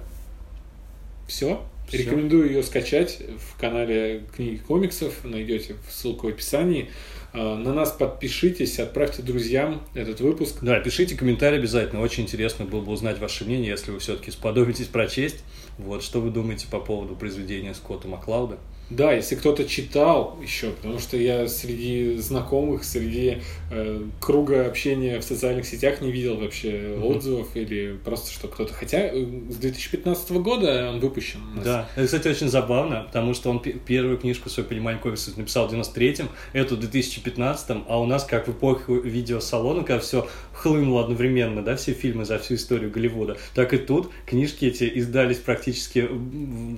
Все. 1.26 1.60
Все. 1.88 1.98
Рекомендую 1.98 2.46
ее 2.46 2.62
скачать 2.62 3.20
в 3.38 3.60
канале 3.60 4.24
книги 4.34 4.56
комиксов, 4.56 5.24
найдете 5.24 5.76
ссылку 5.90 6.26
в 6.26 6.30
описании. 6.30 6.90
А, 7.32 7.56
на 7.56 7.74
нас 7.74 7.92
подпишитесь, 7.92 8.78
отправьте 8.78 9.22
друзьям 9.22 9.82
этот 9.94 10.20
выпуск. 10.20 10.58
Да, 10.62 10.80
пишите 10.80 11.16
комментарии 11.16 11.58
обязательно. 11.58 12.00
Очень 12.00 12.24
интересно 12.24 12.64
было 12.64 12.80
бы 12.80 12.92
узнать 12.92 13.18
ваше 13.18 13.44
мнение, 13.44 13.70
если 13.70 13.90
вы 13.90 13.98
все-таки 13.98 14.30
сподобитесь 14.30 14.86
прочесть. 14.86 15.42
Вот, 15.76 16.02
что 16.02 16.20
вы 16.20 16.30
думаете 16.30 16.66
по 16.70 16.80
поводу 16.80 17.16
произведения 17.16 17.74
Скотта 17.74 18.08
Маклауда. 18.08 18.58
Да, 18.90 19.12
если 19.12 19.34
кто-то 19.34 19.64
читал 19.64 20.38
еще, 20.42 20.70
потому 20.70 20.98
что 20.98 21.16
я 21.16 21.48
среди 21.48 22.16
знакомых, 22.18 22.84
среди 22.84 23.38
э, 23.70 24.02
круга 24.20 24.66
общения 24.66 25.18
в 25.18 25.24
социальных 25.24 25.66
сетях 25.66 26.00
не 26.00 26.12
видел 26.12 26.36
вообще 26.36 26.68
mm-hmm. 26.68 27.02
отзывов 27.02 27.56
или 27.56 27.98
просто 28.04 28.30
что 28.30 28.48
кто-то. 28.48 28.74
Хотя 28.74 28.98
э, 28.98 29.26
с 29.48 29.56
2015 29.56 30.30
года 30.32 30.90
он 30.90 31.00
выпущен. 31.00 31.40
Да, 31.64 31.88
это, 31.96 32.04
кстати, 32.04 32.28
очень 32.28 32.48
забавно, 32.48 33.04
потому 33.06 33.32
что 33.34 33.50
он 33.50 33.60
первую 33.60 34.18
книжку 34.18 34.50
свое 34.50 34.68
понимание 34.68 35.00
написал 35.36 35.68
в 35.68 35.72
93-м, 35.72 36.28
эту 36.52 36.76
в 36.76 36.80
2015-м, 36.80 37.86
а 37.88 38.00
у 38.00 38.06
нас, 38.06 38.24
как 38.24 38.48
в 38.48 38.52
эпоху 38.52 38.94
видеосалона, 38.96 39.82
когда 39.82 40.00
все 40.00 40.28
хлынуло 40.52 41.02
одновременно, 41.02 41.62
да, 41.62 41.76
все 41.76 41.92
фильмы 41.92 42.24
за 42.24 42.38
всю 42.38 42.54
историю 42.54 42.90
Голливуда, 42.90 43.38
так 43.54 43.72
и 43.74 43.78
тут 43.78 44.10
книжки 44.26 44.66
эти 44.66 44.90
издались 44.94 45.38
практически, 45.38 46.08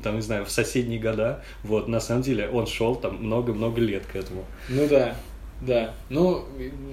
там, 0.03 0.17
не 0.17 0.23
знаю, 0.23 0.45
в 0.45 0.51
соседние 0.51 1.01
года, 1.01 1.43
вот, 1.63 1.89
на 1.89 1.96
самом 2.01 2.23
деле 2.23 2.49
он 2.49 2.67
шел 2.67 2.97
там 2.97 3.17
много-много 3.25 3.81
лет 3.81 4.05
к 4.07 4.17
этому. 4.17 4.45
Ну 4.69 4.87
да, 4.89 5.17
да. 5.61 5.95
Ну, 6.09 6.45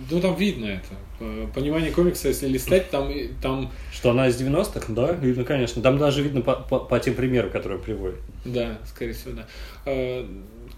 ну 0.09 0.21
там 0.21 0.35
видно 0.35 0.65
это. 0.65 1.49
Понимание 1.53 1.91
комикса, 1.91 2.29
если 2.29 2.47
листать, 2.47 2.89
там... 2.89 3.11
там... 3.41 3.71
Что 3.91 4.11
она 4.11 4.27
из 4.27 4.41
90-х? 4.41 4.91
Да, 4.93 5.13
видно, 5.13 5.43
конечно. 5.45 5.81
Там 5.81 5.97
даже 5.97 6.21
видно 6.21 6.41
по, 6.41 6.55
по, 6.55 6.79
по 6.79 6.99
тем 6.99 7.13
примерам, 7.15 7.49
которые 7.49 7.79
приводит. 7.79 8.19
Да, 8.43 8.77
скорее 8.85 9.13
всего, 9.13 9.33
да. 9.33 9.47
А, 9.85 10.27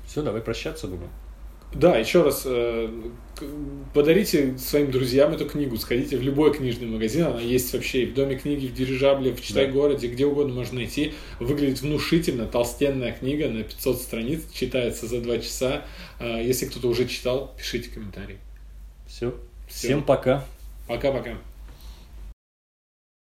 Все, 0.05 0.21
давай 0.21 0.41
прощаться, 0.41 0.87
думаю. 0.87 1.09
Да, 1.73 1.97
еще 1.97 2.23
раз, 2.23 2.43
э, 2.45 2.89
подарите 3.93 4.57
своим 4.57 4.91
друзьям 4.91 5.33
эту 5.33 5.45
книгу, 5.45 5.75
сходите 5.77 6.17
в 6.17 6.21
любой 6.21 6.53
книжный 6.53 6.87
магазин, 6.87 7.25
она 7.25 7.41
есть 7.41 7.73
вообще 7.73 8.03
и 8.03 8.05
в 8.05 8.13
Доме 8.13 8.37
книги, 8.37 8.67
в 8.67 8.73
Дирижабле, 8.73 9.33
в 9.33 9.41
Читай-городе, 9.41 10.07
где 10.07 10.25
угодно 10.25 10.53
можно 10.53 10.75
найти. 10.75 11.13
Выглядит 11.39 11.81
внушительно, 11.81 12.45
толстенная 12.45 13.11
книга 13.11 13.49
на 13.49 13.63
500 13.63 14.01
страниц, 14.01 14.43
читается 14.53 15.07
за 15.07 15.19
2 15.19 15.39
часа. 15.39 15.85
Э, 16.19 16.41
если 16.41 16.65
кто-то 16.65 16.87
уже 16.87 17.07
читал, 17.07 17.53
пишите 17.57 17.89
комментарий. 17.89 18.37
Все. 19.07 19.33
Всем 19.67 20.03
пока. 20.03 20.45
Пока-пока. 20.87 21.37